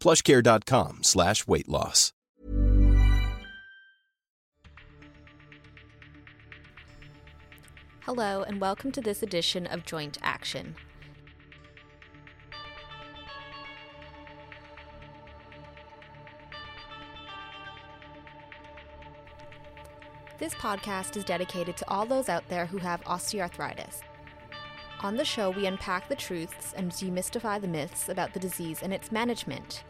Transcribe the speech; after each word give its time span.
plushcare.com 0.00 1.02
slash 1.02 1.46
weight 1.46 1.68
loss. 1.68 2.12
Hello, 8.04 8.42
and 8.42 8.60
welcome 8.60 8.90
to 8.90 9.00
this 9.00 9.22
edition 9.22 9.66
of 9.66 9.84
Joint 9.84 10.18
Action. 10.22 10.74
This 20.38 20.54
podcast 20.54 21.18
is 21.18 21.24
dedicated 21.24 21.76
to 21.76 21.88
all 21.88 22.06
those 22.06 22.30
out 22.30 22.48
there 22.48 22.64
who 22.64 22.78
have 22.78 23.02
osteoarthritis. 23.02 24.00
On 25.02 25.16
the 25.16 25.24
show, 25.24 25.50
we 25.50 25.66
unpack 25.66 26.08
the 26.08 26.16
truths 26.16 26.72
and 26.74 26.90
demystify 26.90 27.60
the 27.60 27.68
myths 27.68 28.08
about 28.08 28.32
the 28.32 28.40
disease 28.40 28.82
and 28.82 28.92
its 28.92 29.12
management. 29.12 29.84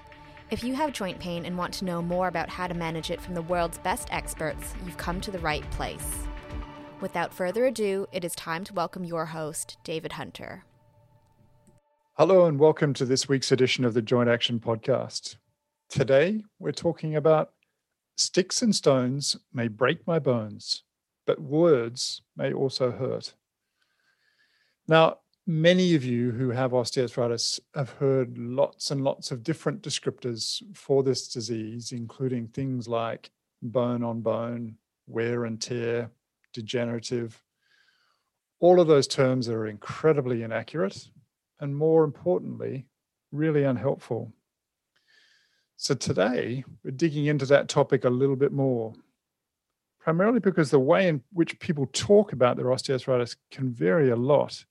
If 0.50 0.64
you 0.64 0.74
have 0.74 0.92
joint 0.92 1.20
pain 1.20 1.46
and 1.46 1.56
want 1.56 1.72
to 1.74 1.84
know 1.84 2.02
more 2.02 2.26
about 2.26 2.48
how 2.48 2.66
to 2.66 2.74
manage 2.74 3.12
it 3.12 3.20
from 3.20 3.34
the 3.34 3.42
world's 3.42 3.78
best 3.78 4.08
experts, 4.10 4.74
you've 4.84 4.96
come 4.96 5.20
to 5.20 5.30
the 5.30 5.38
right 5.38 5.62
place. 5.70 6.24
Without 7.00 7.32
further 7.32 7.66
ado, 7.66 8.08
it 8.10 8.24
is 8.24 8.34
time 8.34 8.64
to 8.64 8.74
welcome 8.74 9.04
your 9.04 9.26
host, 9.26 9.76
David 9.84 10.14
Hunter. 10.14 10.64
Hello, 12.14 12.46
and 12.46 12.58
welcome 12.58 12.92
to 12.94 13.04
this 13.04 13.28
week's 13.28 13.52
edition 13.52 13.84
of 13.84 13.94
the 13.94 14.02
Joint 14.02 14.28
Action 14.28 14.58
Podcast. 14.58 15.36
Today, 15.88 16.42
we're 16.58 16.72
talking 16.72 17.14
about 17.14 17.52
sticks 18.16 18.60
and 18.60 18.74
stones 18.74 19.36
may 19.52 19.68
break 19.68 20.04
my 20.04 20.18
bones, 20.18 20.82
but 21.28 21.40
words 21.40 22.22
may 22.36 22.52
also 22.52 22.90
hurt. 22.90 23.34
Now, 24.88 25.18
many 25.50 25.96
of 25.96 26.04
you 26.04 26.30
who 26.30 26.50
have 26.50 26.70
osteoarthritis 26.70 27.58
have 27.74 27.90
heard 27.90 28.38
lots 28.38 28.92
and 28.92 29.02
lots 29.02 29.32
of 29.32 29.42
different 29.42 29.82
descriptors 29.82 30.62
for 30.76 31.02
this 31.02 31.26
disease, 31.26 31.90
including 31.90 32.46
things 32.46 32.86
like 32.86 33.32
bone 33.60 34.04
on 34.04 34.20
bone, 34.20 34.76
wear 35.08 35.46
and 35.46 35.60
tear, 35.60 36.08
degenerative. 36.52 37.42
All 38.60 38.78
of 38.78 38.86
those 38.86 39.08
terms 39.08 39.48
are 39.48 39.66
incredibly 39.66 40.44
inaccurate 40.44 41.08
and, 41.58 41.76
more 41.76 42.04
importantly, 42.04 42.86
really 43.32 43.64
unhelpful. 43.64 44.32
So, 45.76 45.94
today 45.94 46.62
we're 46.84 46.92
digging 46.92 47.26
into 47.26 47.46
that 47.46 47.68
topic 47.68 48.04
a 48.04 48.10
little 48.10 48.36
bit 48.36 48.52
more, 48.52 48.92
primarily 49.98 50.38
because 50.38 50.70
the 50.70 50.78
way 50.78 51.08
in 51.08 51.22
which 51.32 51.58
people 51.58 51.88
talk 51.92 52.32
about 52.32 52.56
their 52.56 52.66
osteoarthritis 52.66 53.34
can 53.50 53.72
vary 53.72 54.10
a 54.10 54.16
lot 54.16 54.64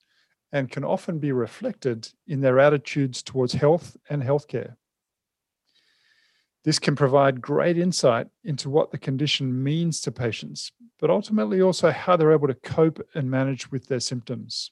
and 0.51 0.71
can 0.71 0.83
often 0.83 1.19
be 1.19 1.31
reflected 1.31 2.09
in 2.27 2.41
their 2.41 2.59
attitudes 2.59 3.21
towards 3.21 3.53
health 3.53 3.97
and 4.09 4.23
healthcare. 4.23 4.75
This 6.63 6.79
can 6.79 6.95
provide 6.95 7.41
great 7.41 7.77
insight 7.77 8.27
into 8.43 8.69
what 8.69 8.91
the 8.91 8.97
condition 8.97 9.63
means 9.63 10.01
to 10.01 10.11
patients, 10.11 10.71
but 10.99 11.09
ultimately 11.09 11.61
also 11.61 11.91
how 11.91 12.17
they're 12.17 12.33
able 12.33 12.47
to 12.47 12.53
cope 12.53 12.99
and 13.15 13.31
manage 13.31 13.71
with 13.71 13.87
their 13.87 14.01
symptoms. 14.01 14.71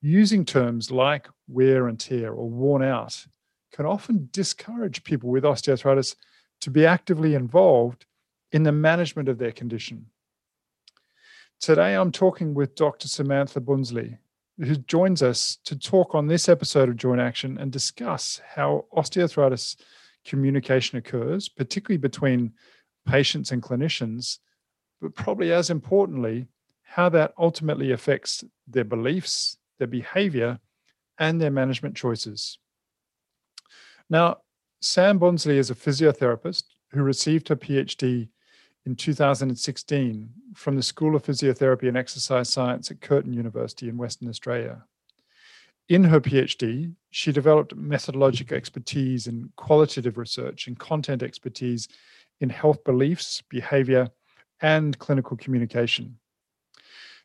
Using 0.00 0.44
terms 0.44 0.90
like 0.90 1.28
wear 1.48 1.88
and 1.88 1.98
tear 1.98 2.32
or 2.32 2.48
worn 2.48 2.82
out 2.82 3.26
can 3.72 3.86
often 3.86 4.28
discourage 4.32 5.04
people 5.04 5.30
with 5.30 5.44
osteoarthritis 5.44 6.14
to 6.60 6.70
be 6.70 6.86
actively 6.86 7.34
involved 7.34 8.06
in 8.52 8.62
the 8.62 8.72
management 8.72 9.28
of 9.28 9.38
their 9.38 9.52
condition. 9.52 10.06
Today, 11.60 11.94
I'm 11.94 12.12
talking 12.12 12.54
with 12.54 12.74
Dr. 12.74 13.08
Samantha 13.08 13.60
Bunzli, 13.60 14.18
who 14.58 14.76
joins 14.76 15.22
us 15.22 15.58
to 15.64 15.78
talk 15.78 16.14
on 16.14 16.26
this 16.26 16.48
episode 16.48 16.88
of 16.88 16.96
Joint 16.96 17.20
Action 17.20 17.58
and 17.58 17.72
discuss 17.72 18.40
how 18.54 18.86
osteoarthritis 18.94 19.76
communication 20.24 20.98
occurs, 20.98 21.48
particularly 21.48 21.98
between 21.98 22.52
patients 23.06 23.50
and 23.50 23.62
clinicians, 23.62 24.38
but 25.00 25.14
probably 25.14 25.52
as 25.52 25.70
importantly, 25.70 26.46
how 26.82 27.08
that 27.08 27.32
ultimately 27.38 27.92
affects 27.92 28.44
their 28.68 28.84
beliefs, 28.84 29.56
their 29.78 29.88
behavior, 29.88 30.58
and 31.18 31.40
their 31.40 31.50
management 31.50 31.96
choices. 31.96 32.58
Now, 34.10 34.38
Sam 34.80 35.18
Bunzli 35.18 35.56
is 35.56 35.70
a 35.70 35.74
physiotherapist 35.74 36.64
who 36.90 37.02
received 37.02 37.48
her 37.48 37.56
PhD 37.56 38.28
in 38.84 38.96
2016 38.96 40.30
from 40.54 40.76
the 40.76 40.82
School 40.82 41.14
of 41.14 41.22
Physiotherapy 41.22 41.88
and 41.88 41.96
Exercise 41.96 42.48
Science 42.48 42.90
at 42.90 43.00
Curtin 43.00 43.32
University 43.32 43.88
in 43.88 43.96
Western 43.96 44.28
Australia. 44.28 44.84
In 45.88 46.04
her 46.04 46.20
PhD, 46.20 46.94
she 47.10 47.32
developed 47.32 47.76
methodological 47.76 48.56
expertise 48.56 49.26
in 49.26 49.52
qualitative 49.56 50.16
research 50.16 50.66
and 50.66 50.78
content 50.78 51.22
expertise 51.22 51.88
in 52.40 52.48
health 52.48 52.82
beliefs, 52.84 53.42
behavior, 53.48 54.08
and 54.60 54.98
clinical 54.98 55.36
communication. 55.36 56.18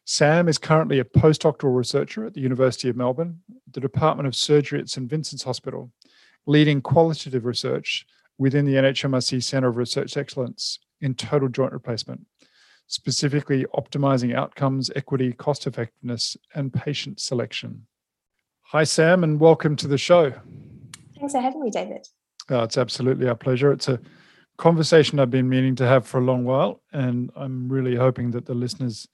Sam 0.06 0.48
is 0.48 0.58
currently 0.58 1.00
a 1.00 1.04
postdoctoral 1.04 1.76
researcher 1.76 2.26
at 2.26 2.34
the 2.34 2.42
University 2.42 2.88
of 2.88 2.96
Melbourne, 2.96 3.42
the 3.72 3.80
Department 3.80 4.28
of 4.28 4.36
Surgery 4.36 4.80
at 4.80 4.90
St 4.90 5.10
Vincent's 5.10 5.44
Hospital, 5.44 5.92
leading 6.46 6.82
qualitative 6.82 7.46
research 7.46 8.06
within 8.38 8.66
the 8.66 8.76
NHMRC 8.76 9.44
Centre 9.44 9.68
of 9.68 9.78
Research 9.78 10.16
Excellence 10.16 10.80
in 11.02 11.16
total 11.16 11.50
joint 11.50 11.74
replacement, 11.74 12.26
specifically 12.88 13.66
optimizing 13.76 14.36
outcomes, 14.36 14.90
equity, 14.96 15.34
cost 15.34 15.68
effectiveness, 15.68 16.38
and 16.56 16.74
patient 16.74 17.20
selection. 17.20 17.88
Hi, 18.72 18.84
Sam, 18.84 19.24
and 19.24 19.40
welcome 19.40 19.76
to 19.78 19.88
the 19.88 19.98
show. 19.98 20.34
Thanks 21.18 21.34
for 21.34 21.42
having 21.42 21.62
me, 21.62 21.70
David. 21.70 22.08
Oh, 22.50 22.64
it's 22.64 22.78
absolutely 22.78 23.28
our 23.28 23.36
pleasure. 23.36 23.72
It's 23.72 23.88
a 23.88 24.00
conversation 24.58 25.20
I've 25.20 25.32
been 25.32 25.50
meaning 25.50 25.76
to 25.76 25.88
have 25.88 26.08
for 26.08 26.20
a 26.20 26.24
long 26.24 26.44
while, 26.44 26.82
and 26.92 27.30
I'm 27.36 27.70
really 27.70 27.96
hoping 27.96 28.32
that 28.32 28.46
the 28.46 28.54
listeners 28.54 29.08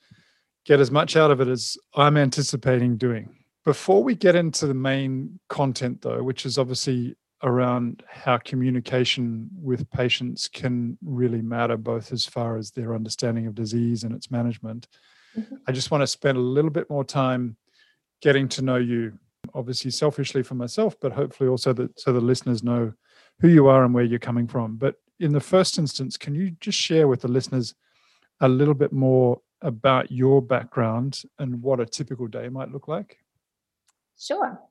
get 0.66 0.80
as 0.80 0.92
much 0.92 1.16
out 1.16 1.32
of 1.32 1.42
it 1.42 1.48
as 1.48 1.78
I'm 1.96 2.18
anticipating 2.18 2.98
doing. 2.98 3.36
Before 3.66 4.04
we 4.04 4.16
get 4.16 4.36
into 4.36 4.68
the 4.68 4.74
main 4.74 5.40
content, 5.50 6.02
though, 6.02 6.24
which 6.24 6.46
is 6.46 6.58
obviously 6.58 7.16
around 7.44 8.04
how 8.08 8.38
communication 8.38 9.50
with 9.62 9.90
patients 9.92 10.48
can 10.48 10.98
really 11.04 11.42
matter, 11.42 11.76
both 11.76 12.12
as 12.14 12.26
far 12.26 12.58
as 12.58 12.72
their 12.72 12.96
understanding 12.96 13.48
of 13.48 13.54
disease 13.54 14.04
and 14.04 14.16
its 14.16 14.32
management. 14.32 14.88
Mm-hmm. 15.38 15.56
I 15.68 15.74
just 15.74 15.92
want 15.92 16.02
to 16.02 16.08
spend 16.08 16.38
a 16.38 16.42
little 16.42 16.72
bit 16.72 16.90
more 16.90 17.04
time 17.04 17.58
getting 18.22 18.48
to 18.48 18.62
know 18.62 18.78
you, 18.78 19.20
obviously 19.54 19.92
selfishly 19.92 20.42
for 20.42 20.56
myself, 20.56 20.96
but 21.02 21.12
hopefully 21.12 21.50
also 21.50 21.74
that 21.74 22.00
so 22.00 22.14
the 22.14 22.22
listeners 22.22 22.64
know 22.64 22.94
who 23.42 23.50
you 23.50 23.68
are 23.68 23.84
and 23.84 23.94
where 23.94 24.06
you're 24.06 24.20
coming 24.20 24.48
from. 24.48 24.78
But 24.78 24.96
in 25.20 25.34
the 25.34 25.42
first 25.42 25.78
instance, 25.78 26.16
can 26.16 26.34
you 26.34 26.52
just 26.62 26.78
share 26.78 27.10
with 27.10 27.22
the 27.22 27.28
listeners 27.28 27.76
a 28.40 28.48
little 28.48 28.74
bit 28.74 28.94
more 28.94 29.42
about 29.62 30.12
your 30.12 30.42
background 30.42 31.22
and 31.40 31.62
what 31.62 31.82
a 31.82 31.86
typical 31.86 32.28
day 32.28 32.48
might 32.48 32.72
look 32.72 32.88
like? 32.88 33.18
Sure. 34.18 34.62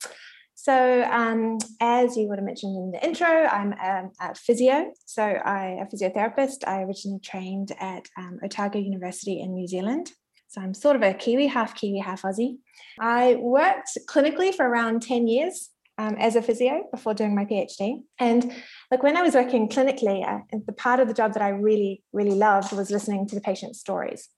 So, 0.62 1.02
um, 1.10 1.58
as 1.80 2.16
you 2.16 2.28
would 2.28 2.38
have 2.38 2.44
mentioned 2.44 2.76
in 2.76 2.92
the 2.92 3.04
intro, 3.04 3.26
I'm 3.26 3.72
a, 3.72 4.10
a 4.20 4.34
physio. 4.36 4.92
So, 5.06 5.24
I 5.24 5.80
a 5.82 5.86
physiotherapist. 5.86 6.58
I 6.64 6.82
originally 6.82 7.18
trained 7.18 7.72
at 7.80 8.06
um, 8.16 8.38
Otago 8.44 8.78
University 8.78 9.40
in 9.40 9.54
New 9.54 9.66
Zealand. 9.66 10.12
So, 10.46 10.60
I'm 10.60 10.72
sort 10.72 10.94
of 10.94 11.02
a 11.02 11.14
Kiwi, 11.14 11.48
half 11.48 11.74
Kiwi, 11.74 11.98
half 11.98 12.22
Aussie. 12.22 12.58
I 13.00 13.38
worked 13.40 13.98
clinically 14.08 14.54
for 14.54 14.64
around 14.64 15.02
10 15.02 15.26
years 15.26 15.70
um, 15.98 16.14
as 16.20 16.36
a 16.36 16.42
physio 16.42 16.84
before 16.92 17.12
doing 17.12 17.34
my 17.34 17.44
PhD. 17.44 18.02
And 18.20 18.54
like 18.92 19.02
when 19.02 19.16
I 19.16 19.22
was 19.22 19.34
working 19.34 19.68
clinically, 19.68 20.24
uh, 20.24 20.42
the 20.64 20.72
part 20.72 21.00
of 21.00 21.08
the 21.08 21.14
job 21.14 21.32
that 21.32 21.42
I 21.42 21.48
really, 21.48 22.04
really 22.12 22.36
loved 22.36 22.72
was 22.72 22.88
listening 22.88 23.26
to 23.26 23.34
the 23.34 23.40
patient's 23.40 23.80
stories. 23.80 24.28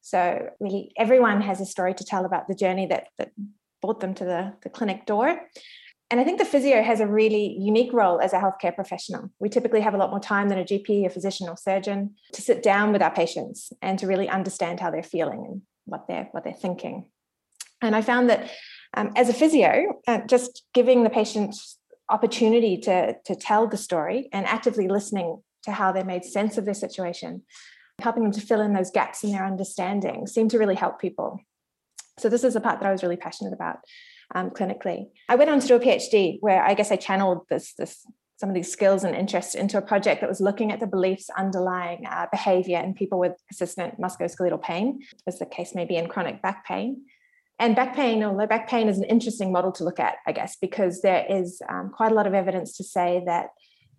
So, 0.00 0.48
really, 0.60 0.92
everyone 0.96 1.42
has 1.42 1.60
a 1.60 1.66
story 1.66 1.92
to 1.92 2.04
tell 2.06 2.24
about 2.24 2.48
the 2.48 2.54
journey 2.54 2.86
that, 2.86 3.08
that 3.18 3.32
brought 3.84 4.00
them 4.00 4.14
to 4.14 4.24
the, 4.24 4.54
the 4.62 4.70
clinic 4.70 5.04
door. 5.04 5.40
And 6.10 6.20
I 6.20 6.24
think 6.24 6.38
the 6.38 6.44
physio 6.44 6.82
has 6.82 7.00
a 7.00 7.06
really 7.06 7.56
unique 7.58 7.92
role 7.92 8.20
as 8.20 8.32
a 8.32 8.38
healthcare 8.38 8.74
professional. 8.74 9.30
We 9.40 9.48
typically 9.48 9.80
have 9.80 9.94
a 9.94 9.96
lot 9.96 10.10
more 10.10 10.20
time 10.20 10.48
than 10.48 10.58
a 10.58 10.64
GP, 10.64 11.04
a 11.04 11.10
physician, 11.10 11.48
or 11.48 11.56
surgeon 11.56 12.14
to 12.32 12.40
sit 12.40 12.62
down 12.62 12.92
with 12.92 13.02
our 13.02 13.10
patients 13.10 13.72
and 13.82 13.98
to 13.98 14.06
really 14.06 14.28
understand 14.28 14.80
how 14.80 14.90
they're 14.90 15.02
feeling 15.02 15.44
and 15.46 15.62
what 15.86 16.06
they're 16.08 16.28
what 16.32 16.44
they're 16.44 16.52
thinking. 16.52 17.06
And 17.82 17.96
I 17.96 18.02
found 18.02 18.30
that 18.30 18.50
um, 18.96 19.12
as 19.16 19.28
a 19.28 19.34
physio, 19.34 20.00
uh, 20.06 20.20
just 20.26 20.62
giving 20.72 21.04
the 21.04 21.10
patient 21.10 21.56
opportunity 22.08 22.78
to 22.78 23.16
to 23.24 23.34
tell 23.34 23.66
the 23.66 23.76
story 23.76 24.28
and 24.32 24.46
actively 24.46 24.88
listening 24.88 25.42
to 25.64 25.72
how 25.72 25.90
they 25.92 26.02
made 26.02 26.24
sense 26.24 26.58
of 26.58 26.64
their 26.64 26.74
situation, 26.74 27.42
helping 28.00 28.22
them 28.22 28.32
to 28.32 28.40
fill 28.40 28.60
in 28.60 28.72
those 28.72 28.90
gaps 28.90 29.24
in 29.24 29.32
their 29.32 29.46
understanding, 29.46 30.26
seemed 30.26 30.50
to 30.50 30.58
really 30.58 30.76
help 30.76 31.00
people. 31.00 31.40
So 32.18 32.28
this 32.28 32.44
is 32.44 32.56
a 32.56 32.60
part 32.60 32.80
that 32.80 32.88
I 32.88 32.92
was 32.92 33.02
really 33.02 33.16
passionate 33.16 33.52
about 33.52 33.78
um, 34.34 34.50
clinically. 34.50 35.06
I 35.28 35.36
went 35.36 35.50
on 35.50 35.60
to 35.60 35.66
do 35.66 35.76
a 35.76 35.80
PhD 35.80 36.38
where 36.40 36.62
I 36.62 36.74
guess 36.74 36.92
I 36.92 36.96
channeled 36.96 37.42
this 37.48 37.74
this 37.74 38.06
some 38.36 38.48
of 38.48 38.54
these 38.54 38.70
skills 38.70 39.04
and 39.04 39.14
interests 39.14 39.54
into 39.54 39.78
a 39.78 39.82
project 39.82 40.20
that 40.20 40.28
was 40.28 40.40
looking 40.40 40.72
at 40.72 40.80
the 40.80 40.86
beliefs 40.88 41.30
underlying 41.38 42.04
uh, 42.04 42.26
behavior 42.32 42.80
in 42.80 42.92
people 42.92 43.18
with 43.18 43.32
persistent 43.48 44.00
musculoskeletal 44.00 44.60
pain, 44.60 45.00
as 45.26 45.38
the 45.38 45.46
case 45.46 45.74
may 45.74 45.84
be 45.84 45.96
in 45.96 46.08
chronic 46.08 46.42
back 46.42 46.66
pain. 46.66 47.04
And 47.60 47.76
back 47.76 47.94
pain 47.94 48.24
or 48.24 48.32
low 48.32 48.48
back 48.48 48.68
pain 48.68 48.88
is 48.88 48.98
an 48.98 49.04
interesting 49.04 49.52
model 49.52 49.70
to 49.72 49.84
look 49.84 50.00
at, 50.00 50.16
I 50.26 50.32
guess, 50.32 50.56
because 50.60 51.00
there 51.00 51.24
is 51.28 51.62
um, 51.68 51.92
quite 51.94 52.10
a 52.10 52.14
lot 52.14 52.26
of 52.26 52.34
evidence 52.34 52.76
to 52.78 52.84
say 52.84 53.22
that 53.26 53.50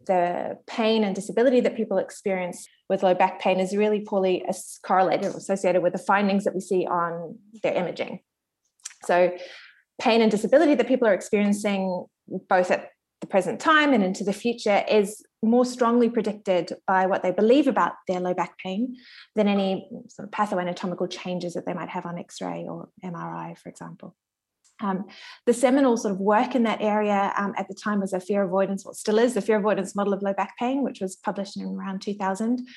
the 0.06 0.58
pain 0.68 1.04
and 1.04 1.16
disability 1.16 1.62
that 1.62 1.76
people 1.76 1.98
experience 1.98 2.68
with 2.90 3.04
low 3.04 3.14
back 3.14 3.40
pain 3.40 3.60
is 3.60 3.76
really 3.76 4.02
poorly 4.02 4.46
correlated 4.84 5.26
or 5.26 5.38
associated 5.38 5.82
with 5.82 5.94
the 5.94 6.00
findings 6.00 6.44
that 6.44 6.54
we 6.54 6.62
see 6.62 6.86
on 6.86 7.38
their 7.64 7.74
imaging. 7.74 8.20
So, 9.04 9.36
pain 10.02 10.22
and 10.22 10.30
disability 10.30 10.76
that 10.76 10.88
people 10.88 11.08
are 11.08 11.14
experiencing 11.14 12.06
both 12.50 12.72
at 12.72 12.90
the 13.22 13.28
present 13.28 13.60
time 13.60 13.94
and 13.94 14.04
into 14.04 14.24
the 14.24 14.34
future 14.34 14.84
is 14.90 15.24
more 15.42 15.66
strongly 15.66 16.10
predicted 16.10 16.74
by 16.88 17.06
what 17.06 17.24
they 17.24 17.32
believe 17.32 17.68
about 17.68 17.94
their 18.08 18.20
low 18.20 18.34
back 18.34 18.58
pain 18.58 18.98
than 19.36 19.48
any 19.48 19.90
sort 20.10 20.28
of 20.28 20.32
pathoanatomical 20.32 21.10
changes 21.10 21.54
that 21.54 21.66
they 21.66 21.74
might 21.74 21.90
have 21.90 22.06
on 22.06 22.18
x-ray 22.18 22.66
or 22.68 22.90
mri 23.04 23.58
for 23.58 23.70
example 23.70 24.16
um, 24.82 25.06
the 25.46 25.54
seminal 25.54 25.98
sort 25.98 26.14
of 26.14 26.20
work 26.20 26.56
in 26.56 26.64
that 26.64 26.82
area 26.82 27.34
um, 27.38 27.54
at 27.58 27.68
the 27.68 27.74
time 27.76 28.02
was 28.02 28.14
a 28.14 28.20
fear 28.20 28.44
avoidance, 28.44 28.86
what 28.86 28.96
still 28.96 29.20
is 29.20 29.34
the 29.34 29.42
fear 29.42 29.58
avoidance 29.58 29.96
model 29.96 30.14
of 30.14 30.22
low 30.22 30.34
back 30.34 30.58
pain, 30.58 30.84
which 30.84 31.00
was 31.00 31.16
published 31.16 31.58
in 31.58 31.66
around 31.66 32.02
2000, 32.02 32.68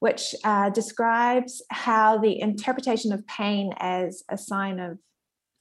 which 0.00 0.34
uh, 0.44 0.70
describes 0.70 1.62
how 1.70 2.18
the 2.18 2.40
interpretation 2.40 3.12
of 3.12 3.26
pain 3.26 3.72
as 3.78 4.24
a 4.28 4.36
sign 4.36 4.80
of 4.80 4.98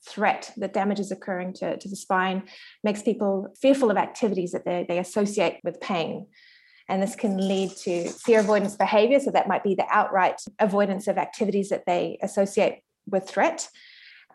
threat 0.05 0.51
that 0.57 0.73
damage 0.73 0.99
is 0.99 1.11
occurring 1.11 1.53
to, 1.53 1.77
to 1.77 1.87
the 1.87 1.95
spine 1.95 2.43
makes 2.83 3.01
people 3.01 3.47
fearful 3.61 3.89
of 3.89 3.97
activities 3.97 4.51
that 4.51 4.65
they, 4.65 4.85
they 4.87 4.99
associate 4.99 5.59
with 5.63 5.79
pain. 5.79 6.27
And 6.89 7.01
this 7.01 7.15
can 7.15 7.37
lead 7.37 7.71
to 7.83 8.09
fear 8.09 8.41
avoidance 8.41 8.75
behavior. 8.75 9.19
So 9.19 9.31
that 9.31 9.47
might 9.47 9.63
be 9.63 9.75
the 9.75 9.87
outright 9.89 10.41
avoidance 10.59 11.07
of 11.07 11.17
activities 11.17 11.69
that 11.69 11.85
they 11.85 12.17
associate 12.21 12.79
with 13.07 13.27
threat 13.29 13.69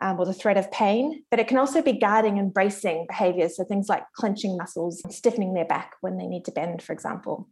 um, 0.01 0.19
or 0.19 0.25
the 0.25 0.33
threat 0.33 0.57
of 0.57 0.71
pain. 0.71 1.23
But 1.31 1.39
it 1.39 1.47
can 1.47 1.57
also 1.57 1.81
be 1.81 1.93
guarding 1.93 2.39
and 2.39 2.53
bracing 2.53 3.05
behaviors. 3.07 3.57
So 3.57 3.63
things 3.63 3.89
like 3.89 4.03
clenching 4.15 4.57
muscles, 4.57 5.01
stiffening 5.09 5.53
their 5.53 5.65
back 5.65 5.93
when 6.01 6.17
they 6.17 6.27
need 6.27 6.45
to 6.45 6.51
bend, 6.51 6.81
for 6.81 6.93
example. 6.93 7.47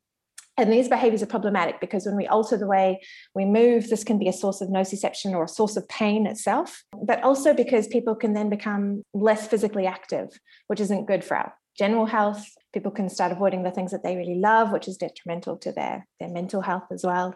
And 0.60 0.74
these 0.74 0.90
behaviors 0.90 1.22
are 1.22 1.28
problematic 1.28 1.80
because 1.80 2.08
when 2.08 2.16
we 2.16 2.26
alter 2.26 2.58
the 2.58 2.66
way 2.66 3.00
we 3.36 3.46
move, 3.46 3.90
this 3.90 4.04
can 4.04 4.18
be 4.18 4.28
a 4.28 4.34
source 4.34 4.60
of 4.60 4.70
nociception 4.70 5.34
or 5.34 5.44
a 5.44 5.48
source 5.48 5.78
of 5.78 5.88
pain 5.88 6.26
itself, 6.26 6.84
but 7.04 7.22
also 7.22 7.54
because 7.54 7.88
people 7.88 8.16
can 8.16 8.34
then 8.34 8.50
become 8.50 9.04
less 9.14 9.48
physically 9.48 9.86
active, 9.86 10.30
which 10.66 10.80
isn't 10.80 11.06
good 11.06 11.24
for 11.24 11.38
our 11.38 11.54
general 11.78 12.08
health. 12.08 12.44
People 12.74 12.92
can 12.92 13.08
start 13.08 13.32
avoiding 13.32 13.62
the 13.62 13.72
things 13.72 13.92
that 13.92 14.02
they 14.04 14.16
really 14.16 14.40
love, 14.40 14.72
which 14.72 14.88
is 14.88 14.98
detrimental 14.98 15.58
to 15.58 15.72
their, 15.72 16.08
their 16.20 16.30
mental 16.30 16.62
health 16.62 16.86
as 16.92 17.04
well. 17.06 17.36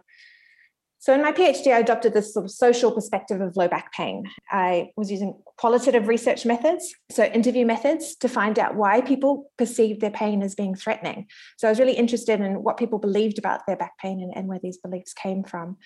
So 1.02 1.16
in 1.16 1.24
my 1.24 1.32
PhD, 1.32 1.74
I 1.74 1.80
adopted 1.80 2.14
this 2.14 2.32
sort 2.32 2.46
of 2.46 2.52
social 2.52 2.92
perspective 2.92 3.42
of 3.42 3.58
low 3.58 3.68
back 3.68 3.92
pain. 3.92 4.30
I 4.52 4.92
was 4.96 5.10
using 5.10 5.34
qualitative 5.58 6.08
research 6.08 6.46
methods, 6.46 6.94
so 7.10 7.24
interview 7.24 7.66
methods, 7.66 8.16
to 8.18 8.30
find 8.30 8.60
out 8.60 8.76
why 8.76 9.02
people 9.02 9.50
perceived 9.58 10.00
their 10.00 10.12
pain 10.12 10.44
as 10.44 10.54
being 10.54 10.76
threatening. 10.76 11.26
So 11.58 11.68
I 11.68 11.72
was 11.72 11.80
really 11.80 11.98
interested 11.98 12.40
in 12.40 12.62
what 12.62 12.78
people 12.78 13.00
believed 13.00 13.40
about 13.40 13.66
their 13.66 13.76
back 13.76 13.98
pain 13.98 14.22
and, 14.22 14.32
and 14.36 14.48
where 14.48 14.60
these 14.62 14.78
beliefs 14.78 15.12
came 15.12 15.44
from. 15.44 15.78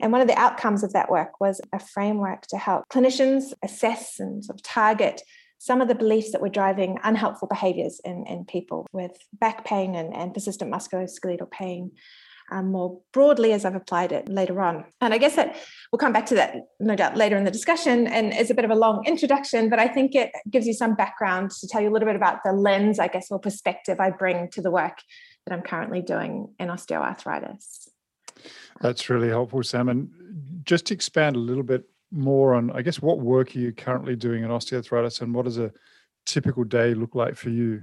And 0.00 0.12
one 0.12 0.20
of 0.20 0.28
the 0.28 0.38
outcomes 0.38 0.84
of 0.84 0.92
that 0.92 1.10
work 1.10 1.40
was 1.40 1.58
a 1.72 1.78
framework 1.78 2.46
to 2.48 2.58
help 2.58 2.84
clinicians 2.92 3.54
assess 3.62 4.20
and 4.20 4.44
sort 4.44 4.60
of 4.60 4.62
target 4.62 5.22
some 5.56 5.80
of 5.80 5.88
the 5.88 5.94
beliefs 5.94 6.32
that 6.32 6.42
were 6.42 6.48
driving 6.50 6.98
unhelpful 7.04 7.46
behaviors 7.48 8.00
in, 8.04 8.26
in 8.26 8.44
people 8.44 8.86
with 8.92 9.12
back 9.32 9.64
pain 9.64 9.94
and, 9.94 10.12
and 10.12 10.34
persistent 10.34 10.70
musculoskeletal 10.70 11.50
pain 11.50 11.92
um, 12.52 12.70
more 12.70 13.00
broadly 13.12 13.52
as 13.52 13.64
I've 13.64 13.74
applied 13.74 14.12
it 14.12 14.28
later 14.28 14.60
on. 14.60 14.84
And 15.00 15.14
I 15.14 15.18
guess 15.18 15.36
that 15.36 15.56
we'll 15.90 15.98
come 15.98 16.12
back 16.12 16.26
to 16.26 16.34
that 16.34 16.54
no 16.78 16.94
doubt 16.94 17.16
later 17.16 17.36
in 17.36 17.44
the 17.44 17.50
discussion. 17.50 18.06
And 18.06 18.32
it's 18.32 18.50
a 18.50 18.54
bit 18.54 18.64
of 18.64 18.70
a 18.70 18.74
long 18.74 19.04
introduction, 19.06 19.68
but 19.68 19.78
I 19.78 19.88
think 19.88 20.14
it 20.14 20.30
gives 20.50 20.66
you 20.66 20.74
some 20.74 20.94
background 20.94 21.50
to 21.52 21.66
tell 21.66 21.80
you 21.80 21.88
a 21.88 21.92
little 21.92 22.06
bit 22.06 22.16
about 22.16 22.40
the 22.44 22.52
lens, 22.52 22.98
I 22.98 23.08
guess, 23.08 23.30
or 23.30 23.38
perspective 23.38 23.98
I 24.00 24.10
bring 24.10 24.50
to 24.50 24.60
the 24.60 24.70
work 24.70 24.98
that 25.46 25.54
I'm 25.54 25.62
currently 25.62 26.02
doing 26.02 26.54
in 26.58 26.68
osteoarthritis. 26.68 27.88
That's 28.80 29.08
really 29.08 29.28
helpful, 29.28 29.62
Sam. 29.62 29.88
And 29.88 30.10
just 30.64 30.86
to 30.86 30.94
expand 30.94 31.36
a 31.36 31.40
little 31.40 31.62
bit 31.62 31.84
more 32.10 32.54
on, 32.54 32.70
I 32.72 32.82
guess, 32.82 33.00
what 33.00 33.20
work 33.20 33.56
are 33.56 33.58
you 33.58 33.72
currently 33.72 34.16
doing 34.16 34.44
in 34.44 34.50
osteoarthritis 34.50 35.22
and 35.22 35.34
what 35.34 35.46
does 35.46 35.58
a 35.58 35.72
typical 36.26 36.64
day 36.64 36.94
look 36.94 37.14
like 37.14 37.34
for 37.34 37.48
you? 37.48 37.82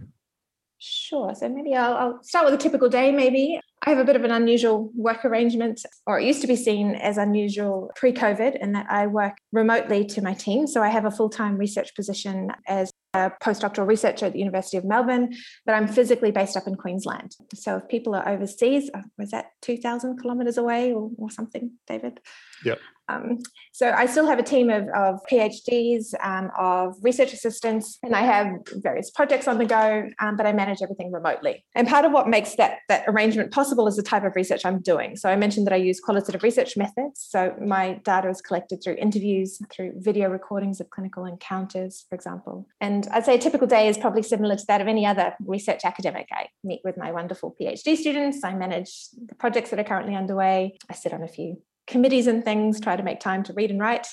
Sure. 0.80 1.36
So 1.36 1.50
maybe 1.50 1.76
I'll, 1.76 1.94
I'll, 1.94 2.24
start 2.24 2.46
with 2.46 2.54
a 2.54 2.58
typical 2.58 2.88
day, 2.88 3.12
maybe. 3.12 3.60
I 3.86 3.90
have 3.90 4.00
a 4.00 4.06
bit 4.06 4.16
of 4.16 4.24
an 4.24 4.32
unusual 4.32 4.92
work 4.96 5.26
arrangement, 5.26 5.82
or 6.06 6.20
it 6.20 6.26
used 6.26 6.42
to 6.42 6.48
be 6.48 6.56
seen 6.56 6.96
as 6.96 7.18
unusual 7.18 7.92
pre 7.96 8.14
COVID, 8.14 8.62
in 8.62 8.72
that 8.74 8.88
I 8.90 9.08
work 9.08 9.34
remotely 9.52 10.06
to 10.06 10.22
my 10.22 10.34
team. 10.34 10.68
So 10.68 10.82
I 10.82 10.88
have 10.88 11.06
a 11.06 11.12
full 11.12 11.30
time 11.30 11.58
research 11.58 11.94
position 11.96 12.52
as 12.68 12.92
a 13.14 13.32
postdoctoral 13.44 13.88
researcher 13.88 14.26
at 14.26 14.34
the 14.34 14.40
University 14.40 14.78
of 14.78 14.86
Melbourne, 14.86 15.36
but 15.66 15.74
I'm 15.74 15.88
physically 15.88 16.32
based 16.32 16.56
up 16.56 16.68
in 16.68 16.76
Queensland. 16.76 17.36
So 17.56 17.78
if 17.78 17.88
people 17.88 18.16
are 18.16 18.28
overseas, 18.28 18.90
uh, 18.94 19.02
was 19.18 19.32
that 19.32 19.48
2,000 19.62 20.22
kilometres 20.22 20.58
away 20.58 20.94
or, 20.94 21.10
or 21.18 21.30
something, 21.30 21.72
David? 21.88 22.20
Yeah. 22.64 22.76
Um, 23.10 23.40
so 23.72 23.92
I 23.92 24.06
still 24.06 24.28
have 24.28 24.40
a 24.40 24.44
team 24.44 24.70
of, 24.70 24.88
of 24.90 25.20
PhDs, 25.32 26.14
um, 26.24 26.52
of 26.58 26.96
research 27.02 27.34
assistants, 27.34 27.98
and 28.04 28.16
I 28.16 28.22
have 28.22 28.48
various 28.76 29.10
projects 29.10 29.48
on 29.48 29.58
the 29.58 29.66
go, 29.66 30.10
um, 30.20 30.36
but 30.36 30.46
I 30.46 30.54
manage 30.54 30.82
everything 30.82 31.12
remotely. 31.12 31.66
And 31.76 31.88
part 31.88 32.06
of 32.06 32.12
what 32.12 32.28
makes 32.28 32.56
that, 32.56 32.80
that 32.90 33.06
arrangement 33.08 33.52
possible 33.52 33.88
is 33.88 33.96
the 33.96 34.04
type 34.04 34.24
of 34.24 34.36
research 34.36 34.66
I'm 34.66 34.82
doing. 34.82 35.16
So 35.16 35.30
I 35.30 35.36
mentioned 35.36 35.66
that 35.68 35.74
I 35.74 35.78
use 35.78 36.00
qualitative 36.00 36.44
research 36.44 36.78
methods. 36.78 37.26
So 37.30 37.56
my 37.66 38.00
data 38.04 38.30
is 38.30 38.42
collected 38.42 38.82
through 38.84 38.96
interviews, 38.96 39.60
through 39.72 39.94
video 39.98 40.30
recordings 40.30 40.80
of 40.80 40.90
clinical 40.90 41.26
encounters, 41.26 42.06
for 42.10 42.16
example. 42.16 42.68
And 42.82 43.08
I'd 43.12 43.26
say 43.26 43.36
a 43.36 43.40
typical 43.40 43.68
day 43.68 43.88
is 43.88 43.98
probably 43.98 44.24
similar 44.24 44.56
to 44.56 44.66
that 44.68 44.82
of 44.82 44.88
any 44.88 45.06
other 45.06 45.36
research 45.46 45.82
academic. 45.84 46.28
I 46.32 46.48
meet 46.64 46.82
with 46.84 46.98
my 46.98 47.12
wonderful 47.12 47.56
PhD 47.60 47.96
students, 47.96 48.44
I 48.44 48.54
manage 48.54 49.10
the 49.28 49.36
projects 49.36 49.70
that 49.70 49.80
are 49.80 49.84
currently 49.84 50.16
underway, 50.16 50.78
I 50.90 50.94
sit 50.94 51.14
on 51.14 51.24
a 51.24 51.28
few 51.28 51.62
committees 51.90 52.28
and 52.28 52.46
things, 52.46 52.80
try 52.80 52.96
to 52.96 53.04
make 53.04 53.20
time 53.20 53.44
to 53.44 53.54
read 53.54 53.72
and 53.72 53.80
write. 53.80 54.08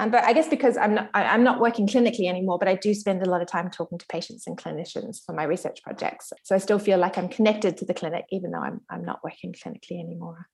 Um, 0.00 0.10
but 0.10 0.24
I 0.24 0.32
guess 0.32 0.48
because 0.48 0.76
I'm 0.76 0.94
not, 0.94 1.10
I, 1.14 1.34
am 1.34 1.44
not 1.44 1.60
working 1.60 1.86
clinically 1.86 2.28
anymore, 2.28 2.58
but 2.58 2.66
I 2.66 2.74
do 2.74 2.94
spend 2.94 3.22
a 3.22 3.30
lot 3.30 3.42
of 3.42 3.46
time 3.46 3.70
talking 3.70 3.96
to 3.98 4.06
patients 4.08 4.46
and 4.46 4.58
clinicians 4.58 5.18
for 5.24 5.32
my 5.32 5.44
research 5.44 5.82
projects. 5.84 6.32
So 6.42 6.54
I 6.54 6.58
still 6.58 6.80
feel 6.80 6.98
like 6.98 7.16
I'm 7.16 7.28
connected 7.28 7.76
to 7.76 7.84
the 7.84 7.94
clinic, 7.94 8.24
even 8.32 8.50
though 8.50 8.58
I'm, 8.58 8.80
I'm 8.90 9.04
not 9.04 9.22
working 9.22 9.52
clinically 9.52 10.00
anymore. 10.00 10.48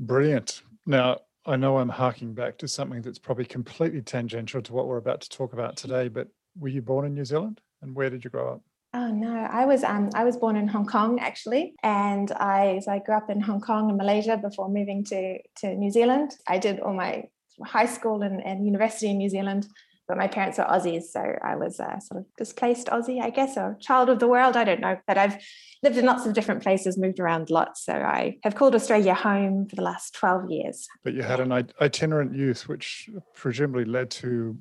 Brilliant. 0.00 0.62
Now, 0.86 1.18
I 1.46 1.56
know 1.56 1.78
I'm 1.78 1.88
harking 1.88 2.34
back 2.34 2.58
to 2.58 2.68
something 2.68 3.00
that's 3.00 3.18
probably 3.18 3.44
completely 3.44 4.02
tangential 4.02 4.60
to 4.62 4.72
what 4.72 4.88
we're 4.88 4.96
about 4.96 5.20
to 5.20 5.28
talk 5.28 5.52
about 5.52 5.76
today, 5.76 6.08
but 6.08 6.28
were 6.58 6.68
you 6.68 6.82
born 6.82 7.06
in 7.06 7.14
New 7.14 7.24
Zealand 7.24 7.60
and 7.82 7.94
where 7.94 8.10
did 8.10 8.24
you 8.24 8.30
grow 8.30 8.54
up? 8.54 8.62
Oh 8.92 9.12
no, 9.12 9.32
I 9.32 9.66
was 9.66 9.84
um 9.84 10.10
I 10.14 10.24
was 10.24 10.36
born 10.36 10.56
in 10.56 10.66
Hong 10.66 10.86
Kong 10.86 11.20
actually, 11.20 11.74
and 11.82 12.30
I 12.32 12.80
so 12.84 12.90
I 12.90 12.98
grew 12.98 13.16
up 13.16 13.30
in 13.30 13.40
Hong 13.40 13.60
Kong 13.60 13.88
and 13.88 13.96
Malaysia 13.96 14.36
before 14.36 14.68
moving 14.68 15.04
to 15.04 15.38
to 15.58 15.74
New 15.76 15.90
Zealand. 15.92 16.34
I 16.48 16.58
did 16.58 16.80
all 16.80 16.94
my 16.94 17.24
high 17.64 17.86
school 17.86 18.22
and, 18.22 18.44
and 18.44 18.66
university 18.66 19.10
in 19.10 19.18
New 19.18 19.28
Zealand, 19.28 19.68
but 20.08 20.16
my 20.16 20.26
parents 20.26 20.58
are 20.58 20.66
Aussies, 20.66 21.04
so 21.04 21.20
I 21.20 21.54
was 21.54 21.78
a 21.78 22.00
sort 22.00 22.20
of 22.20 22.26
displaced 22.36 22.88
Aussie, 22.88 23.22
I 23.22 23.30
guess, 23.30 23.56
or 23.56 23.76
child 23.80 24.08
of 24.08 24.18
the 24.18 24.26
world. 24.26 24.56
I 24.56 24.64
don't 24.64 24.80
know, 24.80 24.96
but 25.06 25.16
I've 25.16 25.38
lived 25.84 25.96
in 25.96 26.04
lots 26.04 26.26
of 26.26 26.34
different 26.34 26.60
places, 26.60 26.98
moved 26.98 27.20
around 27.20 27.48
lots, 27.48 27.84
so 27.84 27.92
I 27.92 28.38
have 28.42 28.56
called 28.56 28.74
Australia 28.74 29.14
home 29.14 29.68
for 29.68 29.76
the 29.76 29.82
last 29.82 30.14
twelve 30.14 30.50
years. 30.50 30.88
But 31.04 31.14
you 31.14 31.22
had 31.22 31.38
an 31.38 31.52
itinerant 31.80 32.34
youth, 32.34 32.68
which 32.68 33.08
presumably 33.36 33.84
led 33.84 34.10
to 34.22 34.58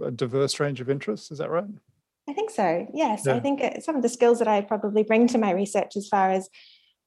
a 0.00 0.12
diverse 0.12 0.60
range 0.60 0.80
of 0.80 0.88
interests. 0.88 1.32
Is 1.32 1.38
that 1.38 1.50
right? 1.50 1.64
I 2.28 2.32
think 2.32 2.50
so. 2.50 2.86
Yes, 2.94 3.24
yeah. 3.26 3.34
I 3.34 3.40
think 3.40 3.62
some 3.82 3.96
of 3.96 4.02
the 4.02 4.08
skills 4.08 4.38
that 4.38 4.48
I 4.48 4.60
probably 4.62 5.02
bring 5.02 5.26
to 5.28 5.38
my 5.38 5.52
research, 5.52 5.96
as 5.96 6.08
far 6.08 6.30
as 6.30 6.48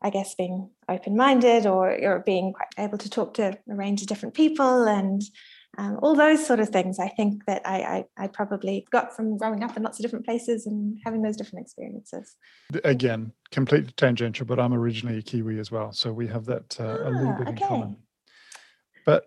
I 0.01 0.12
guess 0.12 0.36
being 0.36 0.69
open-minded 0.88 1.65
or, 1.65 1.89
or 1.89 2.19
being 2.25 2.53
quite 2.53 2.86
able 2.86 3.00
to 3.00 3.09
talk 3.09 3.33
to 3.36 3.57
a 3.69 3.75
range 3.75 4.01
of 4.01 4.07
different 4.07 4.36
people 4.36 4.83
and 4.83 5.24
um, 5.79 6.00
all 6.01 6.15
those 6.15 6.45
sort 6.45 6.59
of 6.59 6.69
things, 6.69 7.00
I 7.00 7.07
think 7.07 7.45
that 7.45 7.62
I, 7.65 8.05
I, 8.17 8.24
I 8.24 8.27
probably 8.27 8.88
got 8.91 9.15
from 9.15 9.38
growing 9.38 9.63
up 9.63 9.77
in 9.77 9.83
lots 9.83 10.00
of 10.00 10.03
different 10.03 10.25
places 10.25 10.65
and 10.65 10.97
having 11.05 11.21
those 11.21 11.38
different 11.38 11.65
experiences. 11.65 12.36
Again, 12.83 13.31
completely 13.51 13.91
tangential, 13.95 14.45
but 14.45 14.59
I'm 14.59 14.74
originally 14.74 15.19
a 15.19 15.21
Kiwi 15.21 15.59
as 15.59 15.71
well, 15.71 15.91
so 15.91 16.12
we 16.12 16.27
have 16.27 16.45
that 16.45 16.79
uh, 16.79 16.97
ah, 17.03 17.07
a 17.07 17.12
little 17.12 17.33
bit 17.33 17.47
okay. 17.50 17.51
in 17.51 17.57
common. 17.57 17.97
But 19.05 19.25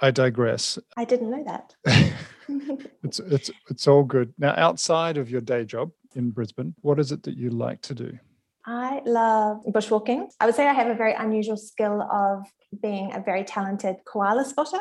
I 0.00 0.10
digress. 0.10 0.78
I 0.96 1.04
didn't 1.04 1.30
know 1.30 1.44
that. 1.44 1.74
it's 3.02 3.20
it's 3.20 3.50
it's 3.68 3.86
all 3.86 4.02
good. 4.02 4.32
Now, 4.38 4.54
outside 4.56 5.16
of 5.16 5.30
your 5.30 5.40
day 5.40 5.64
job 5.64 5.90
in 6.14 6.30
Brisbane, 6.30 6.74
what 6.80 6.98
is 6.98 7.12
it 7.12 7.22
that 7.24 7.36
you 7.36 7.50
like 7.50 7.80
to 7.82 7.94
do? 7.94 8.18
I 8.66 9.00
love 9.04 9.62
bushwalking. 9.66 10.28
I 10.38 10.46
would 10.46 10.54
say 10.54 10.66
I 10.66 10.72
have 10.72 10.88
a 10.88 10.94
very 10.94 11.14
unusual 11.14 11.56
skill 11.56 12.02
of 12.02 12.46
being 12.82 13.12
a 13.14 13.20
very 13.20 13.44
talented 13.44 13.96
koala 14.06 14.44
spotter. 14.44 14.80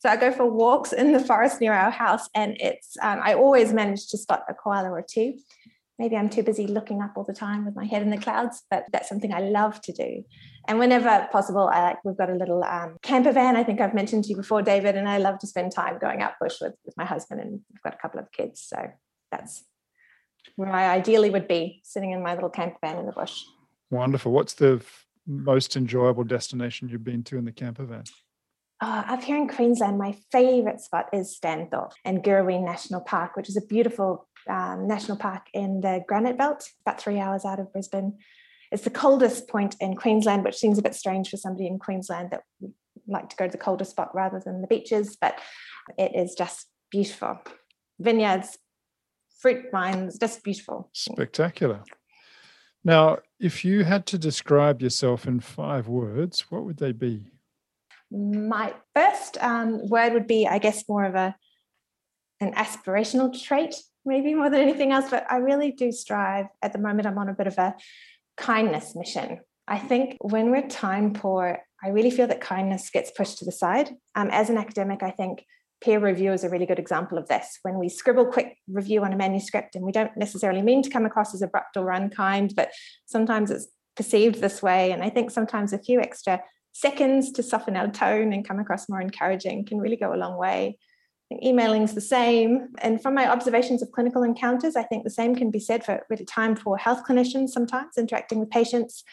So 0.00 0.08
I 0.08 0.16
go 0.16 0.32
for 0.32 0.46
walks 0.46 0.92
in 0.92 1.12
the 1.12 1.20
forest 1.20 1.60
near 1.60 1.72
our 1.72 1.90
house, 1.90 2.28
and 2.34 2.56
it's 2.60 2.96
um, 3.02 3.20
I 3.22 3.34
always 3.34 3.72
manage 3.72 4.08
to 4.08 4.18
spot 4.18 4.44
a 4.48 4.54
koala 4.54 4.90
or 4.90 5.04
two 5.08 5.34
maybe 6.02 6.16
I'm 6.16 6.30
too 6.30 6.42
busy 6.42 6.66
looking 6.66 7.00
up 7.00 7.12
all 7.16 7.22
the 7.22 7.32
time 7.32 7.64
with 7.64 7.76
my 7.76 7.84
head 7.84 8.02
in 8.02 8.10
the 8.10 8.18
clouds, 8.18 8.62
but 8.68 8.86
that's 8.92 9.08
something 9.08 9.32
I 9.32 9.40
love 9.40 9.80
to 9.82 9.92
do. 9.92 10.24
And 10.68 10.78
whenever 10.78 11.28
possible, 11.32 11.68
I 11.72 11.82
like 11.82 12.04
we've 12.04 12.16
got 12.16 12.30
a 12.30 12.34
little 12.34 12.62
um, 12.64 12.96
camper 13.02 13.32
van. 13.32 13.56
I 13.56 13.64
think 13.64 13.80
I've 13.80 13.94
mentioned 13.94 14.24
to 14.24 14.30
you 14.30 14.36
before, 14.36 14.62
David, 14.62 14.96
and 14.96 15.08
I 15.08 15.18
love 15.18 15.38
to 15.40 15.46
spend 15.46 15.72
time 15.72 15.98
going 15.98 16.22
out 16.22 16.34
bush 16.40 16.56
with, 16.60 16.74
with 16.84 16.96
my 16.96 17.04
husband, 17.04 17.40
and 17.40 17.50
we've 17.50 17.82
got 17.82 17.94
a 17.94 17.98
couple 17.98 18.20
of 18.20 18.30
kids. 18.32 18.60
So 18.60 18.76
that's 19.30 19.64
where 20.56 20.70
I 20.70 20.94
ideally 20.94 21.30
would 21.30 21.48
be 21.48 21.80
sitting 21.84 22.12
in 22.12 22.22
my 22.22 22.34
little 22.34 22.50
camper 22.50 22.78
van 22.80 22.98
in 22.98 23.06
the 23.06 23.12
bush. 23.12 23.42
Wonderful. 23.90 24.32
What's 24.32 24.54
the 24.54 24.80
f- 24.80 25.06
most 25.26 25.76
enjoyable 25.76 26.24
destination 26.24 26.88
you've 26.88 27.04
been 27.04 27.22
to 27.24 27.38
in 27.38 27.44
the 27.44 27.52
camper 27.52 27.84
van? 27.84 28.04
Uh, 28.80 29.04
up 29.06 29.22
here 29.22 29.36
in 29.36 29.46
Queensland, 29.46 29.96
my 29.96 30.16
favourite 30.32 30.80
spot 30.80 31.08
is 31.12 31.38
Stanthorpe 31.40 31.92
and 32.04 32.24
Girraween 32.24 32.64
National 32.64 33.00
Park, 33.00 33.36
which 33.36 33.48
is 33.48 33.56
a 33.56 33.64
beautiful 33.66 34.26
um, 34.48 34.88
national 34.88 35.16
park 35.16 35.46
in 35.54 35.80
the 35.80 36.02
Granite 36.08 36.36
Belt, 36.36 36.68
about 36.84 37.00
three 37.00 37.20
hours 37.20 37.44
out 37.44 37.60
of 37.60 37.72
Brisbane. 37.72 38.18
It's 38.72 38.84
the 38.84 38.90
coldest 38.90 39.48
point 39.48 39.76
in 39.80 39.96
Queensland, 39.96 40.44
which 40.44 40.56
seems 40.56 40.78
a 40.78 40.82
bit 40.82 40.94
strange 40.94 41.28
for 41.28 41.36
somebody 41.36 41.66
in 41.66 41.78
Queensland 41.78 42.30
that 42.30 42.42
would 42.60 42.72
like 43.06 43.28
to 43.28 43.36
go 43.36 43.46
to 43.46 43.52
the 43.52 43.58
coldest 43.58 43.90
spot 43.90 44.14
rather 44.14 44.40
than 44.40 44.62
the 44.62 44.66
beaches, 44.66 45.16
but 45.20 45.38
it 45.98 46.16
is 46.16 46.34
just 46.34 46.68
beautiful. 46.90 47.38
Vineyards, 48.00 48.56
fruit 49.38 49.66
vines, 49.70 50.18
just 50.18 50.42
beautiful. 50.42 50.88
Spectacular. 50.94 51.82
Now, 52.82 53.18
if 53.38 53.62
you 53.62 53.84
had 53.84 54.06
to 54.06 54.18
describe 54.18 54.80
yourself 54.80 55.26
in 55.26 55.40
five 55.40 55.86
words, 55.86 56.46
what 56.50 56.64
would 56.64 56.78
they 56.78 56.92
be? 56.92 57.30
My 58.10 58.72
first 58.94 59.36
um, 59.42 59.86
word 59.88 60.14
would 60.14 60.26
be, 60.26 60.46
I 60.46 60.58
guess, 60.58 60.88
more 60.88 61.04
of 61.04 61.14
a 61.14 61.36
an 62.40 62.54
aspirational 62.54 63.40
trait 63.40 63.76
maybe 64.04 64.34
more 64.34 64.50
than 64.50 64.60
anything 64.60 64.92
else, 64.92 65.10
but 65.10 65.30
I 65.30 65.36
really 65.36 65.72
do 65.72 65.92
strive. 65.92 66.46
At 66.60 66.72
the 66.72 66.78
moment, 66.78 67.06
I'm 67.06 67.18
on 67.18 67.28
a 67.28 67.34
bit 67.34 67.46
of 67.46 67.58
a 67.58 67.74
kindness 68.36 68.94
mission. 68.94 69.40
I 69.68 69.78
think 69.78 70.16
when 70.20 70.50
we're 70.50 70.66
time 70.68 71.12
poor, 71.12 71.60
I 71.82 71.88
really 71.88 72.10
feel 72.10 72.26
that 72.26 72.40
kindness 72.40 72.90
gets 72.90 73.10
pushed 73.10 73.38
to 73.38 73.44
the 73.44 73.52
side. 73.52 73.90
Um, 74.14 74.28
as 74.30 74.50
an 74.50 74.58
academic, 74.58 75.02
I 75.02 75.10
think 75.10 75.44
peer 75.82 75.98
review 75.98 76.32
is 76.32 76.44
a 76.44 76.48
really 76.48 76.66
good 76.66 76.78
example 76.78 77.18
of 77.18 77.28
this. 77.28 77.58
When 77.62 77.78
we 77.78 77.88
scribble 77.88 78.26
quick 78.26 78.56
review 78.68 79.04
on 79.04 79.12
a 79.12 79.16
manuscript, 79.16 79.74
and 79.74 79.84
we 79.84 79.92
don't 79.92 80.16
necessarily 80.16 80.62
mean 80.62 80.82
to 80.82 80.90
come 80.90 81.06
across 81.06 81.34
as 81.34 81.42
abrupt 81.42 81.76
or 81.76 81.90
unkind, 81.90 82.54
but 82.56 82.70
sometimes 83.06 83.50
it's 83.50 83.68
perceived 83.96 84.40
this 84.40 84.62
way. 84.62 84.92
And 84.92 85.02
I 85.02 85.10
think 85.10 85.30
sometimes 85.30 85.72
a 85.72 85.78
few 85.78 86.00
extra 86.00 86.40
seconds 86.72 87.32
to 87.32 87.42
soften 87.42 87.76
our 87.76 87.88
tone 87.88 88.32
and 88.32 88.46
come 88.46 88.58
across 88.58 88.88
more 88.88 89.00
encouraging 89.00 89.64
can 89.64 89.78
really 89.78 89.96
go 89.96 90.14
a 90.14 90.16
long 90.16 90.38
way. 90.38 90.78
Emailing 91.42 91.82
is 91.82 91.94
the 91.94 92.00
same. 92.00 92.68
And 92.78 93.02
from 93.02 93.14
my 93.14 93.30
observations 93.30 93.82
of 93.82 93.92
clinical 93.92 94.22
encounters, 94.22 94.76
I 94.76 94.82
think 94.82 95.04
the 95.04 95.10
same 95.10 95.34
can 95.34 95.50
be 95.50 95.60
said 95.60 95.84
for 95.84 96.04
really 96.10 96.24
time 96.24 96.56
for 96.56 96.76
health 96.76 97.02
clinicians 97.08 97.50
sometimes 97.50 97.96
interacting 97.98 98.40
with 98.40 98.50
patients. 98.50 99.04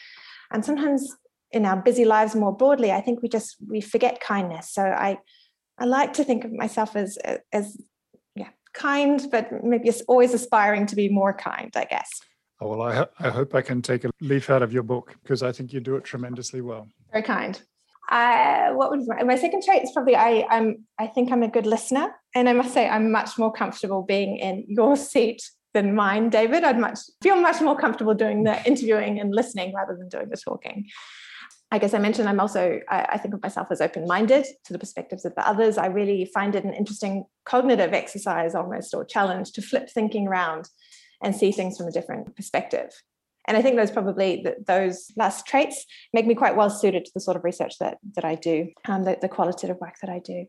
And 0.52 0.64
sometimes 0.64 1.14
in 1.52 1.64
our 1.66 1.76
busy 1.76 2.04
lives 2.04 2.34
more 2.34 2.56
broadly, 2.56 2.92
I 2.92 3.00
think 3.00 3.22
we 3.22 3.28
just 3.28 3.56
we 3.68 3.80
forget 3.80 4.20
kindness. 4.20 4.72
So 4.72 4.82
I 4.82 5.18
I 5.78 5.84
like 5.84 6.12
to 6.14 6.24
think 6.24 6.44
of 6.44 6.52
myself 6.52 6.96
as 6.96 7.18
as 7.52 7.76
yeah, 8.34 8.50
kind, 8.74 9.26
but 9.30 9.64
maybe 9.64 9.90
always 10.08 10.34
aspiring 10.34 10.86
to 10.86 10.96
be 10.96 11.08
more 11.08 11.32
kind, 11.32 11.70
I 11.76 11.84
guess. 11.84 12.10
Oh, 12.60 12.68
well, 12.68 12.82
I, 12.82 12.94
ho- 12.94 13.08
I 13.18 13.30
hope 13.30 13.54
I 13.54 13.62
can 13.62 13.80
take 13.80 14.04
a 14.04 14.10
leaf 14.20 14.50
out 14.50 14.62
of 14.62 14.72
your 14.72 14.82
book 14.82 15.16
because 15.22 15.42
I 15.42 15.50
think 15.50 15.72
you 15.72 15.80
do 15.80 15.96
it 15.96 16.04
tremendously 16.04 16.60
well. 16.60 16.88
Very 17.10 17.24
kind. 17.24 17.60
I, 18.10 18.72
what 18.72 18.90
would 18.90 19.06
my, 19.06 19.22
my 19.22 19.36
second 19.36 19.62
trait 19.62 19.84
is 19.84 19.92
probably 19.92 20.16
I, 20.16 20.44
I'm 20.50 20.84
I 20.98 21.06
think 21.06 21.30
I'm 21.30 21.44
a 21.44 21.48
good 21.48 21.66
listener, 21.66 22.12
and 22.34 22.48
I 22.48 22.52
must 22.52 22.74
say 22.74 22.88
I'm 22.88 23.12
much 23.12 23.38
more 23.38 23.52
comfortable 23.52 24.02
being 24.02 24.36
in 24.36 24.64
your 24.68 24.96
seat 24.96 25.42
than 25.74 25.94
mine, 25.94 26.28
David. 26.28 26.64
I'd 26.64 26.78
much 26.78 26.98
feel 27.22 27.36
much 27.36 27.60
more 27.60 27.76
comfortable 27.78 28.14
doing 28.14 28.42
the 28.42 28.62
interviewing 28.66 29.20
and 29.20 29.32
listening 29.32 29.72
rather 29.74 29.96
than 29.96 30.08
doing 30.08 30.28
the 30.28 30.36
talking. 30.36 30.88
I 31.70 31.78
guess 31.78 31.94
I 31.94 31.98
mentioned 31.98 32.28
I'm 32.28 32.40
also 32.40 32.80
I, 32.88 33.06
I 33.10 33.18
think 33.18 33.32
of 33.32 33.42
myself 33.42 33.68
as 33.70 33.80
open-minded 33.80 34.44
to 34.64 34.72
the 34.72 34.78
perspectives 34.78 35.24
of 35.24 35.34
the 35.36 35.46
others. 35.48 35.78
I 35.78 35.86
really 35.86 36.24
find 36.24 36.56
it 36.56 36.64
an 36.64 36.74
interesting 36.74 37.26
cognitive 37.44 37.92
exercise 37.92 38.56
almost 38.56 38.92
or 38.92 39.04
challenge 39.04 39.52
to 39.52 39.62
flip 39.62 39.88
thinking 39.88 40.26
around 40.26 40.68
and 41.22 41.36
see 41.36 41.52
things 41.52 41.76
from 41.76 41.86
a 41.86 41.92
different 41.92 42.34
perspective. 42.34 42.90
And 43.48 43.56
I 43.56 43.62
think 43.62 43.76
those 43.76 43.90
probably 43.90 44.44
those 44.66 45.10
last 45.16 45.46
traits 45.46 45.84
make 46.12 46.26
me 46.26 46.34
quite 46.34 46.56
well 46.56 46.70
suited 46.70 47.04
to 47.04 47.10
the 47.14 47.20
sort 47.20 47.36
of 47.36 47.44
research 47.44 47.78
that 47.80 47.98
that 48.14 48.24
I 48.24 48.34
do, 48.34 48.68
um, 48.86 49.04
the, 49.04 49.18
the 49.20 49.28
qualitative 49.28 49.78
work 49.80 49.94
that 50.02 50.10
I 50.10 50.20
do. 50.20 50.46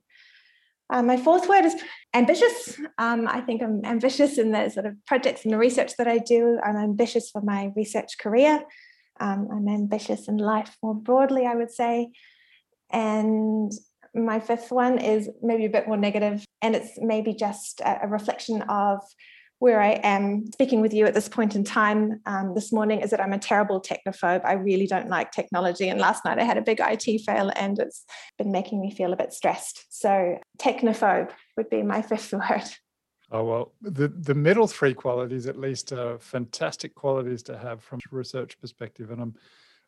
Uh, 0.92 1.02
my 1.02 1.16
fourth 1.16 1.48
word 1.48 1.64
is 1.64 1.76
ambitious. 2.14 2.78
Um, 2.98 3.26
I 3.28 3.40
think 3.40 3.64
I'm 3.64 3.84
ambitious 3.86 4.38
in 4.38 4.52
the 4.52 4.70
sort 4.70 4.86
of 4.86 4.96
projects 5.08 5.46
and 5.46 5.54
the 5.54 5.58
research 5.58 5.96
that 5.98 6.08
I 6.08 6.18
do. 6.18 6.60
I'm 6.64 6.76
ambitious 6.76 7.32
for 7.32 7.42
my 7.42 7.72
research 7.78 8.18
career. 8.20 8.62
Um, 9.22 9.48
I'm 9.52 9.70
ambitious 9.70 10.28
in 10.28 10.38
life 10.38 10.76
more 10.84 10.96
broadly, 10.96 11.46
I 11.46 11.56
would 11.56 11.72
say. 11.72 12.10
And 12.92 13.72
my 14.14 14.42
fifth 14.42 14.70
one 14.70 14.98
is 14.98 15.30
maybe 15.42 15.66
a 15.66 15.70
bit 15.70 15.88
more 15.88 15.96
negative, 15.96 16.44
and 16.62 16.76
it's 16.76 16.92
maybe 16.98 17.34
just 17.34 17.80
a, 17.80 18.02
a 18.04 18.08
reflection 18.08 18.62
of 18.64 19.00
where 19.62 19.80
I 19.80 20.00
am 20.02 20.52
speaking 20.54 20.82
with 20.82 20.92
you 20.92 21.06
at 21.06 21.14
this 21.14 21.30
point 21.30 21.56
in 21.56 21.64
time 21.64 22.20
um, 22.26 22.56
this 22.56 22.74
morning 22.74 23.02
is 23.02 23.12
that 23.12 23.22
I'm 23.22 23.32
a 23.32 23.38
terrible 23.38 23.80
technophobe. 23.80 24.44
I 24.44 24.54
really 24.54 24.88
don't 24.88 25.08
like 25.08 25.32
technology. 25.32 25.88
And 25.88 26.00
last 26.00 26.26
night 26.26 26.40
I 26.40 26.44
had 26.44 26.58
a 26.58 26.64
big 26.64 26.80
IT 26.82 27.22
fail 27.22 27.52
and 27.56 27.78
it's 27.78 28.04
been 28.40 28.52
making 28.52 28.82
me 28.82 28.90
feel 28.90 29.14
a 29.14 29.16
bit 29.16 29.34
stressed. 29.34 29.86
So, 29.90 30.40
technophobe 30.58 31.30
would 31.58 31.70
be 31.70 31.84
my 31.84 32.02
fifth 32.12 32.34
word. 32.34 32.64
Oh, 33.32 33.44
well, 33.44 33.74
the, 33.84 34.08
the 34.08 34.34
middle 34.34 34.66
three 34.66 34.96
qualities, 34.96 35.46
at 35.46 35.60
least, 35.60 35.94
are 35.94 36.18
fantastic 36.18 36.96
qualities 36.96 37.44
to 37.44 37.56
have 37.56 37.84
from 37.84 38.00
a 38.12 38.16
research 38.16 38.60
perspective. 38.60 39.12
And 39.12 39.22
I'm, 39.22 39.36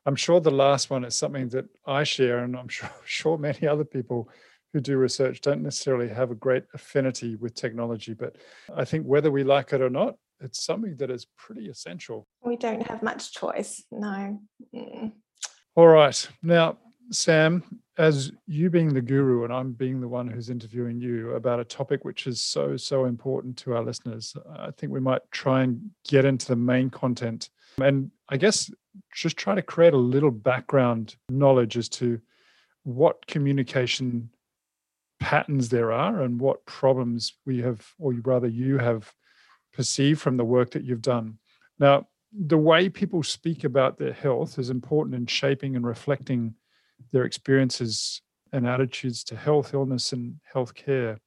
I'm 0.05 0.15
sure 0.15 0.39
the 0.39 0.51
last 0.51 0.91
one 0.91 1.03
is 1.03 1.17
something 1.17 1.49
that 1.49 1.65
I 1.87 2.03
share, 2.03 2.43
and 2.43 2.55
I'm 2.55 2.67
sure, 2.77 2.91
sure 3.05 3.39
many 3.39 3.65
other 3.65 3.85
people 3.85 4.29
who 4.73 4.81
do 4.81 4.97
research 4.97 5.39
don't 5.41 5.61
necessarily 5.61 6.09
have 6.09 6.31
a 6.31 6.35
great 6.35 6.63
affinity 6.73 7.35
with 7.35 7.53
technology, 7.53 8.13
but 8.13 8.35
I 8.75 8.83
think 8.83 9.05
whether 9.05 9.31
we 9.31 9.43
like 9.43 9.71
it 9.71 9.81
or 9.81 9.89
not, 9.89 10.15
it's 10.39 10.65
something 10.65 10.95
that 10.97 11.11
is 11.11 11.27
pretty 11.37 11.69
essential. 11.69 12.27
We 12.43 12.57
don't 12.57 12.85
have 12.87 13.03
much 13.03 13.33
choice, 13.33 13.83
no. 13.91 14.41
Mm. 14.75 15.13
All 15.75 15.87
right. 15.87 16.27
Now, 16.41 16.79
Sam, 17.11 17.63
as 17.97 18.31
you 18.47 18.69
being 18.69 18.93
the 18.93 19.01
guru 19.01 19.43
and 19.43 19.53
I'm 19.53 19.73
being 19.73 20.01
the 20.01 20.07
one 20.07 20.27
who's 20.27 20.49
interviewing 20.49 20.99
you 20.99 21.31
about 21.33 21.59
a 21.59 21.65
topic 21.65 22.03
which 22.03 22.25
is 22.25 22.41
so, 22.41 22.75
so 22.75 23.05
important 23.05 23.57
to 23.57 23.75
our 23.75 23.83
listeners, 23.83 24.35
I 24.57 24.71
think 24.71 24.91
we 24.91 24.99
might 24.99 25.21
try 25.31 25.63
and 25.63 25.91
get 26.07 26.25
into 26.25 26.47
the 26.47 26.55
main 26.55 26.89
content. 26.89 27.49
And 27.77 28.09
I 28.29 28.37
guess 28.37 28.71
just 29.13 29.37
try 29.37 29.53
to 29.53 29.61
create 29.61 29.93
a 29.93 29.97
little 29.97 30.31
background 30.31 31.15
knowledge 31.29 31.77
as 31.77 31.89
to 31.89 32.19
what 32.83 33.25
communication 33.27 34.29
patterns 35.23 35.69
there 35.69 35.93
are 35.93 36.21
and 36.21 36.37
what 36.37 36.65
problems 36.65 37.33
we 37.45 37.61
have, 37.61 37.81
or 37.97 38.11
rather 38.25 38.47
you 38.47 38.77
have 38.77 39.13
perceived 39.71 40.19
from 40.19 40.35
the 40.35 40.43
work 40.43 40.71
that 40.71 40.83
you've 40.83 41.01
done. 41.01 41.39
Now, 41.79 42.07
the 42.33 42.57
way 42.57 42.89
people 42.89 43.23
speak 43.23 43.63
about 43.63 43.97
their 43.97 44.11
health 44.11 44.59
is 44.59 44.69
important 44.69 45.15
in 45.15 45.25
shaping 45.25 45.77
and 45.77 45.87
reflecting 45.87 46.55
their 47.13 47.23
experiences 47.23 48.21
and 48.51 48.67
attitudes 48.67 49.23
to 49.23 49.37
health, 49.37 49.73
illness, 49.73 50.11
and 50.11 50.41
healthcare. 50.53 51.19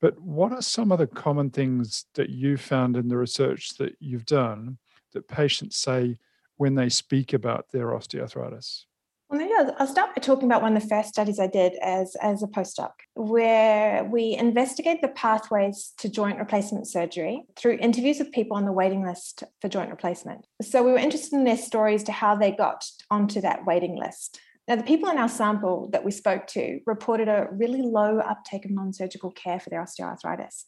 But 0.00 0.20
what 0.20 0.52
are 0.52 0.60
some 0.60 0.90
of 0.90 0.98
the 0.98 1.06
common 1.06 1.50
things 1.50 2.06
that 2.14 2.30
you 2.30 2.56
found 2.56 2.96
in 2.96 3.06
the 3.06 3.16
research 3.16 3.76
that 3.78 3.94
you've 4.00 4.26
done 4.26 4.78
that 5.12 5.28
patients 5.28 5.76
say 5.76 6.18
when 6.56 6.74
they 6.74 6.88
speak 6.88 7.32
about 7.32 7.70
their 7.70 7.86
osteoarthritis? 7.86 8.86
Well, 9.28 9.40
maybe 9.40 9.52
I'll, 9.78 9.88
start 9.88 10.14
by 10.14 10.20
talking 10.20 10.46
about 10.46 10.62
one 10.62 10.76
of 10.76 10.82
the 10.82 10.88
first 10.88 11.08
studies 11.08 11.40
I 11.40 11.48
did 11.48 11.74
as, 11.82 12.14
as 12.22 12.44
a 12.44 12.46
postdoc, 12.46 12.92
where 13.14 14.04
we 14.04 14.36
investigated 14.36 15.02
the 15.02 15.08
pathways 15.08 15.94
to 15.98 16.08
joint 16.08 16.38
replacement 16.38 16.86
surgery 16.86 17.42
through 17.56 17.78
interviews 17.80 18.20
with 18.20 18.30
people 18.30 18.56
on 18.56 18.64
the 18.64 18.72
waiting 18.72 19.04
list 19.04 19.42
for 19.60 19.68
joint 19.68 19.90
replacement. 19.90 20.46
So 20.62 20.84
we 20.84 20.92
were 20.92 20.98
interested 20.98 21.34
in 21.34 21.42
their 21.42 21.56
stories 21.56 22.04
to 22.04 22.12
how 22.12 22.36
they 22.36 22.52
got 22.52 22.84
onto 23.10 23.40
that 23.40 23.66
waiting 23.66 23.96
list. 23.96 24.38
Now, 24.68 24.76
the 24.76 24.84
people 24.84 25.10
in 25.10 25.18
our 25.18 25.28
sample 25.28 25.88
that 25.90 26.04
we 26.04 26.12
spoke 26.12 26.46
to 26.48 26.78
reported 26.86 27.26
a 27.26 27.48
really 27.50 27.82
low 27.82 28.18
uptake 28.18 28.64
of 28.64 28.70
non 28.70 28.92
surgical 28.92 29.32
care 29.32 29.58
for 29.58 29.70
their 29.70 29.82
osteoarthritis. 29.82 30.64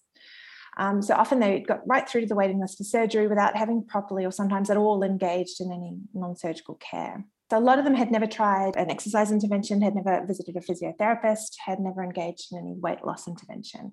Um, 0.78 1.00
so 1.00 1.14
often 1.14 1.38
they 1.38 1.60
got 1.60 1.86
right 1.86 2.08
through 2.08 2.22
to 2.22 2.26
the 2.26 2.36
waiting 2.36 2.60
list 2.60 2.78
for 2.78 2.84
surgery 2.84 3.28
without 3.28 3.56
having 3.56 3.84
properly 3.84 4.24
or 4.24 4.32
sometimes 4.32 4.68
at 4.68 4.76
all 4.76 5.04
engaged 5.04 5.60
in 5.60 5.70
any 5.70 5.98
non 6.12 6.36
surgical 6.36 6.74
care. 6.74 7.24
So 7.50 7.58
a 7.58 7.60
lot 7.60 7.78
of 7.78 7.84
them 7.84 7.94
had 7.94 8.10
never 8.10 8.26
tried 8.26 8.76
an 8.76 8.90
exercise 8.90 9.30
intervention, 9.30 9.80
had 9.80 9.94
never 9.94 10.24
visited 10.26 10.56
a 10.56 10.60
physiotherapist, 10.60 11.56
had 11.64 11.80
never 11.80 12.02
engaged 12.02 12.48
in 12.52 12.58
any 12.58 12.74
weight 12.74 13.04
loss 13.04 13.26
intervention. 13.26 13.92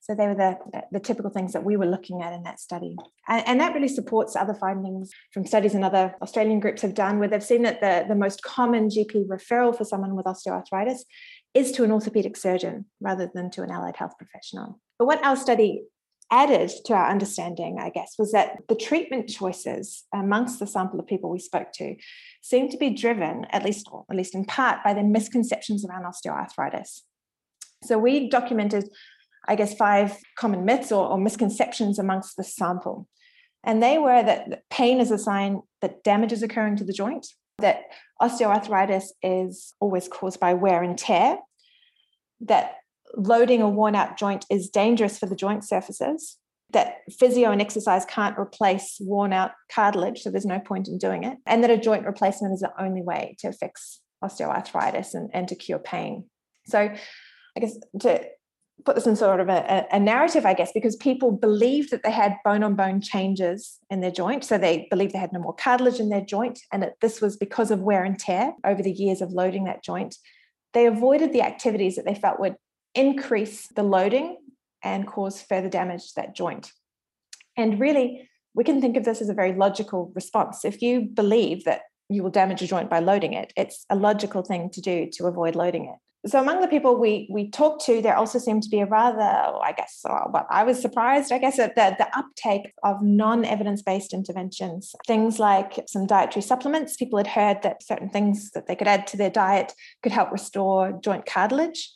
So 0.00 0.14
they 0.14 0.26
were 0.26 0.34
the, 0.34 0.56
the 0.92 1.00
typical 1.00 1.30
things 1.30 1.52
that 1.52 1.64
we 1.64 1.76
were 1.76 1.86
looking 1.86 2.22
at 2.22 2.32
in 2.32 2.44
that 2.44 2.60
study. 2.60 2.94
And, 3.28 3.46
and, 3.46 3.60
that 3.60 3.74
really 3.74 3.88
supports 3.88 4.36
other 4.36 4.54
findings 4.54 5.10
from 5.32 5.44
studies 5.44 5.74
and 5.74 5.84
other 5.84 6.14
Australian 6.22 6.60
groups 6.60 6.82
have 6.82 6.94
done, 6.94 7.18
where 7.18 7.28
they've 7.28 7.42
seen 7.42 7.62
that 7.62 7.80
the, 7.80 8.04
the 8.06 8.14
most 8.14 8.42
common 8.42 8.88
GP 8.88 9.26
referral 9.26 9.76
for 9.76 9.84
someone 9.84 10.14
with 10.14 10.26
osteoarthritis 10.26 11.00
is 11.54 11.72
to 11.72 11.82
an 11.82 11.90
orthopedic 11.90 12.36
surgeon 12.36 12.84
rather 13.00 13.28
than 13.34 13.50
to 13.50 13.62
an 13.62 13.70
allied 13.70 13.96
health 13.96 14.12
professional. 14.16 14.80
But 14.98 15.06
what 15.06 15.24
our 15.24 15.36
study 15.36 15.82
added 16.30 16.70
to 16.84 16.94
our 16.94 17.08
understanding, 17.08 17.78
I 17.80 17.90
guess, 17.90 18.14
was 18.18 18.32
that 18.32 18.58
the 18.68 18.74
treatment 18.74 19.28
choices 19.28 20.04
amongst 20.12 20.58
the 20.58 20.66
sample 20.66 20.98
of 20.98 21.06
people 21.06 21.30
we 21.30 21.38
spoke 21.38 21.72
to 21.74 21.96
seemed 22.42 22.70
to 22.72 22.76
be 22.76 22.90
driven, 22.90 23.46
at 23.50 23.64
least, 23.64 23.88
at 24.10 24.16
least 24.16 24.34
in 24.34 24.44
part, 24.44 24.82
by 24.84 24.92
the 24.94 25.02
misconceptions 25.02 25.84
around 25.84 26.04
osteoarthritis. 26.04 27.02
So 27.84 27.98
we 27.98 28.28
documented, 28.28 28.88
I 29.46 29.54
guess, 29.54 29.74
five 29.74 30.16
common 30.36 30.64
myths 30.64 30.90
or, 30.90 31.06
or 31.06 31.18
misconceptions 31.18 31.98
amongst 31.98 32.36
the 32.36 32.44
sample. 32.44 33.06
And 33.62 33.82
they 33.82 33.98
were 33.98 34.22
that 34.22 34.62
pain 34.70 35.00
is 35.00 35.10
a 35.10 35.18
sign 35.18 35.62
that 35.80 36.02
damage 36.02 36.32
is 36.32 36.42
occurring 36.42 36.76
to 36.76 36.84
the 36.84 36.92
joint, 36.92 37.26
that 37.58 37.82
osteoarthritis 38.20 39.06
is 39.22 39.74
always 39.80 40.08
caused 40.08 40.40
by 40.40 40.54
wear 40.54 40.82
and 40.82 40.98
tear, 40.98 41.38
that 42.40 42.76
loading 43.14 43.62
a 43.62 43.68
worn 43.68 43.94
out 43.94 44.18
joint 44.18 44.44
is 44.50 44.68
dangerous 44.68 45.18
for 45.18 45.26
the 45.26 45.36
joint 45.36 45.64
surfaces, 45.64 46.38
that 46.70 46.98
physio 47.18 47.50
and 47.50 47.60
exercise 47.60 48.04
can't 48.04 48.38
replace 48.38 48.96
worn 49.00 49.32
out 49.32 49.52
cartilage, 49.72 50.22
so 50.22 50.30
there's 50.30 50.46
no 50.46 50.58
point 50.58 50.88
in 50.88 50.98
doing 50.98 51.24
it, 51.24 51.38
and 51.46 51.62
that 51.62 51.70
a 51.70 51.78
joint 51.78 52.04
replacement 52.04 52.52
is 52.52 52.60
the 52.60 52.72
only 52.82 53.02
way 53.02 53.36
to 53.38 53.52
fix 53.52 54.00
osteoarthritis 54.22 55.14
and, 55.14 55.30
and 55.32 55.48
to 55.48 55.54
cure 55.54 55.78
pain. 55.78 56.24
So, 56.66 56.80
I 57.56 57.60
guess 57.60 57.78
to 58.00 58.24
put 58.84 58.94
this 58.94 59.06
in 59.06 59.16
sort 59.16 59.40
of 59.40 59.48
a, 59.48 59.86
a, 59.90 59.98
narrative, 59.98 60.44
I 60.44 60.52
guess, 60.52 60.70
because 60.72 60.96
people 60.96 61.32
believed 61.32 61.90
that 61.90 62.02
they 62.02 62.10
had 62.10 62.36
bone 62.44 62.62
on 62.62 62.74
bone 62.74 63.00
changes 63.00 63.78
in 63.88 64.00
their 64.00 64.10
joint. 64.10 64.44
So 64.44 64.58
they 64.58 64.86
believed 64.90 65.14
they 65.14 65.18
had 65.18 65.32
no 65.32 65.40
more 65.40 65.54
cartilage 65.54 65.98
in 65.98 66.10
their 66.10 66.20
joint, 66.20 66.60
and 66.72 66.82
that 66.82 67.00
this 67.00 67.20
was 67.20 67.36
because 67.36 67.70
of 67.70 67.80
wear 67.80 68.04
and 68.04 68.18
tear 68.18 68.52
over 68.64 68.82
the 68.82 68.92
years 68.92 69.22
of 69.22 69.32
loading 69.32 69.64
that 69.64 69.82
joint. 69.82 70.16
They 70.74 70.86
avoided 70.86 71.32
the 71.32 71.42
activities 71.42 71.96
that 71.96 72.04
they 72.04 72.14
felt 72.14 72.38
would 72.38 72.56
increase 72.96 73.68
the 73.68 73.82
loading 73.82 74.38
and 74.82 75.06
cause 75.06 75.42
further 75.42 75.68
damage 75.68 76.08
to 76.08 76.14
that 76.16 76.34
joint. 76.34 76.72
And 77.56 77.80
really, 77.80 78.28
we 78.54 78.64
can 78.64 78.80
think 78.80 78.96
of 78.96 79.04
this 79.04 79.20
as 79.20 79.28
a 79.28 79.34
very 79.34 79.52
logical 79.52 80.12
response. 80.14 80.64
If 80.64 80.82
you 80.82 81.02
believe 81.02 81.64
that 81.64 81.82
you 82.08 82.22
will 82.22 82.30
damage 82.30 82.62
a 82.62 82.66
joint 82.66 82.88
by 82.88 83.00
loading 83.00 83.32
it, 83.32 83.52
it's 83.56 83.84
a 83.90 83.96
logical 83.96 84.42
thing 84.42 84.70
to 84.70 84.80
do 84.80 85.08
to 85.12 85.26
avoid 85.26 85.56
loading 85.56 85.86
it. 85.86 85.96
So 86.30 86.40
among 86.40 86.60
the 86.60 86.66
people 86.66 86.96
we 86.96 87.28
we 87.30 87.50
talked 87.50 87.84
to, 87.86 88.02
there 88.02 88.16
also 88.16 88.38
seemed 88.40 88.64
to 88.64 88.68
be 88.68 88.80
a 88.80 88.86
rather, 88.86 89.22
I 89.22 89.72
guess, 89.76 90.00
well, 90.04 90.30
uh, 90.34 90.42
I 90.50 90.64
was 90.64 90.80
surprised, 90.80 91.30
I 91.30 91.38
guess, 91.38 91.58
at 91.58 91.76
the, 91.76 91.94
the 91.98 92.08
uptake 92.18 92.72
of 92.82 93.00
non-evidence-based 93.00 94.12
interventions. 94.12 94.94
Things 95.06 95.38
like 95.38 95.84
some 95.86 96.06
dietary 96.06 96.42
supplements. 96.42 96.96
People 96.96 97.18
had 97.18 97.28
heard 97.28 97.62
that 97.62 97.82
certain 97.82 98.10
things 98.10 98.50
that 98.52 98.66
they 98.66 98.74
could 98.74 98.88
add 98.88 99.06
to 99.08 99.16
their 99.16 99.30
diet 99.30 99.72
could 100.02 100.12
help 100.12 100.32
restore 100.32 100.98
joint 101.00 101.26
cartilage. 101.26 101.92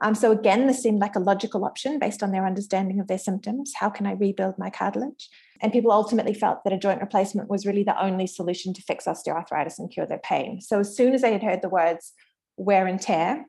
Um, 0.00 0.14
so 0.14 0.30
again, 0.32 0.66
this 0.66 0.82
seemed 0.82 1.00
like 1.00 1.16
a 1.16 1.20
logical 1.20 1.64
option 1.64 1.98
based 1.98 2.22
on 2.22 2.30
their 2.30 2.46
understanding 2.46 3.00
of 3.00 3.08
their 3.08 3.18
symptoms. 3.18 3.72
How 3.74 3.90
can 3.90 4.06
I 4.06 4.12
rebuild 4.12 4.58
my 4.58 4.70
cartilage? 4.70 5.28
And 5.60 5.72
people 5.72 5.90
ultimately 5.90 6.34
felt 6.34 6.62
that 6.64 6.72
a 6.72 6.78
joint 6.78 7.00
replacement 7.00 7.50
was 7.50 7.66
really 7.66 7.82
the 7.82 8.00
only 8.00 8.26
solution 8.26 8.72
to 8.74 8.82
fix 8.82 9.06
osteoarthritis 9.06 9.78
and 9.78 9.90
cure 9.90 10.06
their 10.06 10.18
pain. 10.18 10.60
So 10.60 10.80
as 10.80 10.96
soon 10.96 11.14
as 11.14 11.22
they 11.22 11.32
had 11.32 11.42
heard 11.42 11.62
the 11.62 11.68
words 11.68 12.12
wear 12.56 12.86
and 12.86 13.00
tear 13.00 13.46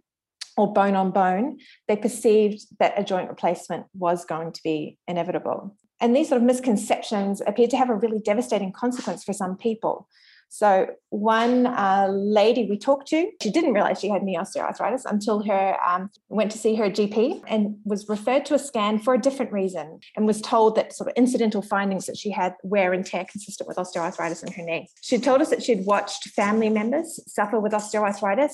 or 0.57 0.73
bone 0.73 0.95
on 0.95 1.11
bone, 1.11 1.59
they 1.87 1.95
perceived 1.95 2.65
that 2.79 2.99
a 2.99 3.03
joint 3.03 3.29
replacement 3.29 3.85
was 3.93 4.25
going 4.25 4.51
to 4.53 4.61
be 4.63 4.97
inevitable. 5.07 5.75
And 6.01 6.15
these 6.15 6.29
sort 6.29 6.41
of 6.41 6.47
misconceptions 6.47 7.41
appeared 7.45 7.69
to 7.71 7.77
have 7.77 7.89
a 7.89 7.95
really 7.95 8.19
devastating 8.19 8.71
consequence 8.71 9.23
for 9.23 9.33
some 9.33 9.57
people. 9.57 10.07
So 10.49 10.87
one 11.09 11.67
uh, 11.67 12.07
lady 12.11 12.67
we 12.69 12.77
talked 12.77 13.07
to, 13.09 13.29
she 13.41 13.51
didn't 13.51 13.73
realize 13.73 13.99
she 13.99 14.09
had 14.09 14.23
knee 14.23 14.35
osteoarthritis 14.35 15.05
until 15.05 15.43
her 15.43 15.77
um, 15.87 16.09
went 16.27 16.51
to 16.51 16.57
see 16.57 16.75
her 16.75 16.89
GP 16.89 17.43
and 17.47 17.75
was 17.85 18.09
referred 18.09 18.45
to 18.45 18.55
a 18.55 18.59
scan 18.59 18.97
for 18.97 19.13
a 19.13 19.19
different 19.19 19.51
reason 19.51 19.99
and 20.17 20.25
was 20.25 20.41
told 20.41 20.75
that 20.75 20.93
sort 20.93 21.09
of 21.09 21.15
incidental 21.15 21.61
findings 21.61 22.07
that 22.07 22.17
she 22.17 22.31
had 22.31 22.55
wear 22.63 22.93
and 22.93 23.05
tear 23.05 23.25
consistent 23.25 23.67
with 23.67 23.77
osteoarthritis 23.77 24.43
in 24.43 24.51
her 24.53 24.63
knee. 24.63 24.89
She 25.01 25.19
told 25.19 25.41
us 25.41 25.49
that 25.51 25.61
she'd 25.61 25.85
watched 25.85 26.29
family 26.29 26.69
members 26.69 27.19
suffer 27.31 27.59
with 27.59 27.71
osteoarthritis 27.71 28.53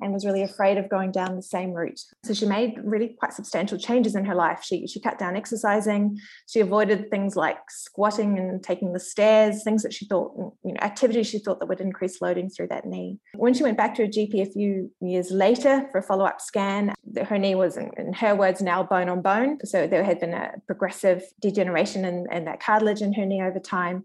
and 0.00 0.12
was 0.12 0.24
really 0.24 0.42
afraid 0.42 0.78
of 0.78 0.88
going 0.88 1.10
down 1.10 1.36
the 1.36 1.42
same 1.42 1.72
route. 1.72 2.00
So 2.24 2.34
she 2.34 2.46
made 2.46 2.78
really 2.82 3.16
quite 3.18 3.32
substantial 3.32 3.78
changes 3.78 4.14
in 4.14 4.24
her 4.24 4.34
life. 4.34 4.62
She, 4.62 4.86
she 4.86 5.00
cut 5.00 5.18
down 5.18 5.36
exercising. 5.36 6.18
She 6.48 6.60
avoided 6.60 7.10
things 7.10 7.36
like 7.36 7.58
squatting 7.70 8.38
and 8.38 8.62
taking 8.62 8.92
the 8.92 9.00
stairs, 9.00 9.62
things 9.62 9.82
that 9.82 9.92
she 9.92 10.06
thought, 10.06 10.32
you 10.64 10.72
know, 10.72 10.80
activities 10.80 11.26
she 11.26 11.38
thought 11.38 11.60
that 11.60 11.66
would 11.66 11.80
increase 11.80 12.20
loading 12.20 12.50
through 12.50 12.68
that 12.68 12.86
knee. 12.86 13.18
When 13.34 13.54
she 13.54 13.62
went 13.62 13.76
back 13.76 13.94
to 13.96 14.02
her 14.02 14.08
GP 14.08 14.42
a 14.42 14.50
few 14.50 14.90
years 15.00 15.30
later 15.30 15.88
for 15.92 15.98
a 15.98 16.02
follow 16.02 16.24
up 16.24 16.40
scan, 16.40 16.94
her 17.26 17.38
knee 17.38 17.54
was, 17.54 17.76
in 17.76 18.12
her 18.14 18.34
words, 18.34 18.60
now 18.62 18.82
bone 18.82 19.08
on 19.08 19.22
bone. 19.22 19.58
So 19.64 19.86
there 19.86 20.04
had 20.04 20.20
been 20.20 20.34
a 20.34 20.52
progressive 20.66 21.22
degeneration 21.40 22.04
in, 22.04 22.26
in 22.32 22.44
that 22.46 22.60
cartilage 22.60 23.02
in 23.02 23.12
her 23.14 23.26
knee 23.26 23.42
over 23.42 23.60
time 23.60 24.04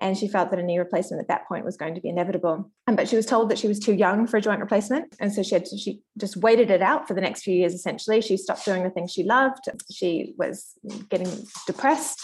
and 0.00 0.16
she 0.16 0.28
felt 0.28 0.50
that 0.50 0.58
a 0.58 0.62
knee 0.62 0.78
replacement 0.78 1.20
at 1.20 1.28
that 1.28 1.46
point 1.46 1.64
was 1.64 1.76
going 1.76 1.94
to 1.94 2.00
be 2.00 2.08
inevitable. 2.08 2.70
Um, 2.86 2.96
but 2.96 3.08
she 3.08 3.16
was 3.16 3.26
told 3.26 3.50
that 3.50 3.58
she 3.58 3.68
was 3.68 3.78
too 3.78 3.94
young 3.94 4.26
for 4.26 4.36
a 4.36 4.40
joint 4.40 4.60
replacement, 4.60 5.14
and 5.20 5.32
so 5.32 5.42
she 5.42 5.54
had 5.54 5.64
to, 5.66 5.78
she 5.78 6.00
just 6.18 6.36
waited 6.36 6.70
it 6.70 6.82
out 6.82 7.06
for 7.06 7.14
the 7.14 7.20
next 7.20 7.42
few 7.42 7.54
years. 7.54 7.74
Essentially, 7.74 8.20
she 8.20 8.36
stopped 8.36 8.64
doing 8.64 8.82
the 8.82 8.90
things 8.90 9.12
she 9.12 9.24
loved. 9.24 9.68
She 9.92 10.34
was 10.36 10.74
getting 11.08 11.30
depressed. 11.66 12.20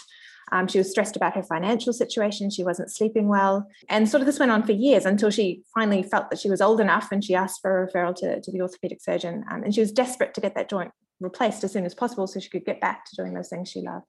Um, 0.53 0.69
she 0.69 0.79
was 0.79 0.91
stressed 0.91 1.17
about 1.17 1.35
her 1.35 1.43
financial 1.43 1.93
situation. 1.93 2.51
She 2.51 2.63
wasn't 2.63 2.93
sleeping 2.93 3.29
well. 3.29 3.67
And 3.89 4.09
sort 4.09 4.21
of 4.21 4.27
this 4.27 4.39
went 4.39 4.53
on 4.53 4.63
for 4.63 4.73
years 4.73 5.05
until 5.05 5.31
she 5.31 5.63
finally 5.75 6.03
felt 6.03 6.31
that 6.31 6.39
she 6.39 6.49
was 6.49 6.61
old 6.61 6.81
enough 6.81 7.11
and 7.11 7.25
she 7.25 7.35
asked 7.35 7.61
for 7.61 7.83
a 7.83 7.89
referral 7.89 8.15
to, 8.17 8.41
to 8.41 8.53
the 8.53 8.61
orthopedic 8.61 9.03
surgeon. 9.03 9.45
Um, 9.51 9.65
and 9.65 9.75
she 9.75 9.81
was 9.81 9.91
desperate 9.91 10.35
to 10.35 10.41
get 10.41 10.55
that 10.55 10.71
joint 10.71 10.93
replaced 11.21 11.65
as 11.65 11.73
soon 11.73 11.85
as 11.85 11.95
possible 11.95 12.27
so 12.27 12.39
she 12.39 12.49
could 12.49 12.65
get 12.65 12.81
back 12.81 13.07
to 13.07 13.17
doing 13.17 13.35
those 13.35 13.49
things 13.49 13.71
she 13.71 13.81
loved. 13.81 14.07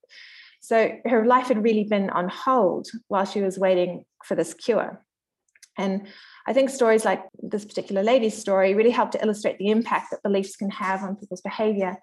So 0.67 0.91
her 1.05 1.25
life 1.25 1.47
had 1.47 1.63
really 1.63 1.85
been 1.85 2.09
on 2.09 2.27
hold 2.27 2.89
while 3.07 3.23
she 3.23 3.39
was 3.39 3.57
waiting 3.57 4.03
for 4.25 4.35
this 4.35 4.53
cure. 4.53 5.01
And 5.77 6.07
I 6.45 6.51
think 6.51 6.69
stories 6.69 7.05
like 7.05 7.23
this 7.41 7.63
particular 7.63 8.03
lady's 8.03 8.37
story 8.37 8.73
really 8.73 8.91
help 8.91 9.11
to 9.11 9.21
illustrate 9.23 9.59
the 9.59 9.69
impact 9.69 10.07
that 10.11 10.23
beliefs 10.23 10.57
can 10.57 10.69
have 10.71 11.03
on 11.03 11.15
people's 11.15 11.39
behavior 11.39 11.95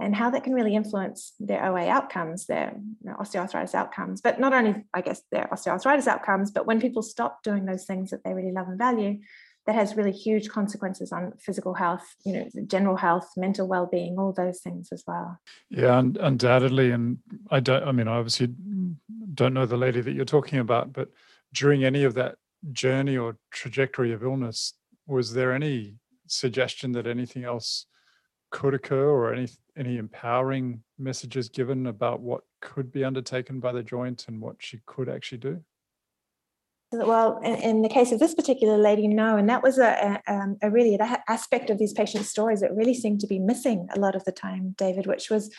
and 0.00 0.16
how 0.16 0.30
that 0.30 0.42
can 0.42 0.52
really 0.52 0.74
influence 0.74 1.34
their 1.38 1.64
OA 1.64 1.86
outcomes, 1.86 2.46
their 2.46 2.72
you 2.76 3.08
know, 3.08 3.16
osteoarthritis 3.20 3.76
outcomes. 3.76 4.20
But 4.20 4.40
not 4.40 4.52
only, 4.52 4.84
I 4.92 5.00
guess, 5.00 5.22
their 5.30 5.48
osteoarthritis 5.52 6.08
outcomes, 6.08 6.50
but 6.50 6.66
when 6.66 6.80
people 6.80 7.02
stop 7.02 7.44
doing 7.44 7.66
those 7.66 7.84
things 7.84 8.10
that 8.10 8.24
they 8.24 8.34
really 8.34 8.50
love 8.50 8.66
and 8.66 8.78
value, 8.78 9.20
that 9.68 9.74
has 9.74 9.96
really 9.96 10.12
huge 10.12 10.48
consequences 10.48 11.12
on 11.12 11.34
physical 11.38 11.74
health, 11.74 12.16
you 12.24 12.32
know, 12.32 12.48
general 12.66 12.96
health, 12.96 13.28
mental 13.36 13.68
well-being, 13.68 14.18
all 14.18 14.32
those 14.32 14.60
things 14.60 14.88
as 14.92 15.04
well. 15.06 15.38
Yeah, 15.68 15.98
undoubtedly. 15.98 16.90
And 16.90 17.18
I 17.50 17.60
don't. 17.60 17.84
I 17.84 17.92
mean, 17.92 18.08
I 18.08 18.16
obviously 18.16 18.48
don't 19.34 19.52
know 19.52 19.66
the 19.66 19.76
lady 19.76 20.00
that 20.00 20.14
you're 20.14 20.24
talking 20.24 20.58
about, 20.58 20.94
but 20.94 21.10
during 21.52 21.84
any 21.84 22.04
of 22.04 22.14
that 22.14 22.36
journey 22.72 23.18
or 23.18 23.36
trajectory 23.50 24.10
of 24.10 24.22
illness, 24.22 24.72
was 25.06 25.34
there 25.34 25.52
any 25.52 25.96
suggestion 26.26 26.92
that 26.92 27.06
anything 27.06 27.44
else 27.44 27.84
could 28.50 28.72
occur, 28.72 29.06
or 29.06 29.34
any 29.34 29.48
any 29.76 29.98
empowering 29.98 30.82
messages 30.98 31.50
given 31.50 31.88
about 31.88 32.20
what 32.20 32.40
could 32.62 32.90
be 32.90 33.04
undertaken 33.04 33.60
by 33.60 33.72
the 33.72 33.82
joint 33.82 34.24
and 34.28 34.40
what 34.40 34.56
she 34.60 34.80
could 34.86 35.10
actually 35.10 35.38
do? 35.38 35.62
Well, 36.90 37.38
in, 37.42 37.82
the 37.82 37.88
case 37.88 38.12
of 38.12 38.18
this 38.18 38.34
particular 38.34 38.78
lady, 38.78 39.08
no. 39.08 39.36
And 39.36 39.48
that 39.50 39.62
was 39.62 39.78
a, 39.78 40.20
a, 40.26 40.32
um, 40.32 40.56
a 40.62 40.70
really 40.70 40.96
that 40.96 41.22
aspect 41.28 41.68
of 41.68 41.78
these 41.78 41.92
patients' 41.92 42.30
stories 42.30 42.60
that 42.60 42.74
really 42.74 42.94
seemed 42.94 43.20
to 43.20 43.26
be 43.26 43.38
missing 43.38 43.88
a 43.94 44.00
lot 44.00 44.14
of 44.14 44.24
the 44.24 44.32
time, 44.32 44.74
David, 44.78 45.06
which 45.06 45.28
was 45.28 45.50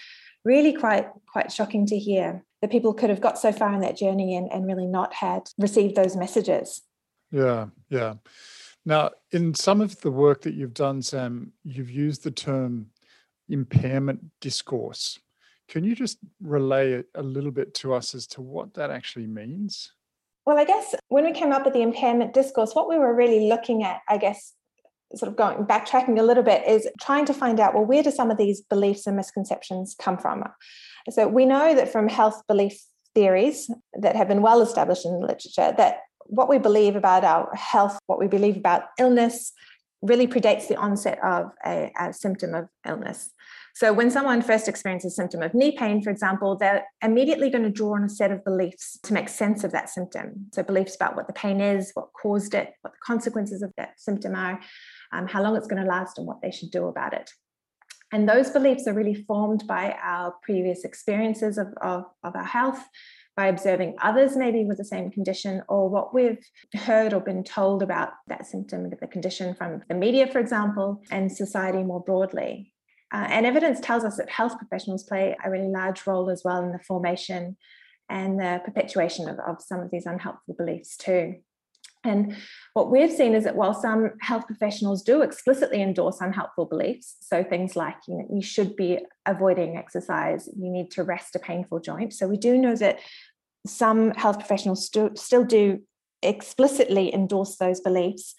really 0.44 0.74
quite 0.74 1.08
quite 1.28 1.52
shocking 1.52 1.86
to 1.86 2.00
hear 2.00 2.44
that 2.62 2.72
people 2.72 2.94
could 2.94 3.10
have 3.10 3.22
got 3.22 3.38
so 3.38 3.52
far 3.52 3.74
in 3.74 3.82
that 3.82 3.98
journey 3.98 4.36
and, 4.36 4.52
and 4.52 4.65
really 4.65 4.88
not 4.88 5.13
had 5.13 5.50
received 5.58 5.96
those 5.96 6.15
messages. 6.15 6.82
Yeah, 7.32 7.68
yeah. 7.89 8.15
Now, 8.86 9.12
in 9.32 9.54
some 9.54 9.82
of 9.82 10.00
the 10.02 10.12
work 10.12 10.42
that 10.42 10.56
you've 10.56 10.74
done, 10.74 11.02
Sam, 11.02 11.54
you've 11.63 11.92
used 11.92 12.24
the 12.24 12.32
term 12.32 12.88
impairment 13.50 14.26
discourse. 14.42 15.20
Can 15.68 15.84
you 15.84 15.96
just 15.96 16.18
relay 16.42 17.04
a 17.13 17.22
little 17.22 17.52
bit 17.52 17.76
to 17.76 17.94
us 17.94 18.15
as 18.15 18.26
to 18.28 18.42
what 18.42 18.74
that 18.74 18.89
actually 18.89 19.28
means? 19.28 19.92
Well, 20.45 20.58
I 20.58 20.65
guess 20.65 20.95
when 21.10 21.25
we 21.25 21.34
came 21.34 21.52
up 21.52 21.65
with 21.65 21.73
the 21.73 21.82
impairment 21.82 22.34
discourse, 22.34 22.73
what 22.73 22.89
we 22.89 22.97
were 22.97 23.13
really 23.13 23.47
looking 23.47 23.84
at, 23.84 24.02
I 24.08 24.17
guess, 24.17 24.54
sort 25.15 25.30
of 25.30 25.36
going 25.36 25.65
backtracking 25.65 26.19
a 26.19 26.23
little 26.23 26.43
bit, 26.43 26.67
is 26.67 26.88
trying 27.02 27.25
to 27.25 27.34
find 27.34 27.60
out 27.60 27.73
well, 27.73 27.86
where 27.86 28.04
do 28.04 28.12
some 28.12 28.32
of 28.32 28.38
these 28.38 28.62
beliefs 28.62 29.08
and 29.08 29.15
misconceptions 29.15 29.95
come 29.99 30.17
from? 30.17 30.43
So 31.10 31.28
we 31.28 31.45
know 31.45 31.75
that 31.75 31.91
from 31.91 32.08
health 32.08 32.41
belief 32.47 32.80
theories 33.15 33.69
that 33.93 34.15
have 34.15 34.28
been 34.28 34.41
well 34.41 34.62
established 34.62 35.06
in 35.06 35.13
the 35.13 35.25
literature 35.25 35.73
that 35.78 36.02
what 36.25 36.47
we 36.47 36.60
believe 36.60 36.95
about 36.95 37.23
our 37.23 37.54
health, 37.56 37.97
what 38.06 38.19
we 38.19 38.28
believe 38.28 38.56
about 38.56 38.84
illness, 38.99 39.52
really 40.02 40.28
predates 40.28 40.67
the 40.67 40.75
onset 40.75 41.19
of 41.23 41.52
a, 41.65 41.91
a 41.99 42.13
symptom 42.13 42.54
of 42.54 42.69
illness. 42.88 43.32
So 43.80 43.94
when 43.94 44.12
someone 44.12 44.42
first 44.42 44.68
experiences 44.68 45.13
a 45.13 45.15
symptom 45.15 45.42
of 45.42 45.54
knee 45.54 45.72
pain, 45.72 46.02
for 46.02 46.10
example, 46.10 46.58
they're 46.58 46.86
immediately 47.02 47.50
going 47.50 47.63
to 47.63 47.70
draw 47.70 47.96
on 47.96 48.04
a 48.04 48.10
set 48.10 48.30
of 48.30 48.44
beliefs 48.44 49.00
to 49.04 49.13
make 49.13 49.30
sense 49.30 49.63
of 49.63 49.72
that 49.72 49.89
symptom. 49.89 50.48
So 50.52 50.63
beliefs 50.63 50.98
about 50.98 51.15
what 51.15 51.28
the 51.28 51.34
pain 51.34 51.62
is, 51.62 51.92
what 51.94 52.10
caused 52.12 52.56
it, 52.56 52.74
what 52.82 52.92
the 52.92 53.00
consequences 53.02 53.62
of 53.62 53.72
that 53.78 53.92
symptom 53.98 54.36
are, 54.36 54.60
um, 55.13 55.30
how 55.30 55.42
long 55.42 55.56
it's 55.56 55.68
going 55.68 55.82
to 55.82 55.88
last, 55.88 56.18
and 56.18 56.28
what 56.28 56.42
they 56.42 56.52
should 56.52 56.72
do 56.72 56.88
about 56.88 57.13
it. 57.13 57.32
And 58.12 58.28
those 58.28 58.50
beliefs 58.50 58.86
are 58.86 58.94
really 58.94 59.15
formed 59.15 59.65
by 59.65 59.96
our 60.04 60.34
previous 60.44 60.84
experiences 60.84 61.58
of, 61.58 61.68
of, 61.82 62.04
of 62.26 62.36
our 62.36 62.44
health, 62.44 62.84
by 63.38 63.48
observing 63.48 63.96
others 64.02 64.36
maybe 64.36 64.65
with 64.65 64.78
the 64.78 64.84
same 64.84 65.10
condition, 65.10 65.63
or 65.70 65.88
what 65.88 66.13
we've 66.13 66.46
heard 66.76 67.13
or 67.13 67.22
been 67.22 67.46
told 67.46 67.82
about 67.82 68.10
that 68.28 68.46
symptom, 68.46 68.89
the 68.89 69.08
condition 69.08 69.56
from 69.56 69.84
the 69.88 69.96
media, 69.96 70.28
for 70.28 70.39
example, 70.39 71.02
and 71.12 71.32
society 71.32 71.82
more 71.82 72.04
broadly. 72.04 72.74
Uh, 73.12 73.26
and 73.30 73.45
evidence 73.45 73.80
tells 73.80 74.04
us 74.04 74.17
that 74.17 74.30
health 74.30 74.58
professionals 74.58 75.04
play 75.04 75.36
a 75.43 75.50
really 75.50 75.69
large 75.69 76.06
role 76.06 76.30
as 76.30 76.43
well 76.43 76.63
in 76.63 76.72
the 76.72 76.80
formation 76.80 77.58
and 78.10 78.39
the 78.39 78.62
perpetuation 78.63 79.28
of, 79.28 79.39
of 79.39 79.62
some 79.62 79.80
of 79.80 79.89
these 79.91 80.06
unhelpful 80.06 80.56
beliefs 80.56 80.98
too. 80.98 81.36
And 82.04 82.38
what 82.74 82.89
we've 82.89 83.12
seen 83.12 83.36
is 83.36 83.43
that 83.43 83.56
while 83.56 83.74
some 83.74 84.12
health 84.22 84.48
professionals 84.48 85.04
do 85.04 85.22
explicitly 85.22 85.82
endorse 85.82 86.22
unhelpful 86.22 86.65
beliefs, 86.65 87.17
so 87.19 87.43
things 87.43 87.76
like 87.76 87.95
you, 88.08 88.17
know, 88.17 88.28
you 88.32 88.41
should 88.41 88.76
be 88.76 89.00
avoiding 89.26 89.76
exercise, 89.76 90.48
you 90.58 90.69
need 90.69 90.91
to 90.91 91.04
rest 91.04 91.36
a 91.36 91.39
painful 91.39 91.80
joint. 91.80 92.13
So 92.13 92.28
we 92.28 92.38
do 92.38 92.58
know 92.58 92.76
that 92.78 93.00
some 93.67 94.12
health 94.12 94.39
professionals 94.39 94.88
st- 94.88 95.19
still 95.19 95.43
do 95.43 95.82
explicitly 96.22 97.13
endorse 97.13 97.58
those 97.58 97.82
beliefs. 97.82 98.34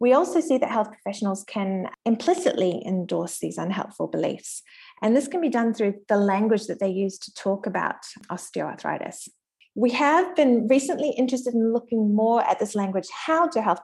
We 0.00 0.12
also 0.12 0.40
see 0.40 0.58
that 0.58 0.70
health 0.70 0.90
professionals 0.90 1.44
can 1.44 1.88
implicitly 2.04 2.82
endorse 2.86 3.38
these 3.38 3.58
unhelpful 3.58 4.06
beliefs. 4.06 4.62
And 5.02 5.16
this 5.16 5.28
can 5.28 5.40
be 5.40 5.48
done 5.48 5.74
through 5.74 5.94
the 6.08 6.16
language 6.16 6.66
that 6.66 6.78
they 6.78 6.88
use 6.88 7.18
to 7.18 7.34
talk 7.34 7.66
about 7.66 7.96
osteoarthritis. 8.30 9.28
We 9.74 9.90
have 9.90 10.34
been 10.34 10.66
recently 10.68 11.10
interested 11.10 11.54
in 11.54 11.72
looking 11.72 12.14
more 12.14 12.42
at 12.44 12.58
this 12.58 12.74
language. 12.74 13.06
How 13.12 13.48
do 13.48 13.60
health 13.60 13.80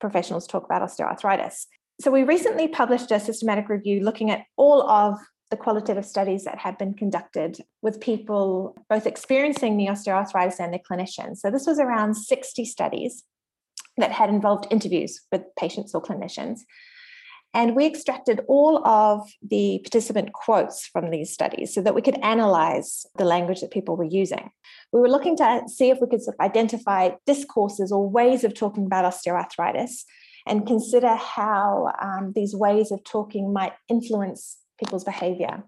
professionals 0.00 0.46
talk 0.46 0.64
about 0.64 0.82
osteoarthritis? 0.82 1.66
So, 2.00 2.10
we 2.10 2.22
recently 2.22 2.68
published 2.68 3.10
a 3.10 3.20
systematic 3.20 3.68
review 3.68 4.00
looking 4.00 4.30
at 4.30 4.44
all 4.56 4.88
of 4.88 5.18
the 5.50 5.56
qualitative 5.56 6.06
studies 6.06 6.44
that 6.44 6.58
have 6.58 6.78
been 6.78 6.94
conducted 6.94 7.58
with 7.82 8.00
people 8.00 8.76
both 8.88 9.06
experiencing 9.06 9.76
the 9.76 9.86
osteoarthritis 9.86 10.58
and 10.58 10.72
their 10.72 10.80
clinicians. 10.80 11.38
So, 11.38 11.50
this 11.50 11.66
was 11.66 11.78
around 11.78 12.14
60 12.14 12.64
studies 12.64 13.24
that 13.96 14.12
had 14.12 14.30
involved 14.30 14.66
interviews 14.70 15.20
with 15.30 15.42
patients 15.58 15.94
or 15.94 16.02
clinicians. 16.02 16.60
And 17.54 17.76
we 17.76 17.84
extracted 17.84 18.40
all 18.48 18.86
of 18.86 19.28
the 19.42 19.80
participant 19.84 20.32
quotes 20.32 20.86
from 20.86 21.10
these 21.10 21.30
studies 21.30 21.74
so 21.74 21.82
that 21.82 21.94
we 21.94 22.00
could 22.00 22.18
analyze 22.22 23.04
the 23.18 23.26
language 23.26 23.60
that 23.60 23.70
people 23.70 23.94
were 23.94 24.04
using. 24.04 24.50
We 24.90 25.00
were 25.00 25.10
looking 25.10 25.36
to 25.36 25.62
see 25.66 25.90
if 25.90 25.98
we 26.00 26.06
could 26.08 26.22
sort 26.22 26.36
of 26.38 26.44
identify 26.44 27.10
discourses 27.26 27.92
or 27.92 28.08
ways 28.08 28.42
of 28.44 28.54
talking 28.54 28.86
about 28.86 29.04
osteoarthritis 29.04 30.04
and 30.46 30.66
consider 30.66 31.14
how 31.14 31.92
um, 32.00 32.32
these 32.34 32.54
ways 32.54 32.90
of 32.90 33.04
talking 33.04 33.52
might 33.52 33.74
influence 33.88 34.56
people's 34.78 35.04
behavior. 35.04 35.62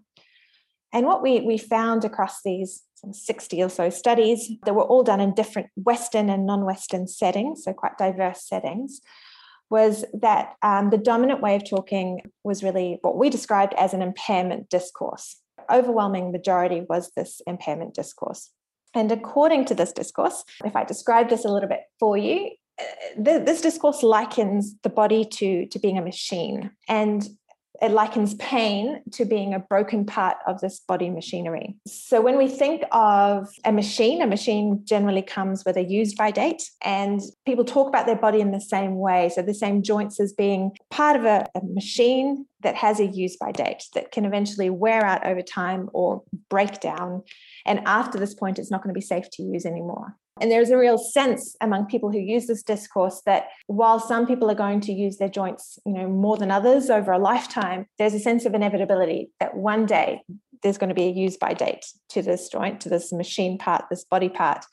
And 0.92 1.06
what 1.06 1.22
we, 1.22 1.40
we 1.40 1.58
found 1.58 2.04
across 2.04 2.40
these 2.42 2.82
60 3.12 3.62
or 3.62 3.68
so 3.68 3.90
studies 3.90 4.50
that 4.64 4.74
were 4.74 4.84
all 4.84 5.02
done 5.02 5.20
in 5.20 5.34
different 5.34 5.68
Western 5.76 6.30
and 6.30 6.46
non 6.46 6.64
Western 6.64 7.06
settings, 7.06 7.64
so 7.64 7.72
quite 7.72 7.98
diverse 7.98 8.46
settings, 8.48 9.00
was 9.70 10.04
that 10.12 10.54
um, 10.62 10.90
the 10.90 10.98
dominant 10.98 11.40
way 11.40 11.56
of 11.56 11.68
talking 11.68 12.22
was 12.44 12.62
really 12.62 12.98
what 13.02 13.16
we 13.16 13.30
described 13.30 13.74
as 13.74 13.94
an 13.94 14.02
impairment 14.02 14.68
discourse. 14.70 15.36
Overwhelming 15.70 16.32
majority 16.32 16.82
was 16.88 17.10
this 17.16 17.40
impairment 17.46 17.94
discourse. 17.94 18.50
And 18.94 19.10
according 19.10 19.64
to 19.66 19.74
this 19.74 19.92
discourse, 19.92 20.44
if 20.64 20.76
I 20.76 20.84
describe 20.84 21.28
this 21.28 21.44
a 21.44 21.48
little 21.48 21.68
bit 21.68 21.80
for 21.98 22.16
you, 22.16 22.50
uh, 22.78 22.84
this 23.16 23.60
discourse 23.60 24.02
likens 24.02 24.74
the 24.82 24.88
body 24.88 25.24
to, 25.24 25.66
to 25.66 25.78
being 25.78 25.98
a 25.98 26.02
machine. 26.02 26.70
And 26.88 27.28
it 27.84 27.90
likens 27.92 28.34
pain 28.34 29.02
to 29.12 29.26
being 29.26 29.52
a 29.52 29.58
broken 29.58 30.06
part 30.06 30.38
of 30.46 30.60
this 30.60 30.80
body 30.80 31.10
machinery. 31.10 31.76
So 31.86 32.22
when 32.22 32.38
we 32.38 32.48
think 32.48 32.82
of 32.92 33.48
a 33.64 33.72
machine, 33.72 34.22
a 34.22 34.26
machine 34.26 34.80
generally 34.84 35.20
comes 35.20 35.64
with 35.66 35.76
a 35.76 35.84
use 35.84 36.14
by 36.14 36.30
date, 36.30 36.62
and 36.82 37.20
people 37.44 37.64
talk 37.64 37.88
about 37.88 38.06
their 38.06 38.16
body 38.16 38.40
in 38.40 38.52
the 38.52 38.60
same 38.60 38.96
way. 38.96 39.28
So 39.28 39.42
the 39.42 39.52
same 39.52 39.82
joints 39.82 40.18
as 40.18 40.32
being 40.32 40.72
part 40.90 41.16
of 41.16 41.26
a, 41.26 41.46
a 41.54 41.60
machine 41.62 42.46
that 42.62 42.74
has 42.74 43.00
a 43.00 43.06
use 43.06 43.36
by 43.36 43.52
date 43.52 43.84
that 43.92 44.10
can 44.10 44.24
eventually 44.24 44.70
wear 44.70 45.04
out 45.04 45.26
over 45.26 45.42
time 45.42 45.90
or 45.92 46.22
break 46.48 46.80
down. 46.80 47.22
And 47.66 47.80
after 47.84 48.18
this 48.18 48.32
point, 48.32 48.58
it's 48.58 48.70
not 48.70 48.82
going 48.82 48.94
to 48.94 48.98
be 48.98 49.04
safe 49.04 49.28
to 49.32 49.42
use 49.42 49.66
anymore. 49.66 50.16
And 50.40 50.50
there's 50.50 50.70
a 50.70 50.78
real 50.78 50.98
sense 50.98 51.56
among 51.60 51.86
people 51.86 52.10
who 52.10 52.18
use 52.18 52.46
this 52.46 52.62
discourse 52.62 53.22
that 53.24 53.48
while 53.68 54.00
some 54.00 54.26
people 54.26 54.50
are 54.50 54.56
going 54.56 54.80
to 54.80 54.92
use 54.92 55.16
their 55.16 55.28
joints, 55.28 55.78
you 55.86 55.92
know, 55.92 56.08
more 56.08 56.36
than 56.36 56.50
others 56.50 56.90
over 56.90 57.12
a 57.12 57.18
lifetime, 57.18 57.86
there's 57.98 58.14
a 58.14 58.18
sense 58.18 58.44
of 58.44 58.54
inevitability 58.54 59.30
that 59.38 59.56
one 59.56 59.86
day 59.86 60.22
there's 60.62 60.78
going 60.78 60.88
to 60.88 60.94
be 60.94 61.04
a 61.04 61.10
use 61.10 61.36
by 61.36 61.54
date 61.54 61.86
to 62.08 62.22
this 62.22 62.48
joint, 62.48 62.80
to 62.80 62.88
this 62.88 63.12
machine 63.12 63.58
part, 63.58 63.84
this 63.90 64.04
body 64.04 64.28
part. 64.28 64.64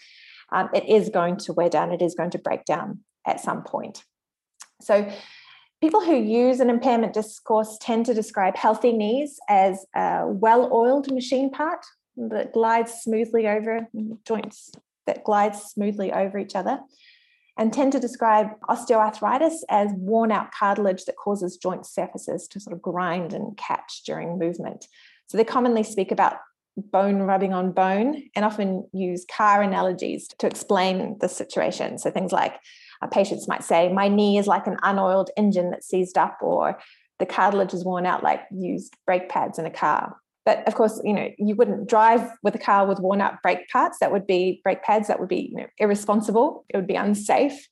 Um, 0.51 0.69
it 0.73 0.89
is 0.89 1.09
going 1.09 1.37
to 1.37 1.53
wear 1.53 1.69
down, 1.69 1.91
it 1.91 2.01
is 2.01 2.15
going 2.15 2.31
to 2.31 2.39
break 2.39 2.65
down 2.65 3.01
at 3.27 3.39
some 3.39 3.63
point. 3.63 4.03
So 4.81 5.07
people 5.79 6.03
who 6.03 6.15
use 6.15 6.59
an 6.59 6.71
impairment 6.71 7.13
discourse 7.13 7.77
tend 7.79 8.07
to 8.07 8.15
describe 8.15 8.55
healthy 8.55 8.93
knees 8.93 9.39
as 9.47 9.85
a 9.95 10.23
well-oiled 10.25 11.13
machine 11.13 11.51
part 11.51 11.85
that 12.17 12.51
glides 12.51 12.93
smoothly 12.93 13.47
over 13.47 13.87
joints 14.25 14.71
that 15.11 15.25
glides 15.25 15.59
smoothly 15.59 16.13
over 16.13 16.39
each 16.39 16.55
other 16.55 16.79
and 17.57 17.73
tend 17.73 17.91
to 17.91 17.99
describe 17.99 18.47
osteoarthritis 18.69 19.57
as 19.69 19.91
worn 19.97 20.31
out 20.31 20.51
cartilage 20.57 21.03
that 21.03 21.17
causes 21.17 21.57
joint 21.57 21.85
surfaces 21.85 22.47
to 22.47 22.61
sort 22.61 22.73
of 22.73 22.81
grind 22.81 23.33
and 23.33 23.57
catch 23.57 24.03
during 24.05 24.39
movement. 24.39 24.87
So 25.27 25.37
they 25.37 25.43
commonly 25.43 25.83
speak 25.83 26.11
about 26.11 26.37
bone 26.77 27.19
rubbing 27.23 27.53
on 27.53 27.73
bone 27.73 28.23
and 28.35 28.45
often 28.45 28.87
use 28.93 29.25
car 29.29 29.61
analogies 29.61 30.29
to 30.39 30.47
explain 30.47 31.17
the 31.19 31.27
situation. 31.27 31.97
So 31.97 32.09
things 32.09 32.31
like 32.31 32.55
uh, 33.01 33.07
patients 33.07 33.49
might 33.49 33.63
say, 33.63 33.91
My 33.91 34.07
knee 34.07 34.37
is 34.37 34.47
like 34.47 34.67
an 34.67 34.77
unoiled 34.81 35.29
engine 35.35 35.71
that's 35.71 35.87
seized 35.87 36.17
up, 36.17 36.37
or 36.41 36.79
the 37.19 37.25
cartilage 37.25 37.73
is 37.73 37.83
worn 37.83 38.05
out 38.05 38.23
like 38.23 38.41
used 38.49 38.95
brake 39.05 39.27
pads 39.27 39.59
in 39.59 39.65
a 39.65 39.71
car. 39.71 40.15
But 40.45 40.67
of 40.67 40.75
course, 40.75 40.99
you 41.03 41.13
know, 41.13 41.29
you 41.37 41.55
wouldn't 41.55 41.87
drive 41.87 42.27
with 42.41 42.55
a 42.55 42.59
car 42.59 42.87
with 42.87 42.99
worn 42.99 43.21
out 43.21 43.41
brake 43.43 43.69
parts. 43.69 43.99
That 43.99 44.11
would 44.11 44.25
be 44.25 44.59
brake 44.63 44.83
pads. 44.83 45.07
That 45.07 45.19
would 45.19 45.29
be 45.29 45.49
you 45.51 45.57
know, 45.57 45.67
irresponsible. 45.77 46.65
It 46.69 46.77
would 46.77 46.87
be 46.87 46.95
unsafe. 46.95 47.67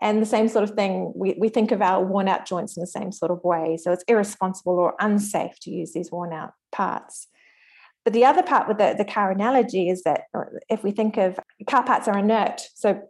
And 0.00 0.20
the 0.20 0.26
same 0.26 0.48
sort 0.48 0.64
of 0.64 0.74
thing, 0.74 1.12
we, 1.14 1.36
we 1.38 1.48
think 1.48 1.70
of 1.70 1.80
our 1.80 2.04
worn 2.04 2.28
out 2.28 2.44
joints 2.44 2.76
in 2.76 2.80
the 2.80 2.88
same 2.88 3.12
sort 3.12 3.30
of 3.30 3.42
way. 3.44 3.76
So 3.76 3.92
it's 3.92 4.04
irresponsible 4.08 4.74
or 4.74 4.94
unsafe 4.98 5.58
to 5.60 5.70
use 5.70 5.92
these 5.92 6.10
worn 6.10 6.32
out 6.32 6.54
parts. 6.72 7.28
But 8.04 8.12
the 8.12 8.24
other 8.24 8.42
part 8.42 8.66
with 8.66 8.78
the, 8.78 8.96
the 8.98 9.04
car 9.04 9.30
analogy 9.30 9.88
is 9.88 10.02
that 10.02 10.22
uh, 10.34 10.44
if 10.68 10.82
we 10.82 10.90
think 10.90 11.16
of 11.18 11.38
car 11.68 11.84
parts 11.84 12.08
are 12.08 12.18
inert, 12.18 12.62
so 12.74 13.00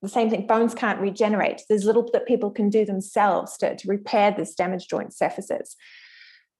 the 0.00 0.08
same 0.08 0.30
thing, 0.30 0.46
bones 0.46 0.74
can't 0.74 1.00
regenerate. 1.00 1.62
There's 1.68 1.84
little 1.84 2.08
that 2.12 2.26
people 2.26 2.50
can 2.50 2.70
do 2.70 2.84
themselves 2.84 3.56
to, 3.58 3.76
to 3.76 3.88
repair 3.88 4.30
this 4.30 4.54
damaged 4.54 4.88
joint 4.88 5.14
surfaces. 5.14 5.76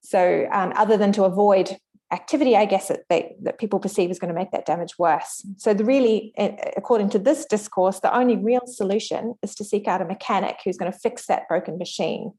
So, 0.05 0.47
um, 0.51 0.71
other 0.75 0.97
than 0.97 1.11
to 1.13 1.23
avoid 1.23 1.77
activity, 2.11 2.55
I 2.55 2.65
guess, 2.65 2.89
that, 2.89 3.01
they, 3.09 3.35
that 3.41 3.57
people 3.57 3.79
perceive 3.79 4.11
is 4.11 4.19
going 4.19 4.33
to 4.33 4.39
make 4.39 4.51
that 4.51 4.65
damage 4.65 4.99
worse. 4.99 5.45
So, 5.57 5.73
the 5.73 5.83
really, 5.83 6.31
according 6.77 7.09
to 7.11 7.19
this 7.19 7.45
discourse, 7.45 7.99
the 7.99 8.15
only 8.15 8.37
real 8.37 8.65
solution 8.67 9.33
is 9.41 9.55
to 9.55 9.63
seek 9.63 9.87
out 9.87 10.01
a 10.01 10.05
mechanic 10.05 10.57
who's 10.63 10.77
going 10.77 10.91
to 10.91 10.97
fix 10.97 11.25
that 11.25 11.47
broken 11.47 11.79
machine, 11.79 12.33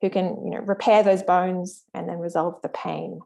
who 0.00 0.08
can, 0.08 0.42
you 0.44 0.50
know, 0.50 0.60
repair 0.60 1.02
those 1.02 1.22
bones 1.22 1.84
and 1.92 2.08
then 2.08 2.18
resolve 2.18 2.54
the 2.62 2.70
pain. 2.70 3.20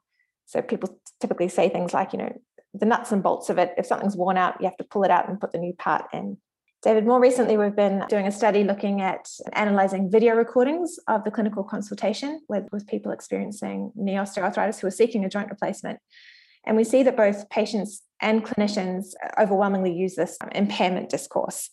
So, 0.46 0.60
people 0.60 0.98
typically 1.20 1.48
say 1.48 1.68
things 1.68 1.94
like, 1.94 2.12
you 2.12 2.18
know, 2.18 2.36
the 2.74 2.86
nuts 2.86 3.12
and 3.12 3.22
bolts 3.22 3.48
of 3.48 3.58
it. 3.58 3.74
If 3.78 3.86
something's 3.86 4.16
worn 4.16 4.36
out, 4.36 4.56
you 4.60 4.66
have 4.66 4.76
to 4.78 4.84
pull 4.84 5.04
it 5.04 5.10
out 5.12 5.28
and 5.28 5.40
put 5.40 5.52
the 5.52 5.58
new 5.58 5.72
part 5.72 6.06
in. 6.12 6.38
David, 6.84 7.06
more 7.06 7.18
recently, 7.18 7.56
we've 7.56 7.74
been 7.74 8.04
doing 8.10 8.26
a 8.26 8.30
study 8.30 8.62
looking 8.62 9.00
at 9.00 9.26
analyzing 9.54 10.10
video 10.10 10.34
recordings 10.34 10.98
of 11.08 11.24
the 11.24 11.30
clinical 11.30 11.64
consultation 11.64 12.42
with, 12.46 12.64
with 12.72 12.86
people 12.86 13.10
experiencing 13.10 13.90
knee 13.94 14.16
osteoarthritis 14.16 14.80
who 14.80 14.86
are 14.86 14.90
seeking 14.90 15.24
a 15.24 15.30
joint 15.30 15.48
replacement. 15.48 15.98
And 16.66 16.76
we 16.76 16.84
see 16.84 17.02
that 17.02 17.16
both 17.16 17.48
patients 17.48 18.02
and 18.20 18.44
clinicians 18.44 19.14
overwhelmingly 19.40 19.94
use 19.94 20.14
this 20.14 20.36
impairment 20.54 21.08
discourse. 21.08 21.70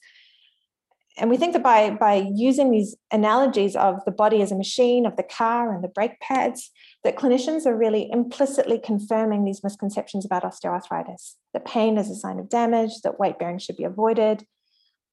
And 1.17 1.29
we 1.29 1.35
think 1.35 1.51
that 1.53 1.63
by, 1.63 1.89
by 1.89 2.29
using 2.33 2.71
these 2.71 2.95
analogies 3.11 3.75
of 3.75 4.05
the 4.05 4.11
body 4.11 4.41
as 4.41 4.53
a 4.53 4.57
machine, 4.57 5.05
of 5.05 5.17
the 5.17 5.23
car 5.23 5.75
and 5.75 5.83
the 5.83 5.89
brake 5.89 6.21
pads, 6.21 6.71
that 7.03 7.17
clinicians 7.17 7.65
are 7.65 7.75
really 7.75 8.09
implicitly 8.13 8.79
confirming 8.79 9.43
these 9.43 9.61
misconceptions 9.61 10.23
about 10.23 10.43
osteoarthritis. 10.43 11.33
That 11.51 11.65
pain 11.65 11.97
is 11.97 12.09
a 12.09 12.15
sign 12.15 12.39
of 12.39 12.47
damage, 12.47 13.01
that 13.03 13.19
weight 13.19 13.37
bearing 13.39 13.59
should 13.59 13.75
be 13.75 13.83
avoided, 13.83 14.45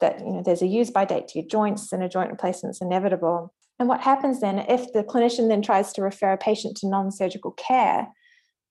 that 0.01 0.21
you 0.21 0.33
know 0.33 0.43
there's 0.45 0.63
a 0.63 0.67
use 0.67 0.91
by 0.91 1.05
date 1.05 1.29
to 1.29 1.39
your 1.39 1.49
joints 1.49 1.93
and 1.93 2.03
a 2.03 2.09
joint 2.09 2.31
replacement 2.31 2.77
is 2.77 2.81
inevitable. 2.81 3.53
And 3.79 3.89
what 3.89 4.01
happens 4.01 4.41
then 4.41 4.59
if 4.59 4.93
the 4.93 5.05
clinician 5.05 5.49
then 5.49 5.63
tries 5.63 5.93
to 5.93 6.03
refer 6.03 6.33
a 6.33 6.39
patient 6.39 6.77
to 6.79 6.89
non-surgical 6.89 7.53
care, 7.53 8.09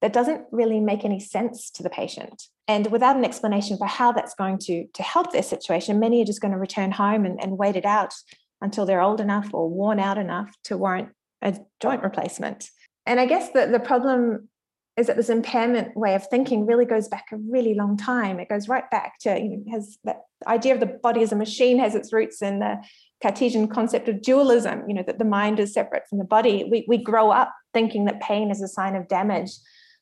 that 0.01 0.13
doesn't 0.13 0.45
really 0.51 0.79
make 0.79 1.05
any 1.05 1.19
sense 1.19 1.69
to 1.71 1.83
the 1.83 1.89
patient. 1.89 2.43
And 2.67 2.91
without 2.91 3.15
an 3.15 3.25
explanation 3.25 3.77
for 3.77 3.87
how 3.87 4.11
that's 4.11 4.35
going 4.35 4.57
to, 4.59 4.85
to 4.93 5.03
help 5.03 5.31
their 5.31 5.43
situation, 5.43 5.99
many 5.99 6.21
are 6.21 6.25
just 6.25 6.41
going 6.41 6.51
to 6.51 6.57
return 6.57 6.91
home 6.91 7.25
and, 7.25 7.41
and 7.41 7.57
wait 7.57 7.75
it 7.75 7.85
out 7.85 8.13
until 8.61 8.85
they're 8.85 9.01
old 9.01 9.21
enough 9.21 9.49
or 9.53 9.69
worn 9.69 9.99
out 9.99 10.17
enough 10.17 10.51
to 10.65 10.77
warrant 10.77 11.09
a 11.41 11.57
joint 11.81 12.03
replacement. 12.03 12.69
And 13.05 13.19
I 13.19 13.25
guess 13.25 13.49
the, 13.51 13.67
the 13.67 13.79
problem 13.79 14.49
is 14.97 15.07
that 15.07 15.15
this 15.15 15.29
impairment 15.29 15.95
way 15.95 16.15
of 16.15 16.27
thinking 16.27 16.65
really 16.65 16.85
goes 16.85 17.07
back 17.07 17.25
a 17.31 17.37
really 17.37 17.75
long 17.75 17.95
time. 17.95 18.39
It 18.39 18.49
goes 18.49 18.67
right 18.67 18.89
back 18.89 19.19
to, 19.19 19.39
you 19.39 19.49
know, 19.49 19.63
has 19.71 19.99
that 20.03 20.23
idea 20.47 20.73
of 20.73 20.79
the 20.79 20.87
body 20.87 21.21
as 21.21 21.31
a 21.31 21.35
machine 21.35 21.77
has 21.79 21.93
its 21.93 22.11
roots 22.11 22.41
in 22.41 22.59
the 22.59 22.77
Cartesian 23.21 23.67
concept 23.67 24.09
of 24.09 24.21
dualism, 24.21 24.83
you 24.87 24.95
know, 24.95 25.03
that 25.05 25.19
the 25.19 25.25
mind 25.25 25.59
is 25.59 25.73
separate 25.73 26.07
from 26.09 26.17
the 26.17 26.25
body. 26.25 26.67
We, 26.69 26.85
we 26.87 26.97
grow 26.97 27.29
up 27.29 27.53
thinking 27.73 28.05
that 28.05 28.21
pain 28.21 28.49
is 28.49 28.61
a 28.61 28.67
sign 28.67 28.95
of 28.95 29.07
damage. 29.07 29.51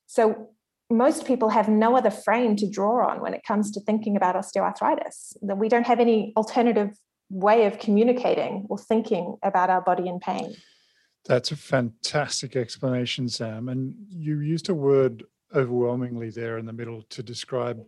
So 0.07 0.49
most 0.89 1.25
people 1.25 1.49
have 1.49 1.67
no 1.67 1.97
other 1.97 2.11
frame 2.11 2.55
to 2.57 2.69
draw 2.69 3.09
on 3.09 3.21
when 3.21 3.33
it 3.33 3.41
comes 3.45 3.71
to 3.71 3.81
thinking 3.81 4.15
about 4.15 4.35
osteoarthritis, 4.35 5.35
that 5.41 5.57
we 5.57 5.67
don't 5.67 5.87
have 5.87 5.99
any 5.99 6.33
alternative 6.37 6.91
way 7.29 7.65
of 7.65 7.79
communicating 7.79 8.65
or 8.69 8.77
thinking 8.77 9.35
about 9.43 9.69
our 9.69 9.81
body 9.81 10.07
in 10.07 10.19
pain. 10.19 10.55
That's 11.25 11.51
a 11.51 11.55
fantastic 11.55 12.55
explanation, 12.55 13.27
Sam. 13.29 13.69
And 13.69 13.95
you 14.09 14.39
used 14.39 14.69
a 14.69 14.75
word 14.75 15.23
overwhelmingly 15.55 16.29
there 16.29 16.57
in 16.57 16.65
the 16.65 16.73
middle 16.73 17.01
to 17.09 17.23
describe 17.23 17.83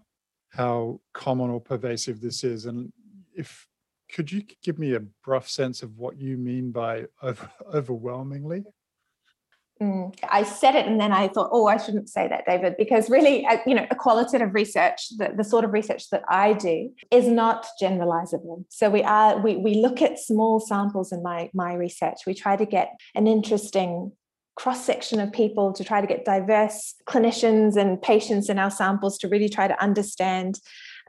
how 0.50 1.02
common 1.14 1.50
or 1.50 1.62
pervasive 1.62 2.20
this 2.20 2.44
is. 2.44 2.66
And 2.66 2.92
if 3.36 3.68
could 4.12 4.32
you 4.32 4.44
give 4.64 4.80
me 4.80 4.96
a 4.96 5.04
rough 5.26 5.48
sense 5.50 5.84
of 5.84 5.98
what 5.98 6.18
you 6.18 6.38
mean 6.38 6.72
by 6.72 7.06
over, 7.22 7.52
overwhelmingly? 7.74 8.64
Mm, 9.82 10.18
I 10.28 10.44
said 10.44 10.76
it 10.76 10.88
and 10.88 11.00
then 11.00 11.12
I 11.12 11.28
thought, 11.28 11.50
oh, 11.52 11.68
I 11.68 11.78
shouldn't 11.78 12.10
say 12.10 12.28
that, 12.28 12.46
David, 12.48 12.76
because 12.78 13.10
really, 13.10 13.46
uh, 13.46 13.58
you 13.68 13.76
know, 13.76 13.86
a 13.92 13.96
qualitative 13.96 14.54
research, 14.54 15.10
the, 15.18 15.34
the 15.38 15.44
sort 15.44 15.66
of 15.66 15.72
research 15.72 16.10
that 16.10 16.24
I 16.28 16.54
do, 16.54 16.92
is 17.12 17.28
not 17.28 17.68
generalizable. 17.82 18.66
So 18.70 18.90
we 18.90 19.04
are 19.04 19.40
we 19.40 19.58
we 19.58 19.76
look 19.76 20.02
at 20.02 20.18
small 20.18 20.60
samples 20.60 21.12
in 21.12 21.22
my 21.22 21.52
my 21.54 21.74
research. 21.74 22.22
We 22.26 22.34
try 22.34 22.56
to 22.56 22.66
get 22.66 22.90
an 23.14 23.28
interesting 23.28 24.14
cross 24.56 24.84
section 24.84 25.20
of 25.20 25.32
people 25.32 25.72
to 25.74 25.84
try 25.84 26.02
to 26.02 26.08
get 26.08 26.26
diverse 26.26 26.96
clinicians 27.08 27.78
and 27.78 28.02
patients 28.02 28.50
in 28.50 28.58
our 28.58 28.72
samples 28.72 29.20
to 29.20 29.28
really 29.28 29.50
try 29.50 29.68
to 29.68 29.80
understand 29.82 30.60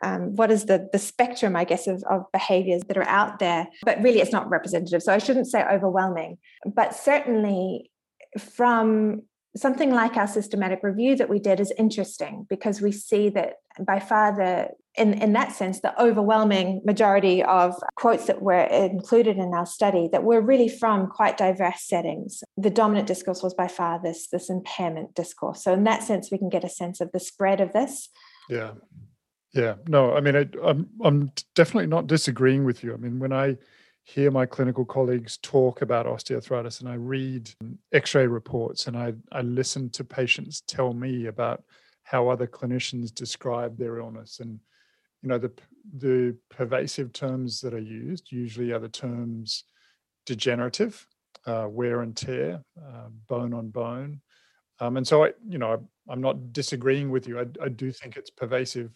um, 0.03 0.37
what 0.37 0.51
is 0.51 0.67
the 0.67 0.89
the 0.93 0.99
spectrum, 0.99 1.57
I 1.57 1.65
guess, 1.65 1.87
of, 1.87 2.05
of 2.11 2.25
behaviors 2.33 2.83
that 2.89 2.99
are 2.99 3.09
out 3.09 3.39
there. 3.39 3.67
But 3.83 4.03
really, 4.03 4.21
it's 4.21 4.33
not 4.33 4.51
representative. 4.51 5.03
So 5.03 5.15
I 5.15 5.19
shouldn't 5.19 5.47
say 5.47 5.65
overwhelming, 5.65 6.37
but 6.67 6.95
certainly 6.95 7.91
from 8.39 9.23
something 9.57 9.91
like 9.91 10.17
our 10.17 10.27
systematic 10.27 10.81
review 10.83 11.17
that 11.17 11.29
we 11.29 11.39
did 11.39 11.61
is 11.61 11.73
interesting 11.79 12.47
because 12.49 12.81
we 12.81 12.93
see 12.93 13.29
that 13.31 13.55
by 13.81 13.99
far 13.99 14.37
the 14.37 14.69
in, 15.01 15.15
in 15.15 15.33
that 15.33 15.53
sense 15.53 15.81
the 15.81 16.01
overwhelming 16.03 16.83
majority 16.85 17.43
of 17.43 17.75
quotes 17.95 18.27
that 18.27 18.43
were 18.43 18.65
included 18.65 19.37
in 19.37 19.55
our 19.55 19.67
study 19.67 20.09
that 20.11 20.25
were 20.25 20.41
really 20.41 20.69
from 20.69 21.07
quite 21.07 21.37
diverse 21.37 21.83
settings. 21.83 22.43
The 22.57 22.71
dominant 22.71 23.07
discourse 23.07 23.43
was 23.43 23.55
by 23.55 23.69
far 23.69 24.01
this 24.03 24.29
this 24.29 24.51
impairment 24.51 25.15
discourse. 25.15 25.63
So 25.63 25.73
in 25.73 25.85
that 25.85 26.03
sense 26.03 26.31
we 26.31 26.39
can 26.39 26.49
get 26.49 26.65
a 26.65 26.69
sense 26.69 27.01
of 27.01 27.13
the 27.13 27.21
spread 27.21 27.61
of 27.61 27.73
this. 27.73 28.09
Yeah. 28.49 28.73
Yeah. 29.55 29.75
No 29.87 30.15
i 30.15 30.21
mean 30.21 30.37
I, 30.37 30.47
i'm 30.65 30.89
i'm 31.03 31.33
definitely 31.55 31.89
not 31.89 32.07
disagreeing 32.07 32.65
with 32.65 32.83
you. 32.83 32.95
I 32.95 32.97
mean 32.97 33.19
when 33.19 33.33
i 33.33 33.57
hear 34.09 34.31
my 34.31 34.47
clinical 34.47 34.87
colleagues 34.87 35.37
talk 35.43 35.83
about 35.83 36.07
osteoarthritis 36.07 36.81
and 36.81 36.89
I 36.89 36.95
read 36.95 37.51
x 37.93 38.15
ray 38.15 38.27
reports 38.27 38.87
and 38.87 38.97
I, 38.97 39.13
I 39.33 39.43
listen 39.43 39.91
to 39.91 40.03
patients 40.03 40.63
tell 40.63 40.95
me 40.95 41.27
about 41.27 41.63
how 42.05 42.31
other 42.31 42.47
clinicians 42.47 43.15
describe 43.15 43.77
their 43.77 43.99
illness. 43.99 44.41
And, 44.41 44.61
you 45.21 45.29
know, 45.29 45.37
the, 45.37 45.53
the 45.99 46.35
pervasive 46.49 47.13
terms 47.13 47.61
that 47.61 47.75
are 47.75 47.79
used 47.79 48.33
usually 48.33 48.73
are 48.73 48.79
the 48.79 48.89
terms 48.89 49.65
degenerative, 50.25 51.07
uh, 51.45 51.67
wear 51.69 52.01
and 52.01 52.17
tear, 52.17 52.63
uh, 52.83 53.09
bone 53.29 53.53
on 53.53 53.69
bone. 53.69 54.23
Um, 54.81 54.97
and 54.97 55.07
so 55.07 55.25
I, 55.25 55.33
you 55.47 55.59
know, 55.59 55.87
I, 56.09 56.13
am 56.15 56.23
not 56.23 56.55
disagreeing 56.55 57.11
with 57.11 57.29
you. 57.29 57.41
I, 57.41 57.45
I 57.63 57.69
do 57.69 57.93
think 57.93 58.17
it's 58.17 58.31
pervasive. 58.31 58.91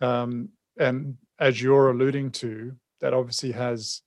Um, 0.00 0.50
and 0.78 1.16
as 1.40 1.60
you're 1.60 1.90
alluding 1.90 2.30
to, 2.30 2.76
that 3.00 3.12
obviously 3.12 3.50
has 3.50 4.02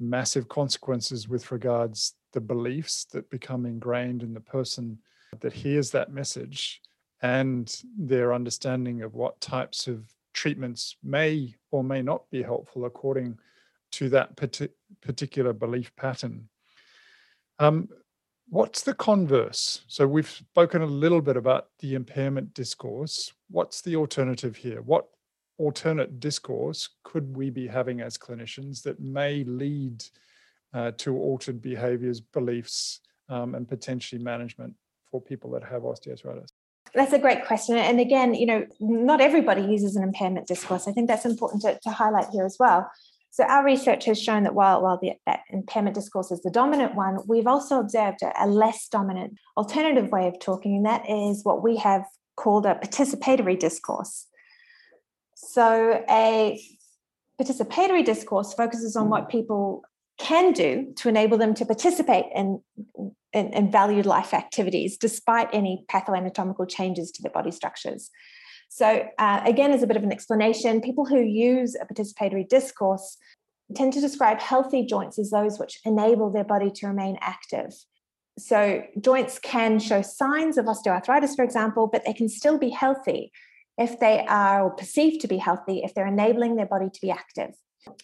massive 0.00 0.48
consequences 0.48 1.28
with 1.28 1.50
regards 1.50 2.14
the 2.32 2.40
beliefs 2.40 3.04
that 3.12 3.30
become 3.30 3.66
ingrained 3.66 4.22
in 4.22 4.34
the 4.34 4.40
person 4.40 4.98
that 5.40 5.52
hears 5.52 5.90
that 5.90 6.12
message 6.12 6.80
and 7.22 7.82
their 7.98 8.32
understanding 8.32 9.02
of 9.02 9.14
what 9.14 9.40
types 9.40 9.86
of 9.86 10.04
treatments 10.32 10.96
may 11.02 11.54
or 11.70 11.82
may 11.82 12.00
not 12.00 12.30
be 12.30 12.42
helpful 12.42 12.84
according 12.84 13.36
to 13.90 14.08
that 14.10 14.36
particular 15.00 15.52
belief 15.52 15.94
pattern. 15.96 16.48
Um, 17.58 17.88
what's 18.48 18.82
the 18.82 18.94
converse? 18.94 19.82
So 19.88 20.06
we've 20.06 20.28
spoken 20.28 20.82
a 20.82 20.86
little 20.86 21.20
bit 21.20 21.36
about 21.36 21.68
the 21.80 21.94
impairment 21.94 22.54
discourse. 22.54 23.32
What's 23.50 23.82
the 23.82 23.96
alternative 23.96 24.56
here? 24.56 24.82
What 24.82 25.08
alternate 25.58 26.20
discourse 26.20 26.88
could 27.04 27.36
we 27.36 27.50
be 27.50 27.66
having 27.66 28.00
as 28.00 28.16
clinicians 28.16 28.82
that 28.82 29.00
may 29.00 29.44
lead 29.44 30.04
uh, 30.72 30.92
to 30.98 31.16
altered 31.16 31.60
behaviors, 31.60 32.20
beliefs, 32.20 33.00
um, 33.28 33.54
and 33.54 33.68
potentially 33.68 34.22
management 34.22 34.74
for 35.10 35.20
people 35.20 35.50
that 35.50 35.64
have 35.64 35.82
osteoarthritis? 35.82 36.48
That's 36.94 37.12
a 37.12 37.18
great 37.18 37.44
question. 37.46 37.76
And 37.76 38.00
again, 38.00 38.34
you 38.34 38.46
know, 38.46 38.66
not 38.80 39.20
everybody 39.20 39.62
uses 39.62 39.96
an 39.96 40.02
impairment 40.02 40.46
discourse. 40.46 40.88
I 40.88 40.92
think 40.92 41.08
that's 41.08 41.26
important 41.26 41.62
to, 41.62 41.78
to 41.82 41.90
highlight 41.90 42.28
here 42.32 42.46
as 42.46 42.56
well. 42.58 42.90
So 43.30 43.44
our 43.44 43.64
research 43.64 44.06
has 44.06 44.20
shown 44.20 44.44
that 44.44 44.54
while, 44.54 44.82
while 44.82 44.98
the, 45.00 45.12
that 45.26 45.40
impairment 45.50 45.94
discourse 45.94 46.30
is 46.30 46.42
the 46.42 46.50
dominant 46.50 46.94
one, 46.94 47.18
we've 47.26 47.46
also 47.46 47.78
observed 47.78 48.22
a, 48.22 48.32
a 48.42 48.46
less 48.46 48.88
dominant 48.88 49.38
alternative 49.56 50.10
way 50.10 50.28
of 50.28 50.40
talking, 50.40 50.76
and 50.76 50.86
that 50.86 51.08
is 51.08 51.44
what 51.44 51.62
we 51.62 51.76
have 51.76 52.04
called 52.36 52.64
a 52.64 52.74
participatory 52.74 53.58
discourse. 53.58 54.26
So, 55.40 56.04
a 56.10 56.60
participatory 57.40 58.04
discourse 58.04 58.52
focuses 58.54 58.96
on 58.96 59.08
what 59.08 59.28
people 59.28 59.84
can 60.18 60.52
do 60.52 60.92
to 60.96 61.08
enable 61.08 61.38
them 61.38 61.54
to 61.54 61.64
participate 61.64 62.24
in, 62.34 62.60
in, 63.32 63.52
in 63.52 63.70
valued 63.70 64.04
life 64.04 64.34
activities 64.34 64.98
despite 64.98 65.48
any 65.52 65.84
pathoanatomical 65.88 66.68
changes 66.68 67.12
to 67.12 67.22
their 67.22 67.30
body 67.30 67.52
structures. 67.52 68.10
So, 68.68 69.06
uh, 69.16 69.42
again, 69.44 69.70
as 69.70 69.84
a 69.84 69.86
bit 69.86 69.96
of 69.96 70.02
an 70.02 70.10
explanation, 70.10 70.80
people 70.80 71.06
who 71.06 71.20
use 71.20 71.76
a 71.76 71.86
participatory 71.86 72.46
discourse 72.48 73.16
tend 73.76 73.92
to 73.92 74.00
describe 74.00 74.40
healthy 74.40 74.84
joints 74.84 75.20
as 75.20 75.30
those 75.30 75.60
which 75.60 75.78
enable 75.84 76.32
their 76.32 76.44
body 76.44 76.72
to 76.72 76.88
remain 76.88 77.16
active. 77.20 77.72
So, 78.40 78.82
joints 79.00 79.38
can 79.38 79.78
show 79.78 80.02
signs 80.02 80.58
of 80.58 80.66
osteoarthritis, 80.66 81.36
for 81.36 81.44
example, 81.44 81.86
but 81.86 82.04
they 82.04 82.12
can 82.12 82.28
still 82.28 82.58
be 82.58 82.70
healthy 82.70 83.30
if 83.78 84.00
they 84.00 84.24
are 84.26 84.64
or 84.64 84.70
perceived 84.70 85.20
to 85.22 85.28
be 85.28 85.38
healthy, 85.38 85.82
if 85.84 85.94
they're 85.94 86.06
enabling 86.06 86.56
their 86.56 86.66
body 86.66 86.90
to 86.92 87.00
be 87.00 87.10
active. 87.10 87.54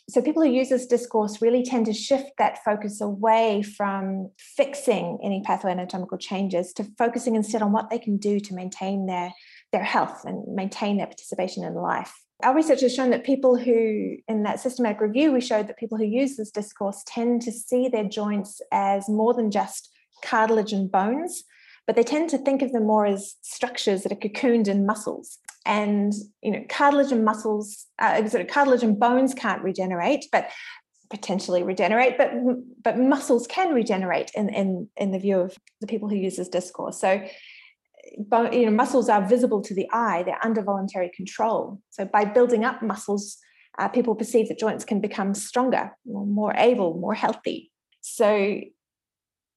So, 0.09 0.23
people 0.23 0.43
who 0.43 0.51
use 0.51 0.69
this 0.69 0.87
discourse 0.87 1.43
really 1.43 1.63
tend 1.63 1.87
to 1.87 1.93
shift 1.93 2.31
that 2.39 2.65
focus 2.65 3.01
away 3.01 3.63
from 3.63 4.31
fixing 4.39 5.19
any 5.23 5.43
pathoanatomical 5.43 6.21
changes 6.21 6.73
to 6.75 6.87
focusing 6.97 7.35
instead 7.35 7.61
on 7.61 7.73
what 7.73 7.91
they 7.91 7.99
can 7.99 8.17
do 8.17 8.41
to 8.41 8.55
maintain 8.55 9.07
their, 9.07 9.33
their 9.73 9.83
health 9.83 10.25
and 10.25 10.55
maintain 10.55 10.97
their 10.97 11.07
participation 11.07 11.65
in 11.65 11.75
life. 11.75 12.15
Our 12.43 12.55
research 12.55 12.81
has 12.81 12.95
shown 12.95 13.11
that 13.11 13.25
people 13.25 13.57
who, 13.57 14.17
in 14.29 14.43
that 14.45 14.61
systematic 14.61 15.01
review, 15.01 15.33
we 15.33 15.41
showed 15.41 15.69
that 15.69 15.79
people 15.79 15.99
who 15.99 16.05
use 16.05 16.37
this 16.37 16.51
discourse 16.51 17.03
tend 17.07 17.43
to 17.43 17.53
see 17.53 17.89
their 17.89 18.05
joints 18.05 18.61
as 18.73 19.09
more 19.09 19.35
than 19.35 19.51
just 19.51 19.91
cartilage 20.25 20.73
and 20.73 20.91
bones, 20.91 21.45
but 21.87 21.97
they 21.97 22.03
tend 22.03 22.31
to 22.31 22.39
think 22.39 22.63
of 22.63 22.73
them 22.73 22.87
more 22.87 23.07
as 23.07 23.37
structures 23.43 24.03
that 24.03 24.13
are 24.13 24.17
cocooned 24.17 24.69
in 24.69 24.87
muscles. 24.87 25.39
And 25.67 26.13
you 26.43 26.53
know, 26.53 26.65
cartilage 26.69 27.13
and 27.13 27.25
muscles, 27.25 27.87
uh, 27.99 28.27
sort 28.29 28.43
of 28.43 28.49
cartilage 28.49 28.83
and 28.83 28.99
bones 28.99 29.35
can't 29.35 29.63
regenerate, 29.63 30.27
but 30.31 30.51
potentially 31.11 31.63
regenerate, 31.63 32.19
but 32.19 32.33
but 32.83 32.99
muscles 32.99 33.47
can 33.47 33.73
regenerate 33.73 34.31
in 34.35 34.49
in 34.49 34.89
in 34.97 35.13
the 35.13 35.19
view 35.19 35.39
of 35.39 35.57
the 35.81 35.87
people 35.87 36.09
who 36.09 36.17
use 36.17 36.37
this 36.37 36.49
discourse. 36.49 37.01
So 37.01 37.25
you 38.53 38.67
know, 38.67 38.71
muscles 38.71 39.09
are 39.09 39.27
visible 39.27 39.63
to 39.63 39.75
the 39.75 39.89
eye, 39.93 40.23
they're 40.25 40.45
under 40.45 40.63
voluntary 40.63 41.11
control. 41.15 41.81
So 41.91 42.05
by 42.05 42.25
building 42.25 42.65
up 42.65 42.83
muscles, 42.83 43.39
uh, 43.79 43.89
people 43.89 44.15
perceive 44.15 44.49
that 44.49 44.59
joints 44.59 44.85
can 44.85 45.01
become 45.01 45.35
stronger, 45.35 45.93
more 46.05 46.55
able, 46.57 46.99
more 46.99 47.15
healthy. 47.15 47.73
So 48.01 48.61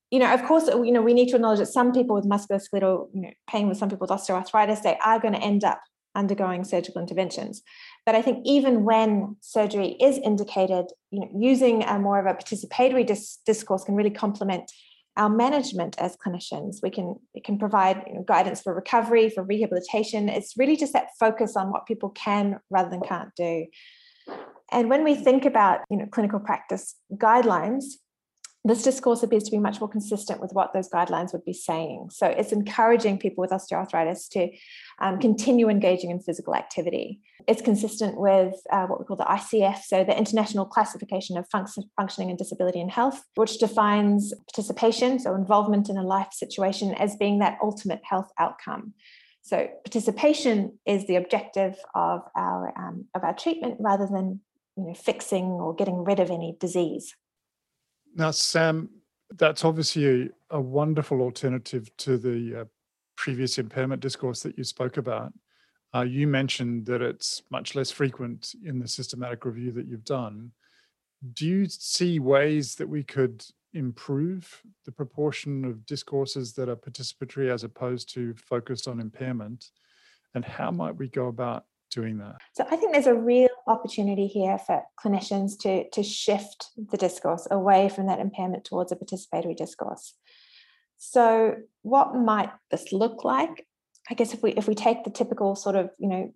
you 0.10 0.20
know, 0.20 0.34
of 0.34 0.44
course, 0.46 0.68
you 0.68 0.92
know, 0.92 1.02
we 1.02 1.14
need 1.14 1.28
to 1.30 1.36
acknowledge 1.36 1.60
that 1.60 1.66
some 1.66 1.92
people 1.92 2.16
with 2.16 2.26
musculoskeletal 2.26 3.10
you 3.14 3.22
know, 3.24 3.32
pain, 3.50 3.68
with 3.68 3.78
some 3.78 3.90
people 3.90 4.08
with 4.10 4.18
osteoarthritis, 4.18 4.82
they 4.82 4.98
are 5.04 5.20
going 5.20 5.34
to 5.34 5.42
end 5.42 5.66
up 5.66 5.82
undergoing 6.18 6.64
surgical 6.64 7.02
interventions. 7.02 7.62
But 8.06 8.16
I 8.16 8.22
think 8.22 8.40
even 8.46 8.84
when 8.84 9.38
surgery 9.42 9.96
is 10.02 10.18
indicated, 10.18 10.86
you 11.12 11.22
know, 11.22 11.30
using 11.38 11.84
a 11.84 12.00
more 12.00 12.20
of 12.20 12.26
a 12.26 12.34
participatory 12.34 13.06
dis- 13.06 13.40
discourse 13.46 13.84
can 13.84 13.96
really 13.96 14.10
complement 14.10 14.72
our 15.18 15.30
management 15.30 15.98
as 15.98 16.16
clinicians. 16.16 16.78
We 16.82 16.90
can 16.90 17.16
it 17.34 17.44
can 17.44 17.58
provide 17.58 18.04
you 18.08 18.14
know, 18.16 18.24
guidance 18.24 18.62
for 18.62 18.74
recovery, 18.74 19.30
for 19.30 19.44
rehabilitation. 19.44 20.30
It's 20.30 20.56
really 20.58 20.78
just 20.78 20.94
that 20.94 21.08
focus 21.20 21.56
on 21.56 21.72
what 21.72 21.88
people 21.88 22.10
can 22.10 22.60
rather 22.70 22.90
than 22.90 23.02
can't 23.02 23.30
do. 23.36 23.66
And 24.72 24.90
when 24.90 25.04
we 25.04 25.16
think 25.16 25.46
about 25.46 25.82
you 25.90 25.98
know 25.98 26.06
clinical 26.06 26.40
practice 26.40 26.96
guidelines, 27.14 27.84
this 28.70 28.84
discourse 28.84 29.24
appears 29.24 29.44
to 29.44 29.52
be 29.52 29.60
much 29.60 29.80
more 29.80 29.90
consistent 29.90 30.42
with 30.42 30.52
what 30.54 30.74
those 30.74 30.90
guidelines 30.90 31.34
would 31.34 31.46
be 31.46 31.54
saying. 31.54 32.10
So 32.12 32.28
it's 32.28 32.52
encouraging 32.52 33.20
people 33.20 33.42
with 33.42 33.52
osteoarthritis 33.52 34.30
to 34.32 34.50
um, 35.00 35.20
continue 35.20 35.70
engaging 35.70 36.12
in 36.12 36.20
physical 36.20 36.56
activity. 36.56 37.22
It's 37.48 37.62
consistent 37.62 38.20
with 38.20 38.56
uh, 38.72 38.88
what 38.88 39.00
we 39.00 39.06
call 39.06 39.18
the 39.18 39.26
ICF, 39.26 39.84
so 39.84 40.04
the 40.04 40.18
International 40.18 40.66
Classification 40.66 41.38
of 41.38 41.48
Func- 41.50 41.84
Functioning 41.96 42.30
and 42.30 42.38
Disability 42.38 42.82
in 42.82 42.90
Health, 42.90 43.24
which 43.36 43.60
defines 43.60 44.34
participation, 44.54 45.20
so 45.20 45.36
involvement 45.36 45.90
in 45.90 45.98
a 45.98 46.04
life 46.04 46.34
situation, 46.34 46.94
as 46.96 47.16
being 47.16 47.40
that 47.40 47.58
ultimate 47.62 48.02
health 48.04 48.30
outcome. 48.40 48.94
So 49.44 49.70
participation 49.86 50.78
is 50.86 51.08
the 51.08 51.16
objective 51.16 51.78
of 51.96 52.22
our 52.36 52.74
um, 52.78 53.06
of 53.16 53.24
our 53.24 53.34
treatment 53.34 53.78
rather 53.80 54.06
than 54.06 54.42
you 54.76 54.88
know 54.88 54.94
fixing 54.94 55.46
or 55.46 55.74
getting 55.74 56.04
rid 56.04 56.20
of 56.20 56.32
any 56.32 56.58
disease. 56.60 57.16
Now, 58.18 58.32
Sam, 58.32 58.90
that's 59.30 59.64
obviously 59.64 60.32
a, 60.50 60.60
wonderful 60.60 61.22
alternative 61.22 61.96
to 61.98 62.18
the 62.18 62.62
uh, 62.62 62.66
previous 63.16 63.60
impairment 63.60 64.02
discourse 64.02 64.42
that 64.42 64.58
you 64.58 64.64
spoke 64.64 64.98
about. 64.98 65.32
Uh, 65.94 66.02
you 66.02 66.26
mentioned 66.26 66.88
that 66.88 67.04
it's 67.04 67.44
much 67.52 67.76
less 67.76 67.92
frequent 67.92 68.56
in 68.66 68.80
the 68.80 68.88
systematic 68.88 69.46
review 69.46 69.72
that 69.74 69.86
you've 69.86 70.04
done. 70.04 70.52
Do 71.34 71.46
you 71.46 71.68
see 71.68 72.18
ways 72.18 72.74
that 72.76 72.90
we 72.90 73.04
could 73.04 73.46
improve 73.74 74.64
the 74.86 74.92
proportion 74.92 75.64
of 75.64 75.86
discourses 75.86 76.54
that 76.54 76.70
are 76.70 76.76
participatory 76.76 77.54
as 77.54 77.64
opposed 77.64 78.12
to 78.16 78.34
focused 78.34 78.88
on 78.88 79.00
impairment? 79.00 79.70
And 80.34 80.44
how 80.44 80.72
might 80.72 80.96
we 80.96 81.08
go 81.08 81.28
about 81.28 81.66
doing 81.90 82.18
that? 82.18 82.38
So 82.54 82.66
I 82.70 82.76
think 82.76 82.94
there's 82.94 83.08
a 83.08 83.14
real 83.14 83.50
opportunity 83.68 84.28
here 84.28 84.58
for 84.58 84.84
clinicians 85.04 85.58
to, 85.62 85.90
to 85.90 86.04
shift 86.04 86.70
the 86.76 86.98
discourse 86.98 87.48
away 87.50 87.90
from 87.90 88.08
that 88.08 88.20
impairment 88.20 88.66
towards 88.66 88.92
a 88.92 88.96
participatory 88.96 89.56
discourse. 89.56 90.14
So 90.98 91.56
what 91.82 92.16
might 92.16 92.52
this 92.72 92.92
look 92.92 93.24
like? 93.24 93.66
I 94.10 94.14
guess 94.14 94.34
if 94.34 94.42
we 94.42 94.52
if 94.54 94.68
we 94.68 94.76
take 94.76 95.04
the 95.04 95.10
typical 95.10 95.56
sort 95.56 95.76
of, 95.76 95.90
you 96.00 96.08
know, 96.08 96.34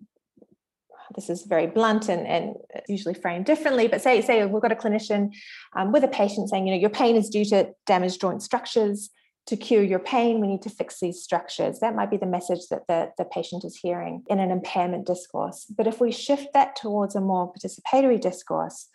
this 1.14 1.30
is 1.30 1.42
very 1.42 1.66
blunt 1.66 2.08
and, 2.08 2.26
and 2.26 2.54
usually 2.88 3.14
framed 3.14 3.46
differently, 3.46 3.88
but 3.88 4.00
say, 4.00 4.20
say 4.22 4.44
we've 4.44 4.62
got 4.62 4.72
a 4.72 4.76
clinician 4.76 5.30
um, 5.74 5.92
with 5.92 6.04
a 6.04 6.08
patient 6.08 6.48
saying, 6.48 6.66
you 6.66 6.74
know, 6.74 6.80
your 6.80 6.90
pain 6.90 7.16
is 7.16 7.28
due 7.28 7.44
to 7.46 7.70
damaged 7.86 8.20
joint 8.20 8.42
structures 8.42 9.10
to 9.46 9.56
cure 9.56 9.82
your 9.82 9.98
pain, 9.98 10.40
we 10.40 10.46
need 10.46 10.62
to 10.62 10.70
fix 10.70 11.00
these 11.00 11.22
structures. 11.22 11.80
That 11.80 11.96
might 11.96 12.10
be 12.10 12.16
the 12.16 12.26
message 12.26 12.68
that 12.70 12.86
the, 12.86 13.10
the 13.18 13.24
patient 13.24 13.64
is 13.64 13.76
hearing 13.76 14.22
in 14.28 14.38
an 14.38 14.50
impairment 14.50 15.06
discourse. 15.06 15.66
But 15.76 15.86
if 15.86 16.00
we 16.00 16.12
shift 16.12 16.52
that 16.54 16.76
towards 16.76 17.16
a 17.16 17.20
more 17.20 17.52
participatory 17.52 18.20
discourse, 18.20 18.88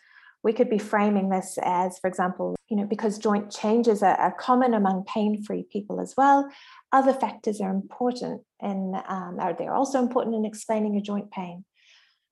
we 0.43 0.53
could 0.53 0.69
be 0.69 0.77
framing 0.77 1.29
this 1.29 1.57
as, 1.61 1.99
for 1.99 2.07
example, 2.07 2.55
you 2.69 2.77
know, 2.77 2.85
because 2.85 3.17
joint 3.17 3.51
changes 3.51 4.01
are, 4.01 4.15
are 4.15 4.31
common 4.31 4.73
among 4.73 5.03
pain-free 5.03 5.65
people 5.71 5.99
as 5.99 6.13
well. 6.15 6.49
Other 6.93 7.13
factors 7.13 7.59
are 7.59 7.71
important, 7.71 8.41
and 8.61 8.95
um, 9.07 9.37
are 9.39 9.53
they're 9.57 9.73
also 9.73 9.99
important 9.99 10.35
in 10.35 10.45
explaining 10.45 10.93
your 10.93 11.03
joint 11.03 11.31
pain. 11.31 11.65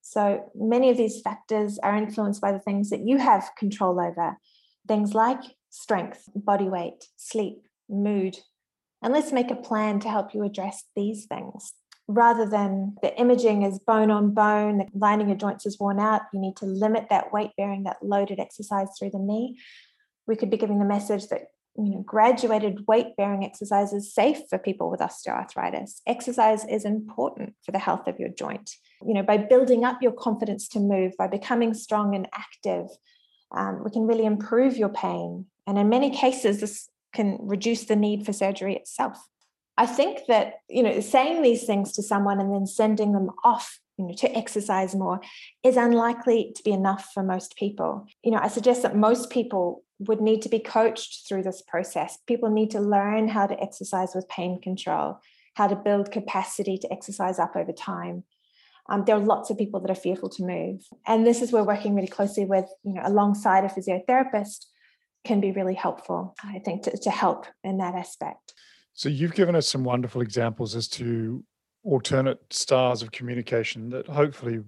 So 0.01 0.51
many 0.55 0.89
of 0.89 0.97
these 0.97 1.19
factors 1.21 1.79
are 1.79 1.97
influenced 1.97 2.39
by 2.39 2.51
the 2.51 2.59
things 2.59 2.91
that 2.91 3.05
you 3.05 3.17
have 3.17 3.49
control 3.57 3.99
over, 3.99 4.37
things 4.87 5.13
like 5.13 5.41
strength, 5.71 6.29
body 6.35 6.69
weight, 6.69 7.05
sleep, 7.17 7.64
mood. 7.89 8.37
And 9.01 9.13
let's 9.13 9.31
make 9.31 9.51
a 9.51 9.55
plan 9.55 9.99
to 10.01 10.09
help 10.09 10.33
you 10.33 10.43
address 10.43 10.83
these 10.95 11.25
things. 11.25 11.73
Rather 12.07 12.47
than 12.47 12.95
the 13.01 13.17
imaging 13.19 13.63
is 13.63 13.79
bone 13.79 14.11
on 14.11 14.33
bone, 14.33 14.77
the 14.77 14.87
lining 14.93 15.31
of 15.31 15.37
joints 15.37 15.65
is 15.65 15.79
worn 15.79 15.99
out, 15.99 16.21
you 16.33 16.39
need 16.39 16.55
to 16.57 16.65
limit 16.65 17.07
that 17.09 17.33
weight 17.33 17.51
bearing, 17.57 17.83
that 17.83 17.97
loaded 18.01 18.39
exercise 18.39 18.87
through 18.97 19.09
the 19.09 19.19
knee. 19.19 19.57
We 20.27 20.35
could 20.35 20.49
be 20.49 20.57
giving 20.57 20.79
the 20.79 20.85
message 20.85 21.27
that 21.27 21.47
you 21.77 21.89
know, 21.89 22.03
graduated 22.05 22.87
weight 22.87 23.15
bearing 23.17 23.43
exercise 23.43 23.91
is 23.91 24.13
safe 24.13 24.41
for 24.49 24.57
people 24.57 24.89
with 24.89 25.01
osteoarthritis. 25.01 26.01
Exercise 26.07 26.63
is 26.65 26.85
important 26.85 27.53
for 27.65 27.71
the 27.71 27.79
health 27.79 28.07
of 28.07 28.19
your 28.19 28.29
joint. 28.29 28.71
You 29.05 29.13
know, 29.13 29.23
by 29.23 29.37
building 29.37 29.83
up 29.83 30.01
your 30.01 30.13
confidence 30.13 30.67
to 30.69 30.79
move, 30.79 31.13
by 31.17 31.27
becoming 31.27 31.73
strong 31.73 32.15
and 32.15 32.29
active, 32.33 32.87
um, 33.51 33.83
we 33.83 33.91
can 33.91 34.07
really 34.07 34.25
improve 34.25 34.77
your 34.77 34.89
pain. 34.89 35.47
And 35.67 35.77
in 35.77 35.89
many 35.89 36.11
cases, 36.11 36.61
this 36.61 36.89
can 37.15 37.37
reduce 37.41 37.85
the 37.85 37.95
need 37.95 38.25
for 38.25 38.33
surgery 38.33 38.75
itself. 38.75 39.17
I 39.77 39.85
think 39.85 40.27
that, 40.27 40.55
you 40.69 40.83
know, 40.83 40.99
saying 40.99 41.41
these 41.41 41.65
things 41.65 41.91
to 41.93 42.03
someone 42.03 42.39
and 42.39 42.53
then 42.53 42.65
sending 42.65 43.11
them 43.11 43.29
off 43.43 43.79
you 43.97 44.05
know, 44.05 44.13
to 44.13 44.37
exercise 44.37 44.95
more 44.95 45.21
is 45.63 45.77
unlikely 45.77 46.53
to 46.55 46.63
be 46.63 46.71
enough 46.71 47.09
for 47.13 47.23
most 47.23 47.55
people. 47.55 48.05
You 48.23 48.31
know, 48.31 48.39
I 48.41 48.47
suggest 48.47 48.83
that 48.83 48.95
most 48.95 49.29
people 49.29 49.83
would 49.99 50.21
need 50.21 50.41
to 50.41 50.49
be 50.49 50.59
coached 50.59 51.27
through 51.27 51.43
this 51.43 51.61
process. 51.61 52.17
People 52.27 52.49
need 52.49 52.71
to 52.71 52.79
learn 52.79 53.27
how 53.27 53.47
to 53.47 53.59
exercise 53.61 54.13
with 54.13 54.27
pain 54.27 54.61
control, 54.61 55.19
how 55.55 55.67
to 55.67 55.75
build 55.75 56.11
capacity 56.11 56.77
to 56.77 56.91
exercise 56.91 57.39
up 57.39 57.55
over 57.55 57.71
time. 57.71 58.23
Um, 58.87 59.03
there 59.05 59.15
are 59.15 59.19
lots 59.19 59.49
of 59.49 59.57
people 59.57 59.79
that 59.79 59.89
are 59.89 59.95
fearful 59.95 60.29
to 60.29 60.45
move. 60.45 60.81
And 61.07 61.25
this 61.25 61.41
is 61.41 61.51
where 61.51 61.63
we're 61.63 61.73
working 61.73 61.95
really 61.95 62.07
closely 62.07 62.45
with, 62.45 62.65
you 62.83 62.93
know, 62.93 63.01
alongside 63.03 63.63
a 63.63 63.69
physiotherapist 63.69 64.65
can 65.25 65.41
be 65.41 65.51
really 65.51 65.73
helpful, 65.73 66.35
I 66.43 66.59
think, 66.59 66.83
to, 66.83 66.97
to 66.97 67.09
help 67.09 67.45
in 67.63 67.77
that 67.79 67.95
aspect. 67.95 68.53
So 68.93 69.09
you've 69.09 69.33
given 69.33 69.55
us 69.55 69.67
some 69.67 69.83
wonderful 69.83 70.21
examples 70.21 70.75
as 70.75 70.87
to 70.89 71.43
alternate 71.83 72.39
styles 72.51 73.01
of 73.01 73.11
communication 73.11 73.89
that 73.89 74.07
hopefully 74.07 74.61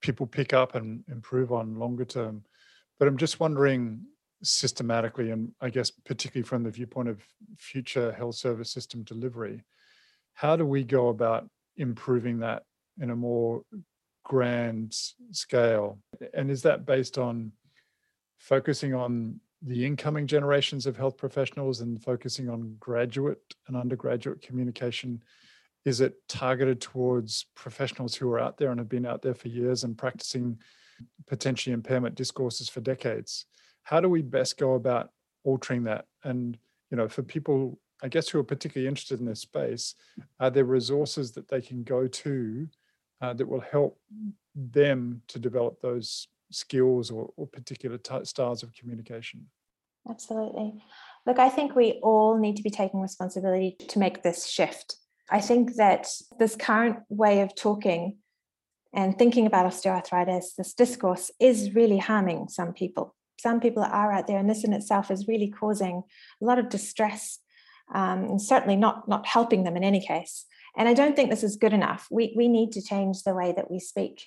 people 0.00 0.26
pick 0.26 0.52
up 0.52 0.74
and 0.74 1.04
improve 1.08 1.52
on 1.52 1.78
longer 1.78 2.04
term. 2.04 2.42
But 2.98 3.08
I'm 3.08 3.16
just 3.16 3.38
wondering 3.38 4.02
systematically, 4.42 5.30
and 5.30 5.52
I 5.60 5.70
guess 5.70 5.90
particularly 5.90 6.46
from 6.46 6.62
the 6.62 6.70
viewpoint 6.70 7.08
of 7.08 7.22
future 7.58 8.12
health 8.12 8.36
service 8.36 8.70
system 8.70 9.02
delivery, 9.02 9.62
how 10.34 10.56
do 10.56 10.64
we 10.64 10.82
go 10.82 11.08
about 11.08 11.48
improving 11.76 12.38
that 12.38 12.62
in 13.00 13.10
a 13.10 13.16
more 13.16 13.62
grand 14.24 14.96
scale? 15.32 15.98
And 16.32 16.50
is 16.50 16.62
that 16.62 16.86
based 16.86 17.18
on 17.18 17.52
focusing 18.38 18.94
on 18.94 19.40
the 19.62 19.84
incoming 19.84 20.26
generations 20.26 20.86
of 20.86 20.96
health 20.96 21.16
professionals 21.16 21.80
and 21.80 22.02
focusing 22.02 22.48
on 22.48 22.76
graduate 22.78 23.54
and 23.68 23.76
undergraduate 23.76 24.42
communication? 24.42 25.22
Is 25.84 26.00
it 26.00 26.16
targeted 26.28 26.80
towards 26.80 27.46
professionals 27.54 28.14
who 28.14 28.30
are 28.30 28.40
out 28.40 28.58
there 28.58 28.70
and 28.70 28.78
have 28.78 28.88
been 28.88 29.06
out 29.06 29.22
there 29.22 29.34
for 29.34 29.48
years 29.48 29.84
and 29.84 29.96
practicing 29.96 30.58
potentially 31.26 31.72
impairment 31.72 32.14
discourses 32.14 32.68
for 32.68 32.80
decades? 32.80 33.46
How 33.82 34.00
do 34.00 34.08
we 34.08 34.22
best 34.22 34.58
go 34.58 34.74
about 34.74 35.10
altering 35.44 35.84
that? 35.84 36.06
And 36.24 36.58
you 36.90 36.96
know, 36.96 37.08
for 37.08 37.22
people, 37.22 37.78
I 38.02 38.08
guess, 38.08 38.28
who 38.28 38.38
are 38.38 38.44
particularly 38.44 38.88
interested 38.88 39.20
in 39.20 39.26
this 39.26 39.40
space, 39.40 39.94
are 40.38 40.50
there 40.50 40.64
resources 40.64 41.32
that 41.32 41.48
they 41.48 41.60
can 41.60 41.82
go 41.82 42.06
to 42.06 42.68
uh, 43.20 43.32
that 43.34 43.48
will 43.48 43.60
help 43.60 43.98
them 44.54 45.22
to 45.28 45.38
develop 45.38 45.80
those 45.80 46.28
skills 46.50 47.10
or, 47.10 47.30
or 47.36 47.46
particular 47.46 47.98
t- 47.98 48.24
styles 48.24 48.62
of 48.62 48.72
communication? 48.72 49.46
Absolutely. 50.08 50.82
Look, 51.26 51.38
I 51.38 51.48
think 51.48 51.74
we 51.74 52.00
all 52.02 52.38
need 52.38 52.56
to 52.56 52.62
be 52.62 52.70
taking 52.70 53.00
responsibility 53.00 53.76
to 53.88 53.98
make 53.98 54.22
this 54.22 54.46
shift. 54.46 54.96
I 55.30 55.40
think 55.40 55.76
that 55.76 56.08
this 56.38 56.56
current 56.56 56.98
way 57.08 57.42
of 57.42 57.54
talking 57.54 58.18
and 58.92 59.16
thinking 59.16 59.46
about 59.46 59.66
osteoarthritis, 59.66 60.56
this 60.56 60.74
discourse 60.74 61.30
is 61.38 61.74
really 61.74 61.98
harming 61.98 62.48
some 62.48 62.72
people. 62.72 63.14
Some 63.38 63.60
people 63.60 63.82
are 63.82 64.12
out 64.12 64.26
there, 64.26 64.38
and 64.38 64.50
this 64.50 64.64
in 64.64 64.72
itself 64.72 65.10
is 65.10 65.28
really 65.28 65.48
causing 65.48 66.02
a 66.42 66.44
lot 66.44 66.58
of 66.58 66.68
distress 66.68 67.38
um, 67.94 68.24
and 68.24 68.42
certainly 68.42 68.76
not, 68.76 69.08
not 69.08 69.26
helping 69.26 69.64
them 69.64 69.76
in 69.76 69.84
any 69.84 70.04
case. 70.04 70.46
And 70.76 70.88
I 70.88 70.94
don't 70.94 71.16
think 71.16 71.30
this 71.30 71.42
is 71.42 71.56
good 71.56 71.72
enough. 71.72 72.06
We, 72.10 72.34
we 72.36 72.48
need 72.48 72.72
to 72.72 72.82
change 72.82 73.22
the 73.22 73.34
way 73.34 73.52
that 73.56 73.70
we 73.70 73.80
speak. 73.80 74.24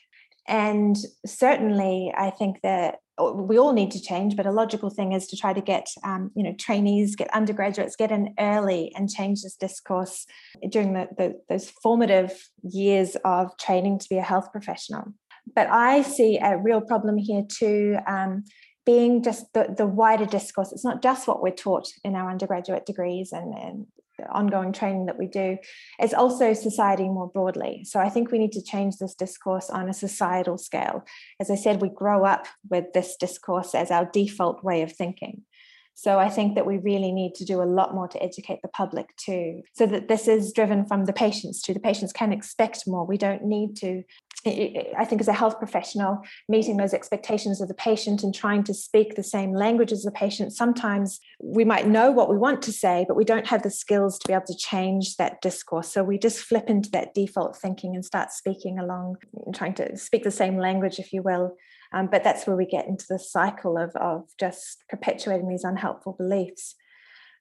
And 0.48 0.98
certainly, 1.26 2.14
I 2.16 2.30
think 2.30 2.62
that 2.64 3.00
we 3.20 3.60
all 3.60 3.74
need 3.74 3.91
to 3.91 4.02
change, 4.02 4.36
but 4.36 4.48
a 4.48 4.52
logical 4.52 4.89
thing 4.89 5.14
is 5.14 5.28
to 5.28 5.38
try 5.38 5.54
to 5.54 5.62
get, 5.62 5.88
um, 6.04 6.32
you 6.36 6.44
know, 6.44 6.54
trainees, 6.54 7.16
get 7.16 7.34
undergraduates, 7.34 7.96
get 7.96 8.12
in 8.12 8.34
early 8.39 8.91
and 8.96 9.10
change 9.10 9.44
this 9.44 9.56
discourse 9.56 10.26
during 10.70 10.94
the, 10.94 11.08
the, 11.18 11.39
those 11.48 11.70
formative 11.70 12.50
years 12.64 13.16
of 13.24 13.56
training 13.58 14.00
to 14.00 14.10
be 14.10 14.18
a 14.18 14.24
health 14.24 14.52
professional. 14.52 15.14
But 15.56 15.68
I 15.70 16.02
see 16.02 16.39
a 16.39 16.58
real 16.58 16.82
problem 16.82 17.18
here 17.18 17.44
too. 17.48 17.98
Um, 18.08 18.44
being 18.86 19.24
just 19.24 19.46
the, 19.54 19.74
the 19.78 19.88
wider 19.88 20.26
discourse. 20.26 20.72
It's 20.72 20.84
not 20.84 21.02
just 21.02 21.28
what 21.28 21.41
we're 21.41 21.52
taught 21.52 21.88
in 22.04 22.16
our 22.16 22.30
undergraduate 22.30 22.86
degrees 22.86 23.32
and, 23.32 23.54
and 23.54 23.88
ongoing 24.32 24.71
training 24.71 25.05
that 25.07 25.17
we 25.17 25.28
do 25.28 25.57
is 26.01 26.13
also 26.13 26.53
society 26.53 27.09
more 27.09 27.30
broadly. 27.30 27.84
So 27.86 27.99
I 27.99 28.09
think 28.09 28.32
we 28.32 28.39
need 28.39 28.51
to 28.53 28.63
change 28.63 28.97
this 28.97 29.15
discourse 29.15 29.69
on 29.69 29.89
a 29.89 29.93
societal 29.93 30.57
scale. 30.57 31.03
As 31.39 31.49
I 31.49 31.55
said, 31.55 31.82
we 31.82 31.89
grow 31.89 32.26
up 32.26 32.47
with 32.69 32.93
this 32.93 33.15
discourse 33.15 33.76
as 33.76 33.91
our 33.91 34.05
default 34.05 34.63
way 34.63 34.82
of 34.82 34.91
thinking. 34.91 35.43
So 35.95 36.17
I 36.17 36.28
think 36.30 36.55
that 36.55 36.65
we 36.65 36.78
really 36.80 37.11
need 37.11 37.36
to 37.36 37.45
do 37.45 37.61
a 37.61 37.69
lot 37.69 37.93
more 37.93 38.07
to 38.07 38.24
educate 38.24 38.61
the 38.63 38.67
public 38.67 39.15
too, 39.15 39.61
so 39.74 39.86
that 39.86 40.07
this 40.07 40.28
is 40.28 40.51
driven 40.51 40.86
from 40.86 41.05
the 41.05 41.13
patients 41.13 41.61
too. 41.61 41.74
The 41.74 41.80
patients 41.80 42.11
can 42.11 42.34
expect 42.34 42.88
more. 42.88 43.05
We 43.05 43.17
don't 43.17 43.45
need 43.45 43.76
to 43.78 44.03
I 44.46 45.06
think 45.06 45.22
as 45.22 45.30
a 45.30 45.34
health 45.34 45.58
professional, 45.58 46.22
meeting 46.50 46.76
those 46.76 46.94
expectations 46.94 47.62
of 47.62 47.70
the 47.70 47.74
patient 47.74 48.24
and 48.24 48.36
trying 48.36 48.64
to 48.66 48.74
speak 48.74 49.16
the 49.16 49.24
same 49.24 49.54
language 49.54 49.91
as 49.91 50.04
the 50.04 50.12
patient, 50.12 50.52
sometimes 50.52 51.20
we 51.41 51.64
might 51.64 51.88
know 51.88 52.12
what 52.12 52.30
we 52.30 52.38
want 52.38 52.62
to 52.64 52.74
say, 52.74 53.06
but 53.08 53.16
we 53.16 53.24
don't 53.24 53.48
have 53.48 53.64
the 53.64 53.70
skills 53.70 54.20
to 54.20 54.28
be 54.28 54.34
able 54.34 54.46
to 54.48 54.58
change 54.58 55.16
that 55.16 55.41
discourse. 55.41 55.94
So 55.94 56.04
we 56.04 56.18
just 56.18 56.39
flip 56.39 56.70
into 56.70 56.91
that 56.91 57.14
default 57.14 57.56
thinking 57.56 57.96
and 57.96 58.04
start 58.04 58.32
speaking 58.32 58.80
along, 58.80 59.18
trying 59.54 59.76
to 59.76 59.96
speak 59.98 60.24
the 60.24 60.32
same 60.32 60.58
language, 60.58 61.00
if 61.00 61.14
you 61.14 61.22
will. 61.22 61.56
Um, 61.94 62.10
but 62.12 62.24
that's 62.24 62.46
where 62.46 62.58
we 62.58 62.66
get 62.66 62.88
into 62.88 63.06
the 63.08 63.20
cycle 63.20 63.78
of, 63.78 63.96
of 63.96 64.24
just 64.39 64.84
perpetuating 64.89 65.48
these 65.48 65.64
unhelpful 65.64 66.14
beliefs. 66.14 66.76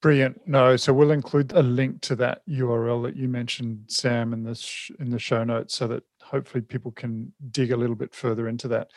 Brilliant. 0.03 0.41
No, 0.49 0.77
so 0.77 0.93
we'll 0.93 1.13
include 1.13 1.53
a 1.53 1.63
link 1.63 2.01
to 2.03 2.17
that 2.17 2.43
URL 2.49 3.05
that 3.05 3.17
you 3.17 3.29
mentioned, 3.29 3.85
Sam, 3.87 4.33
in 4.33 4.43
this 4.43 4.91
in 4.99 5.11
the 5.11 5.19
show 5.19 5.45
notes, 5.45 5.77
so 5.77 5.87
that 5.87 6.03
hopefully 6.21 6.63
people 6.63 6.91
can 6.91 7.33
dig 7.53 7.71
a 7.71 7.77
little 7.77 7.95
bit 7.95 8.13
further 8.13 8.49
into 8.49 8.67
that. 8.69 8.89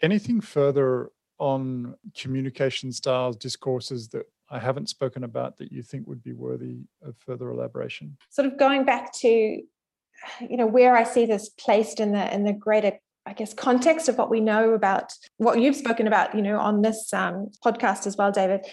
Anything 0.00 0.40
further 0.40 1.10
on 1.38 1.94
communication 2.16 2.90
styles, 2.90 3.36
discourses 3.36 4.08
that 4.08 4.24
I 4.48 4.58
haven't 4.58 4.88
spoken 4.88 5.24
about 5.24 5.56
that 5.58 5.72
you 5.72 5.82
think 5.82 6.06
would 6.06 6.22
be 6.22 6.32
worthy 6.32 6.78
of 7.02 7.16
further 7.16 7.50
elaboration? 7.50 8.16
Sort 8.30 8.46
of 8.46 8.58
going 8.58 8.84
back 8.84 9.12
to, 9.14 9.28
you 9.28 10.56
know, 10.56 10.66
where 10.66 10.96
I 10.96 11.04
see 11.04 11.26
this 11.26 11.48
placed 11.48 12.00
in 12.00 12.12
the 12.12 12.32
in 12.32 12.44
the 12.44 12.52
greater 12.52 12.92
I 13.26 13.32
guess 13.32 13.52
context 13.52 14.08
of 14.08 14.18
what 14.18 14.30
we 14.30 14.40
know 14.40 14.72
about 14.72 15.12
what 15.38 15.60
you've 15.60 15.74
spoken 15.74 16.06
about, 16.06 16.34
you 16.34 16.42
know, 16.42 16.60
on 16.60 16.82
this 16.82 17.12
um, 17.12 17.50
podcast 17.64 18.06
as 18.06 18.16
well, 18.16 18.30
David. 18.30 18.64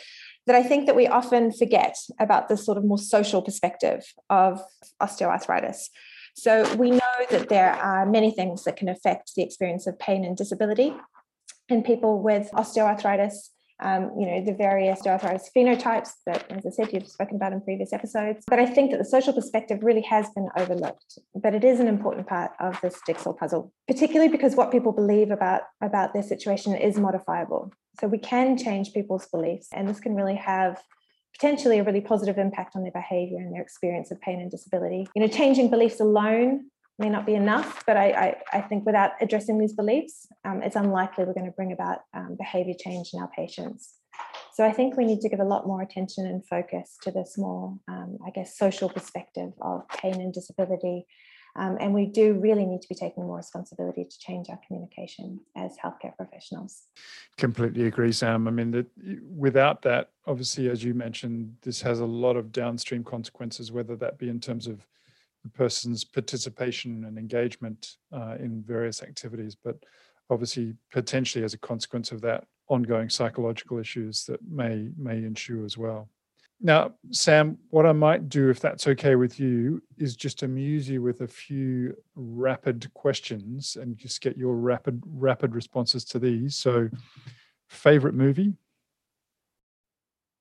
That 0.46 0.56
I 0.56 0.62
think 0.62 0.86
that 0.86 0.96
we 0.96 1.08
often 1.08 1.52
forget 1.52 1.98
about 2.20 2.50
this 2.50 2.66
sort 2.66 2.78
of 2.78 2.84
more 2.84 2.98
social 3.00 3.42
perspective 3.42 4.04
of 4.30 4.62
osteoarthritis. 5.02 5.88
So 6.36 6.72
we 6.76 6.92
know 6.92 7.00
that 7.32 7.50
there 7.50 7.74
are 7.74 8.06
many 8.06 8.32
things 8.32 8.64
that 8.66 8.76
can 8.76 8.90
affect 8.90 9.34
the 9.36 9.42
experience 9.42 9.88
of 9.88 9.98
pain 9.98 10.26
and 10.26 10.36
disability 10.36 10.94
in 11.70 11.82
people 11.82 12.22
with 12.22 12.52
osteoarthritis 12.52 13.50
um, 13.84 14.12
you 14.18 14.26
know, 14.26 14.44
the 14.44 14.54
various 14.54 15.02
osteoarthritis 15.02 15.50
phenotypes 15.56 16.12
that, 16.26 16.50
as 16.50 16.66
I 16.66 16.70
said, 16.70 16.94
you've 16.94 17.08
spoken 17.08 17.36
about 17.36 17.52
in 17.52 17.62
previous 17.62 17.92
episodes. 17.92 18.46
But 18.48 18.60
I 18.60 18.66
think 18.66 18.92
that 18.92 18.98
the 18.98 19.06
social 19.06 19.34
perspective 19.34 19.80
really 19.84 20.02
has 20.04 20.30
been 20.30 20.48
overlooked, 20.58 21.20
but 21.36 21.54
it 21.54 21.64
is 21.64 21.80
an 21.80 21.88
important 21.88 22.26
part 22.26 22.52
of 22.62 22.80
this 22.82 23.00
jigsaw 23.06 23.34
puzzle, 23.34 23.74
particularly 23.88 24.32
because 24.32 24.56
what 24.56 24.72
people 24.72 24.94
believe 24.94 25.32
about, 25.32 25.64
about 25.82 26.14
their 26.14 26.24
situation 26.24 26.74
is 26.76 26.98
modifiable. 26.98 27.72
So 28.00 28.08
we 28.08 28.18
can 28.18 28.58
change 28.58 28.94
people's 28.94 29.28
beliefs, 29.28 29.68
and 29.74 29.88
this 29.88 30.00
can 30.00 30.16
really 30.16 30.36
have 30.36 30.82
potentially 31.34 31.80
a 31.80 31.84
really 31.84 32.02
positive 32.02 32.38
impact 32.38 32.76
on 32.76 32.84
their 32.84 32.92
behavior 32.92 33.40
and 33.40 33.54
their 33.54 33.62
experience 33.62 34.12
of 34.12 34.22
pain 34.22 34.40
and 34.40 34.50
disability. 34.50 35.08
You 35.16 35.24
know, 35.24 35.28
changing 35.28 35.70
beliefs 35.70 36.00
alone 36.00 36.70
may 37.04 37.10
not 37.10 37.26
be 37.26 37.36
enough, 37.36 37.84
but 37.86 37.98
I, 37.98 38.08
I, 38.12 38.58
I 38.58 38.62
think 38.62 38.86
without 38.86 39.12
addressing 39.20 39.60
these 39.60 39.74
beliefs, 39.74 40.28
um, 40.46 40.64
it's 40.64 40.78
unlikely 40.78 41.26
we're 41.26 41.34
going 41.34 41.46
to 41.46 41.52
bring 41.52 41.74
about 41.74 42.00
um, 42.14 42.38
behavior 42.38 42.76
change 42.80 43.10
in 43.14 43.20
our 43.20 43.30
patients. 43.36 43.96
So 44.54 44.64
I 44.64 44.72
think 44.72 44.96
we 44.96 45.04
need 45.04 45.20
to 45.22 45.30
give 45.30 45.40
a 45.40 45.44
lot 45.44 45.68
more 45.68 45.82
attention 45.82 46.26
and 46.26 46.46
focus 46.48 46.98
to 47.02 47.12
this 47.12 47.38
more, 47.38 47.78
um, 47.90 48.20
I 48.26 48.30
guess, 48.30 48.58
social 48.58 48.88
perspective 48.88 49.52
of 49.62 49.88
pain 49.90 50.22
and 50.22 50.34
disability. 50.34 51.06
Um, 51.56 51.78
and 51.80 51.94
we 51.94 52.06
do 52.06 52.34
really 52.34 52.66
need 52.66 52.82
to 52.82 52.88
be 52.88 52.96
taking 52.96 53.24
more 53.28 53.38
responsibility 53.38 54.06
to 54.06 54.20
change 54.20 54.48
our 54.50 54.60
communication 54.66 55.42
as 55.58 55.76
healthcare 55.84 56.16
professionals. 56.16 56.84
Completely 57.38 57.86
agree, 57.86 58.12
Sam. 58.12 58.48
I 58.48 58.52
mean, 58.52 58.72
that 58.72 58.88
without 59.36 59.82
that, 59.82 60.12
obviously, 60.26 60.70
as 60.70 60.84
you 60.84 60.94
mentioned, 60.94 61.56
this 61.64 61.82
has 61.82 62.00
a 62.00 62.06
lot 62.06 62.38
of 62.38 62.52
downstream 62.52 63.04
consequences, 63.04 63.72
whether 63.72 63.96
that 63.98 64.18
be 64.18 64.30
in 64.30 64.40
terms 64.40 64.68
of 64.68 64.88
the 65.44 65.50
person's 65.50 66.04
participation 66.04 67.06
and 67.06 67.18
engagement 67.18 67.98
uh, 68.12 68.36
in 68.40 68.64
various 68.66 69.04
activities, 69.04 69.56
but 69.56 69.78
obviously 70.30 70.76
potentially 70.92 71.44
as 71.44 71.54
a 71.54 71.58
consequence 71.58 72.12
of 72.12 72.22
that, 72.22 72.46
ongoing 72.70 73.10
psychological 73.10 73.78
issues 73.78 74.26
that 74.26 74.40
may 74.50 74.90
may 74.98 75.18
ensue 75.18 75.66
as 75.66 75.78
well. 75.78 76.10
Now, 76.62 76.94
Sam, 77.12 77.58
what 77.72 77.86
I 77.86 77.92
might 77.92 78.30
do, 78.30 78.50
if 78.50 78.62
that's 78.62 78.88
okay 78.88 79.16
with 79.16 79.38
you, 79.38 79.84
is 79.98 80.16
just 80.16 80.44
amuse 80.44 80.88
you 80.88 81.02
with 81.02 81.20
a 81.20 81.28
few 81.28 81.94
rapid 82.16 82.92
questions 82.94 83.76
and 83.76 83.98
just 83.98 84.22
get 84.22 84.38
your 84.38 84.56
rapid 84.56 85.04
rapid 85.06 85.56
responses 85.56 86.06
to 86.06 86.20
these. 86.20 86.56
So, 86.56 86.90
favorite 87.68 88.14
movie? 88.14 88.54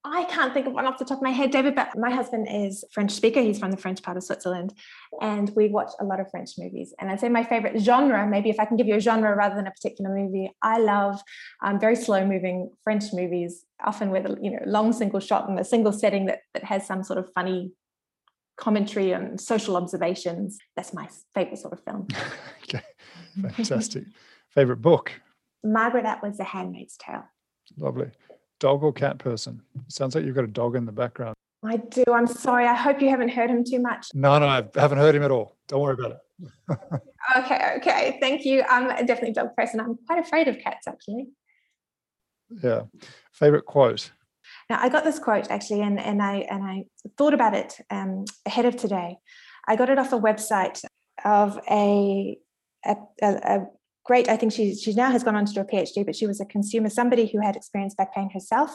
I 0.04 0.24
can't 0.24 0.52
think 0.52 0.66
of 0.66 0.72
one 0.72 0.84
off 0.84 0.98
the 0.98 1.04
top 1.04 1.18
of 1.18 1.22
my 1.22 1.30
head, 1.30 1.52
David, 1.52 1.76
but 1.76 1.96
my 1.96 2.10
husband 2.10 2.48
is 2.50 2.84
French 2.90 3.12
speaker. 3.12 3.40
He's 3.40 3.60
from 3.60 3.70
the 3.70 3.76
French 3.76 4.02
part 4.02 4.16
of 4.16 4.24
Switzerland. 4.24 4.74
And 5.20 5.48
we 5.54 5.68
watch 5.68 5.92
a 6.00 6.04
lot 6.04 6.18
of 6.18 6.28
French 6.28 6.50
movies. 6.58 6.92
And 6.98 7.08
I'd 7.08 7.20
say 7.20 7.28
my 7.28 7.44
favorite 7.44 7.80
genre, 7.80 8.26
maybe 8.26 8.50
if 8.50 8.58
I 8.58 8.64
can 8.64 8.76
give 8.76 8.88
you 8.88 8.96
a 8.96 9.00
genre 9.00 9.32
rather 9.36 9.54
than 9.54 9.68
a 9.68 9.70
particular 9.70 10.12
movie, 10.12 10.50
I 10.60 10.78
love 10.78 11.20
um, 11.62 11.78
very 11.78 11.94
slow 11.94 12.26
moving 12.26 12.70
French 12.82 13.12
movies, 13.12 13.64
often 13.84 14.10
with 14.10 14.26
a 14.26 14.36
you 14.42 14.50
know 14.50 14.62
long 14.66 14.92
single 14.92 15.20
shot 15.20 15.48
in 15.48 15.56
a 15.56 15.64
single 15.64 15.92
setting 15.92 16.26
that, 16.26 16.40
that 16.54 16.64
has 16.64 16.84
some 16.84 17.04
sort 17.04 17.20
of 17.20 17.32
funny 17.32 17.70
commentary 18.56 19.12
and 19.12 19.40
social 19.40 19.76
observations. 19.76 20.58
That's 20.74 20.92
my 20.92 21.08
favorite 21.32 21.58
sort 21.58 21.74
of 21.74 21.84
film. 21.84 22.08
okay, 22.64 22.82
fantastic. 23.40 24.04
favorite 24.48 24.82
book? 24.82 25.12
Margaret 25.62 26.06
Atwood's 26.06 26.38
The 26.38 26.44
Handmaid's 26.44 26.96
Tale. 26.96 27.22
Lovely 27.78 28.10
dog 28.62 28.84
or 28.84 28.92
cat 28.92 29.18
person? 29.18 29.60
Sounds 29.88 30.14
like 30.14 30.24
you've 30.24 30.36
got 30.36 30.44
a 30.44 30.54
dog 30.62 30.76
in 30.76 30.86
the 30.86 30.92
background. 30.92 31.34
I 31.64 31.76
do. 31.76 32.04
I'm 32.12 32.28
sorry. 32.28 32.66
I 32.66 32.74
hope 32.74 33.02
you 33.02 33.08
haven't 33.08 33.30
heard 33.30 33.50
him 33.50 33.64
too 33.64 33.80
much. 33.80 34.06
No, 34.14 34.38
no, 34.38 34.46
I 34.46 34.62
haven't 34.76 34.98
heard 34.98 35.14
him 35.16 35.24
at 35.24 35.32
all. 35.32 35.56
Don't 35.66 35.80
worry 35.80 35.94
about 35.94 36.12
it. 36.12 36.78
okay, 37.38 37.74
okay. 37.76 38.18
Thank 38.20 38.44
you. 38.44 38.64
I'm 38.70 38.88
definitely 39.04 39.30
a 39.30 39.34
dog 39.34 39.56
person. 39.56 39.80
I'm 39.80 39.98
quite 40.06 40.20
afraid 40.20 40.46
of 40.46 40.58
cats, 40.58 40.86
actually. 40.86 41.26
Yeah. 42.62 42.82
Favorite 43.32 43.66
quote? 43.66 44.12
Now, 44.70 44.78
I 44.80 44.88
got 44.88 45.04
this 45.04 45.18
quote 45.18 45.50
actually, 45.50 45.82
and, 45.82 45.98
and 45.98 46.22
I 46.22 46.46
and 46.50 46.62
I 46.62 46.84
thought 47.18 47.34
about 47.34 47.54
it 47.54 47.74
um, 47.90 48.24
ahead 48.46 48.64
of 48.64 48.76
today. 48.76 49.16
I 49.66 49.76
got 49.76 49.90
it 49.90 49.98
off 49.98 50.12
a 50.12 50.18
website 50.18 50.84
of 51.24 51.58
a 51.70 52.38
a, 52.84 52.96
a, 53.22 53.28
a 53.28 53.66
great. 54.04 54.28
I 54.28 54.36
think 54.36 54.52
she 54.52 54.74
she 54.74 54.94
now 54.94 55.10
has 55.10 55.22
gone 55.22 55.36
on 55.36 55.46
to 55.46 55.52
do 55.52 55.60
a 55.60 55.64
PhD, 55.64 56.04
but 56.04 56.16
she 56.16 56.26
was 56.26 56.40
a 56.40 56.46
consumer, 56.46 56.88
somebody 56.88 57.26
who 57.26 57.40
had 57.40 57.56
experienced 57.56 57.96
back 57.96 58.14
pain 58.14 58.30
herself. 58.30 58.70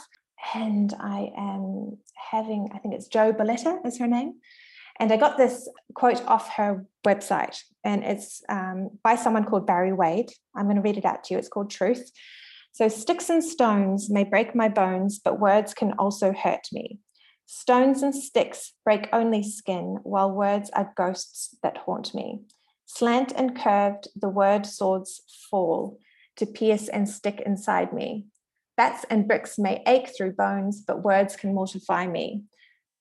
And 0.54 0.94
I 1.00 1.32
am 1.38 1.98
having, 2.32 2.70
I 2.74 2.78
think 2.78 2.94
it's 2.94 3.08
Joe 3.08 3.34
Boletta 3.34 3.86
is 3.86 3.98
her 3.98 4.08
name. 4.08 4.36
And 5.00 5.12
I 5.12 5.18
got 5.18 5.38
this 5.38 5.70
quote 5.94 6.24
off 6.26 6.50
her 6.56 6.86
website, 7.06 7.60
and 7.84 8.04
it's 8.04 8.42
um, 8.50 8.90
by 9.04 9.16
someone 9.16 9.46
called 9.46 9.68
Barry 9.68 9.94
Wade. 9.94 10.32
I'm 10.56 10.66
going 10.66 10.76
to 10.78 10.82
read 10.82 10.98
it 10.98 11.06
out 11.06 11.24
to 11.26 11.34
you. 11.34 11.38
It's 11.38 11.50
called 11.50 11.70
Truth. 11.70 12.12
So, 12.72 12.88
sticks 12.88 13.30
and 13.30 13.44
stones 13.44 14.10
may 14.10 14.24
break 14.24 14.56
my 14.56 14.70
bones, 14.70 15.20
but 15.24 15.40
words 15.40 15.76
can 15.76 15.94
also 15.94 16.34
hurt 16.34 16.68
me. 16.72 17.00
Stones 17.46 18.02
and 18.02 18.14
sticks 18.14 18.74
break 18.84 19.08
only 19.14 19.44
skin, 19.44 20.00
while 20.02 20.32
words 20.32 20.72
are 20.72 20.94
ghosts 20.98 21.56
that 21.62 21.78
haunt 21.78 22.16
me. 22.16 22.42
Slant 22.88 23.34
and 23.36 23.56
curved, 23.56 24.08
the 24.16 24.30
word 24.30 24.66
swords 24.66 25.22
fall 25.52 26.00
to 26.38 26.46
pierce 26.46 26.88
and 26.88 27.08
stick 27.08 27.42
inside 27.46 27.94
me. 27.94 28.26
Bats 28.78 29.06
and 29.10 29.28
bricks 29.28 29.60
may 29.60 29.84
ache 29.86 30.10
through 30.16 30.34
bones, 30.34 30.82
but 30.82 31.04
words 31.04 31.36
can 31.36 31.54
mortify 31.54 32.08
me. 32.08 32.44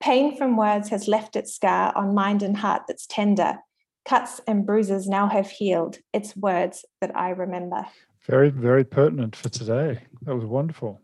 Pain 0.01 0.37
from 0.37 0.57
words 0.57 0.89
has 0.89 1.09
left 1.09 1.37
its 1.37 1.55
scar 1.55 1.97
on 1.97 2.15
mind 2.15 2.43
and 2.43 2.57
heart 2.57 2.83
that's 2.89 3.07
tender. 3.07 3.59
Cuts 4.05 4.41
and 4.47 4.67
bruises 4.67 5.09
now 5.09 5.29
have 5.29 5.51
healed. 5.51 5.99
It's 6.13 6.37
words 6.37 6.85
that 7.01 7.17
I 7.17 7.31
remember. 7.31 7.87
Very, 8.27 8.51
very 8.51 8.85
pertinent 8.85 9.37
for 9.37 9.49
today. 9.49 10.03
That 10.23 10.35
was 10.35 10.45
wonderful. 10.45 11.01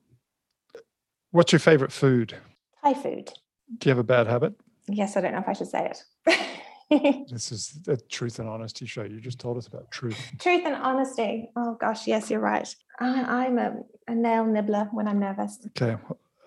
What's 1.30 1.52
your 1.52 1.60
favorite 1.60 1.92
food? 1.92 2.36
Thai 2.82 2.94
food. 2.94 3.32
Do 3.78 3.88
you 3.88 3.90
have 3.90 3.98
a 3.98 4.04
bad 4.04 4.26
habit? 4.26 4.54
Yes, 4.88 5.16
I 5.16 5.20
don't 5.20 5.32
know 5.32 5.38
if 5.38 5.48
I 5.48 5.52
should 5.52 5.68
say 5.68 5.90
it. 5.90 6.02
this 7.30 7.52
is 7.52 7.78
a 7.88 7.96
truth 7.96 8.38
and 8.38 8.48
honesty 8.48 8.86
show. 8.86 9.02
You 9.02 9.20
just 9.20 9.38
told 9.38 9.56
us 9.56 9.66
about 9.66 9.90
truth. 9.90 10.18
Truth 10.38 10.62
and 10.66 10.74
honesty. 10.74 11.50
Oh 11.56 11.76
gosh, 11.80 12.06
yes, 12.06 12.30
you're 12.30 12.40
right. 12.40 12.74
I, 13.00 13.46
am 13.46 13.58
a, 13.58 13.76
a, 14.06 14.14
nail 14.14 14.44
nibbler 14.44 14.88
when 14.92 15.08
I'm 15.08 15.18
nervous. 15.18 15.58
Okay. 15.68 15.96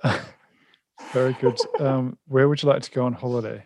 Very 1.11 1.33
good. 1.33 1.59
Um, 1.79 2.17
where 2.27 2.47
would 2.47 2.61
you 2.61 2.69
like 2.69 2.83
to 2.83 2.91
go 2.91 3.05
on 3.05 3.13
holiday? 3.13 3.63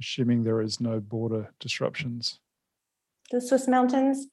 Assuming 0.00 0.44
there 0.44 0.60
is 0.60 0.80
no 0.80 1.00
border 1.00 1.52
disruptions. 1.58 2.38
The 3.30 3.40
Swiss 3.40 3.66
mountains 3.66 4.28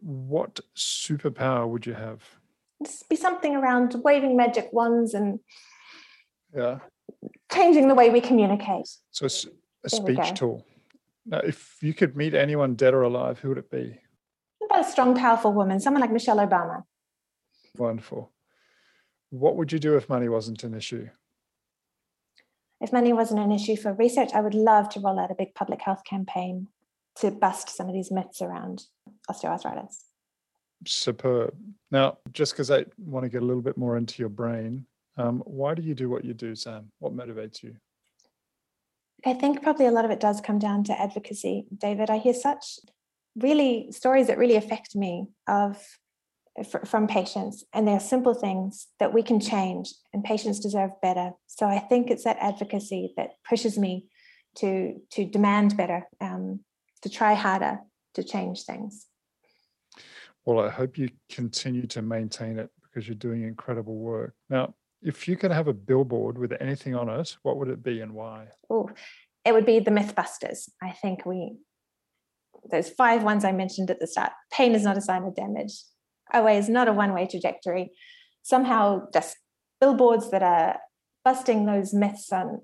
what 0.00 0.60
superpower 0.76 1.68
would 1.68 1.86
you 1.86 1.94
have? 1.94 2.22
Just 2.84 3.08
be 3.08 3.16
something 3.16 3.56
around 3.56 3.94
waving 4.04 4.36
magic 4.36 4.68
wands 4.72 5.14
and 5.14 5.40
yeah, 6.54 6.78
changing 7.52 7.88
the 7.88 7.94
way 7.94 8.10
we 8.10 8.20
communicate. 8.20 8.88
So 9.10 9.26
a 9.86 9.90
speech 9.90 10.34
tool. 10.34 10.66
Now, 11.24 11.38
if 11.38 11.78
you 11.80 11.94
could 11.94 12.16
meet 12.16 12.34
anyone 12.34 12.74
dead 12.74 12.94
or 12.94 13.02
alive, 13.02 13.38
who 13.38 13.48
would 13.48 13.58
it 13.58 13.70
be? 13.70 13.98
About 14.64 14.86
a 14.86 14.90
strong, 14.90 15.16
powerful 15.16 15.52
woman, 15.52 15.80
someone 15.80 16.00
like 16.00 16.12
Michelle 16.12 16.38
Obama. 16.38 16.82
Wonderful. 17.76 18.32
What 19.30 19.56
would 19.56 19.72
you 19.72 19.78
do 19.78 19.96
if 19.96 20.08
money 20.08 20.28
wasn't 20.28 20.64
an 20.64 20.74
issue? 20.74 21.08
If 22.80 22.92
money 22.92 23.12
wasn't 23.12 23.40
an 23.40 23.52
issue 23.52 23.76
for 23.76 23.92
research, 23.94 24.30
I 24.34 24.40
would 24.40 24.54
love 24.54 24.88
to 24.90 25.00
roll 25.00 25.18
out 25.18 25.30
a 25.30 25.34
big 25.34 25.54
public 25.54 25.80
health 25.82 26.02
campaign 26.04 26.68
to 27.16 27.30
bust 27.30 27.70
some 27.70 27.88
of 27.88 27.94
these 27.94 28.10
myths 28.10 28.42
around 28.42 28.84
osteoarthritis. 29.30 29.96
Superb. 30.86 31.54
Now, 31.90 32.18
just 32.32 32.52
because 32.52 32.70
I 32.70 32.84
want 32.98 33.24
to 33.24 33.30
get 33.30 33.42
a 33.42 33.46
little 33.46 33.62
bit 33.62 33.78
more 33.78 33.96
into 33.96 34.22
your 34.22 34.28
brain, 34.28 34.86
um, 35.16 35.42
why 35.46 35.74
do 35.74 35.82
you 35.82 35.94
do 35.94 36.10
what 36.10 36.24
you 36.24 36.34
do, 36.34 36.54
Sam? 36.54 36.90
What 36.98 37.16
motivates 37.16 37.62
you? 37.62 37.76
I 39.24 39.34
think 39.34 39.62
probably 39.62 39.86
a 39.86 39.90
lot 39.90 40.04
of 40.04 40.10
it 40.10 40.20
does 40.20 40.40
come 40.40 40.58
down 40.58 40.84
to 40.84 41.00
advocacy, 41.00 41.66
David. 41.76 42.10
I 42.10 42.18
hear 42.18 42.34
such 42.34 42.78
really 43.36 43.90
stories 43.90 44.28
that 44.28 44.38
really 44.38 44.56
affect 44.56 44.94
me 44.94 45.28
of 45.46 45.82
from 46.86 47.06
patients 47.06 47.64
and 47.74 47.86
they're 47.86 48.00
simple 48.00 48.32
things 48.32 48.86
that 48.98 49.12
we 49.12 49.22
can 49.22 49.38
change 49.38 49.92
and 50.14 50.24
patients 50.24 50.58
deserve 50.58 50.90
better 51.02 51.32
so 51.46 51.66
i 51.66 51.78
think 51.78 52.10
it's 52.10 52.24
that 52.24 52.38
advocacy 52.40 53.12
that 53.14 53.32
pushes 53.46 53.76
me 53.76 54.06
to 54.56 54.94
to 55.10 55.26
demand 55.26 55.76
better 55.76 56.06
um, 56.20 56.60
to 57.02 57.08
try 57.08 57.34
harder 57.34 57.78
to 58.14 58.24
change 58.24 58.64
things. 58.64 59.06
Well, 60.44 60.64
I 60.64 60.70
hope 60.70 60.98
you 60.98 61.10
continue 61.30 61.86
to 61.88 62.02
maintain 62.02 62.58
it 62.58 62.70
because 62.82 63.06
you're 63.06 63.14
doing 63.14 63.42
incredible 63.42 63.96
work. 63.96 64.34
Now, 64.48 64.74
if 65.02 65.28
you 65.28 65.36
could 65.36 65.50
have 65.50 65.68
a 65.68 65.72
billboard 65.72 66.38
with 66.38 66.52
anything 66.60 66.94
on 66.94 67.08
it, 67.08 67.36
what 67.42 67.56
would 67.58 67.68
it 67.68 67.82
be 67.82 68.00
and 68.00 68.12
why? 68.12 68.48
Oh, 68.70 68.90
it 69.44 69.52
would 69.52 69.66
be 69.66 69.78
the 69.78 69.90
Mythbusters. 69.90 70.68
I 70.82 70.90
think 70.90 71.24
we, 71.24 71.56
those 72.70 72.90
five 72.90 73.22
ones 73.22 73.44
I 73.44 73.52
mentioned 73.52 73.90
at 73.90 74.00
the 74.00 74.06
start 74.06 74.32
pain 74.52 74.74
is 74.74 74.82
not 74.82 74.96
a 74.96 75.00
sign 75.00 75.24
of 75.24 75.36
damage, 75.36 75.72
OA 76.34 76.54
is 76.54 76.68
not 76.68 76.88
a 76.88 76.92
one 76.92 77.12
way 77.12 77.26
trajectory. 77.26 77.90
Somehow, 78.42 79.06
just 79.12 79.36
billboards 79.80 80.30
that 80.30 80.42
are 80.42 80.78
busting 81.24 81.66
those 81.66 81.92
myths 81.92 82.32
on 82.32 82.62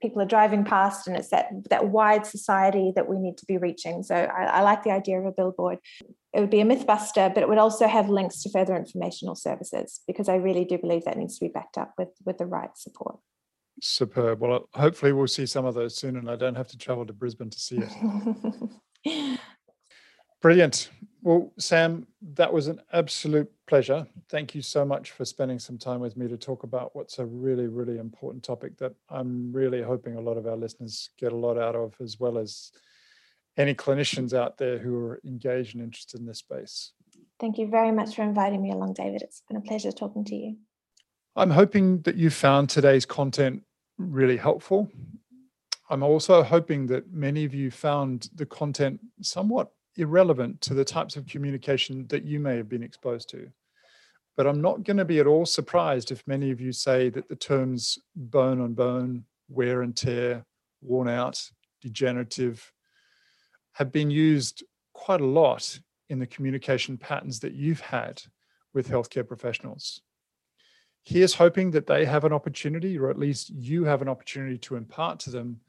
people 0.00 0.22
are 0.22 0.26
driving 0.26 0.64
past 0.64 1.06
and 1.06 1.16
it's 1.16 1.28
that 1.28 1.48
that 1.70 1.88
wide 1.88 2.26
society 2.26 2.92
that 2.94 3.08
we 3.08 3.18
need 3.18 3.36
to 3.38 3.46
be 3.46 3.58
reaching. 3.58 4.02
So 4.02 4.14
I, 4.14 4.44
I, 4.44 4.62
like 4.62 4.82
the 4.82 4.90
idea 4.90 5.18
of 5.18 5.26
a 5.26 5.32
billboard. 5.32 5.78
It 6.32 6.40
would 6.40 6.50
be 6.50 6.60
a 6.60 6.64
mythbuster 6.64 7.32
but 7.34 7.42
it 7.42 7.48
would 7.48 7.58
also 7.58 7.86
have 7.86 8.08
links 8.08 8.42
to 8.42 8.50
further 8.50 8.74
informational 8.74 9.34
services 9.34 10.00
because 10.06 10.30
i 10.30 10.36
really 10.36 10.64
do 10.64 10.78
believe 10.78 11.04
that 11.04 11.18
needs 11.18 11.38
to 11.38 11.44
be 11.44 11.50
backed 11.52 11.76
up 11.76 11.92
with 11.98 12.08
with 12.24 12.38
the 12.38 12.46
right 12.46 12.76
support. 12.76 13.18
Superb. 13.80 14.40
Well 14.40 14.54
uh, 14.54 14.78
hopefully 14.80 15.12
we'll 15.12 15.26
see 15.26 15.46
some 15.46 15.66
of 15.66 15.74
those 15.74 15.96
soon 15.96 16.16
and 16.16 16.30
i 16.30 16.36
don't 16.36 16.54
have 16.54 16.68
to 16.68 16.78
travel 16.78 17.04
to 17.04 17.12
brisbane 17.12 17.50
to 17.50 17.58
see 17.58 17.80
it. 19.04 19.40
Brilliant. 20.42 20.90
Well, 21.24 21.52
Sam, 21.56 22.08
that 22.34 22.52
was 22.52 22.66
an 22.66 22.80
absolute 22.92 23.48
pleasure. 23.68 24.08
Thank 24.28 24.56
you 24.56 24.62
so 24.62 24.84
much 24.84 25.12
for 25.12 25.24
spending 25.24 25.60
some 25.60 25.78
time 25.78 26.00
with 26.00 26.16
me 26.16 26.26
to 26.26 26.36
talk 26.36 26.64
about 26.64 26.96
what's 26.96 27.20
a 27.20 27.24
really, 27.24 27.68
really 27.68 27.98
important 27.98 28.42
topic 28.42 28.76
that 28.78 28.92
I'm 29.08 29.52
really 29.52 29.82
hoping 29.82 30.16
a 30.16 30.20
lot 30.20 30.36
of 30.36 30.48
our 30.48 30.56
listeners 30.56 31.10
get 31.20 31.32
a 31.32 31.36
lot 31.36 31.56
out 31.58 31.76
of, 31.76 31.94
as 32.00 32.18
well 32.18 32.38
as 32.38 32.72
any 33.56 33.72
clinicians 33.72 34.34
out 34.36 34.58
there 34.58 34.78
who 34.78 34.96
are 34.96 35.20
engaged 35.24 35.76
and 35.76 35.84
interested 35.84 36.18
in 36.18 36.26
this 36.26 36.38
space. 36.38 36.90
Thank 37.38 37.56
you 37.56 37.68
very 37.68 37.92
much 37.92 38.16
for 38.16 38.22
inviting 38.22 38.60
me 38.60 38.72
along, 38.72 38.94
David. 38.94 39.22
It's 39.22 39.42
been 39.46 39.58
a 39.58 39.60
pleasure 39.60 39.92
talking 39.92 40.24
to 40.24 40.34
you. 40.34 40.56
I'm 41.36 41.50
hoping 41.50 42.02
that 42.02 42.16
you 42.16 42.30
found 42.30 42.68
today's 42.68 43.06
content 43.06 43.62
really 43.96 44.36
helpful. 44.36 44.90
I'm 45.88 46.02
also 46.02 46.42
hoping 46.42 46.86
that 46.88 47.12
many 47.12 47.44
of 47.44 47.54
you 47.54 47.70
found 47.70 48.28
the 48.34 48.46
content 48.46 48.98
somewhat 49.20 49.70
irrelevant 49.96 50.60
to 50.62 50.74
the 50.74 50.84
types 50.84 51.16
of 51.16 51.26
communication 51.26 52.06
that 52.08 52.24
you 52.24 52.40
may 52.40 52.56
have 52.56 52.68
been 52.68 52.82
exposed 52.82 53.28
to. 53.30 53.48
But 54.36 54.46
I'm 54.46 54.62
not 54.62 54.84
going 54.84 54.96
to 54.96 55.04
be 55.04 55.20
at 55.20 55.26
all 55.26 55.44
surprised 55.44 56.10
if 56.10 56.26
many 56.26 56.50
of 56.50 56.60
you 56.60 56.72
say 56.72 57.10
that 57.10 57.28
the 57.28 57.36
terms 57.36 57.98
bone 58.16 58.60
on 58.60 58.72
bone, 58.72 59.24
wear 59.48 59.82
and 59.82 59.94
tear, 59.94 60.44
worn 60.80 61.08
out, 61.08 61.50
degenerative 61.80 62.72
have 63.72 63.92
been 63.92 64.10
used 64.10 64.64
quite 64.94 65.20
a 65.20 65.26
lot 65.26 65.78
in 66.08 66.18
the 66.18 66.26
communication 66.26 66.96
patterns 66.96 67.40
that 67.40 67.52
you've 67.52 67.80
had 67.80 68.22
with 68.74 68.88
healthcare 68.88 69.26
professionals. 69.26 70.00
Here's 71.04 71.34
hoping 71.34 71.72
that 71.72 71.86
they 71.86 72.04
have 72.04 72.24
an 72.24 72.32
opportunity, 72.32 72.98
or 72.98 73.10
at 73.10 73.18
least 73.18 73.50
you 73.50 73.84
have 73.84 74.02
an 74.02 74.08
opportunity 74.08 74.56
to 74.58 74.76
impart 74.76 75.18
to 75.20 75.30
them 75.30 75.60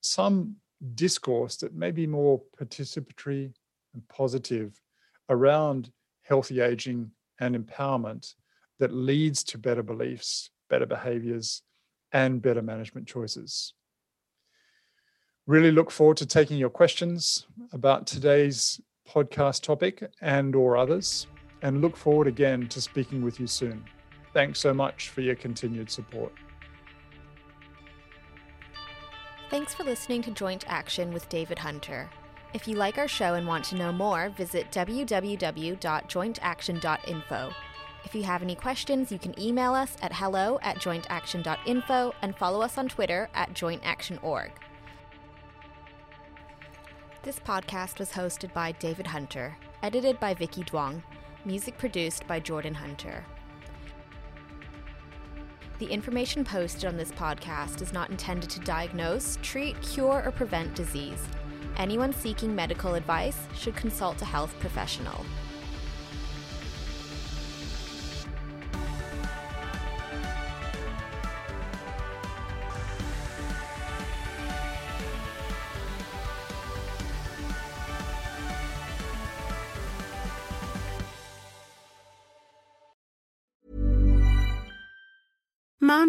some 0.00 0.56
discourse 0.94 1.56
that 1.58 1.74
may 1.74 1.90
be 1.90 2.06
more 2.06 2.42
participatory, 2.58 3.52
and 3.94 4.06
positive 4.08 4.80
around 5.28 5.90
healthy 6.22 6.60
aging 6.60 7.10
and 7.40 7.56
empowerment 7.56 8.34
that 8.78 8.92
leads 8.92 9.44
to 9.44 9.58
better 9.58 9.82
beliefs, 9.82 10.50
better 10.68 10.86
behaviors, 10.86 11.62
and 12.12 12.42
better 12.42 12.62
management 12.62 13.06
choices. 13.06 13.74
Really 15.46 15.70
look 15.70 15.90
forward 15.90 16.16
to 16.18 16.26
taking 16.26 16.58
your 16.58 16.70
questions 16.70 17.46
about 17.72 18.06
today's 18.06 18.80
podcast 19.08 19.62
topic 19.62 20.08
and 20.20 20.54
or 20.54 20.76
others 20.76 21.26
and 21.62 21.80
look 21.82 21.96
forward 21.96 22.26
again 22.26 22.68
to 22.68 22.80
speaking 22.80 23.22
with 23.22 23.40
you 23.40 23.46
soon. 23.46 23.84
Thanks 24.32 24.60
so 24.60 24.72
much 24.72 25.08
for 25.08 25.20
your 25.20 25.34
continued 25.34 25.90
support. 25.90 26.32
Thanks 29.50 29.74
for 29.74 29.82
listening 29.82 30.22
to 30.22 30.30
Joint 30.30 30.64
Action 30.68 31.12
with 31.12 31.28
David 31.28 31.58
Hunter. 31.58 32.08
If 32.52 32.66
you 32.66 32.74
like 32.74 32.98
our 32.98 33.06
show 33.06 33.34
and 33.34 33.46
want 33.46 33.64
to 33.66 33.76
know 33.76 33.92
more, 33.92 34.30
visit 34.30 34.72
www.jointaction.info. 34.72 37.52
If 38.04 38.14
you 38.14 38.22
have 38.24 38.42
any 38.42 38.56
questions, 38.56 39.12
you 39.12 39.18
can 39.18 39.38
email 39.38 39.74
us 39.74 39.96
at 40.02 40.14
hello 40.14 40.58
at 40.62 40.78
jointaction.info 40.78 42.14
and 42.22 42.36
follow 42.36 42.62
us 42.62 42.76
on 42.76 42.88
Twitter 42.88 43.28
at 43.34 43.54
jointactionorg. 43.54 44.50
This 47.22 47.38
podcast 47.38 48.00
was 48.00 48.12
hosted 48.12 48.52
by 48.52 48.72
David 48.72 49.06
Hunter, 49.06 49.56
edited 49.82 50.18
by 50.18 50.34
Vicky 50.34 50.64
Duong, 50.64 51.04
music 51.44 51.78
produced 51.78 52.26
by 52.26 52.40
Jordan 52.40 52.74
Hunter. 52.74 53.24
The 55.78 55.86
information 55.86 56.44
posted 56.44 56.86
on 56.86 56.96
this 56.96 57.12
podcast 57.12 57.80
is 57.80 57.92
not 57.92 58.10
intended 58.10 58.50
to 58.50 58.58
diagnose, 58.60 59.38
treat, 59.42 59.80
cure, 59.82 60.24
or 60.24 60.32
prevent 60.32 60.74
disease. 60.74 61.28
Anyone 61.80 62.12
seeking 62.12 62.54
medical 62.54 62.94
advice 62.94 63.38
should 63.56 63.74
consult 63.74 64.20
a 64.20 64.26
health 64.26 64.54
professional. 64.60 65.24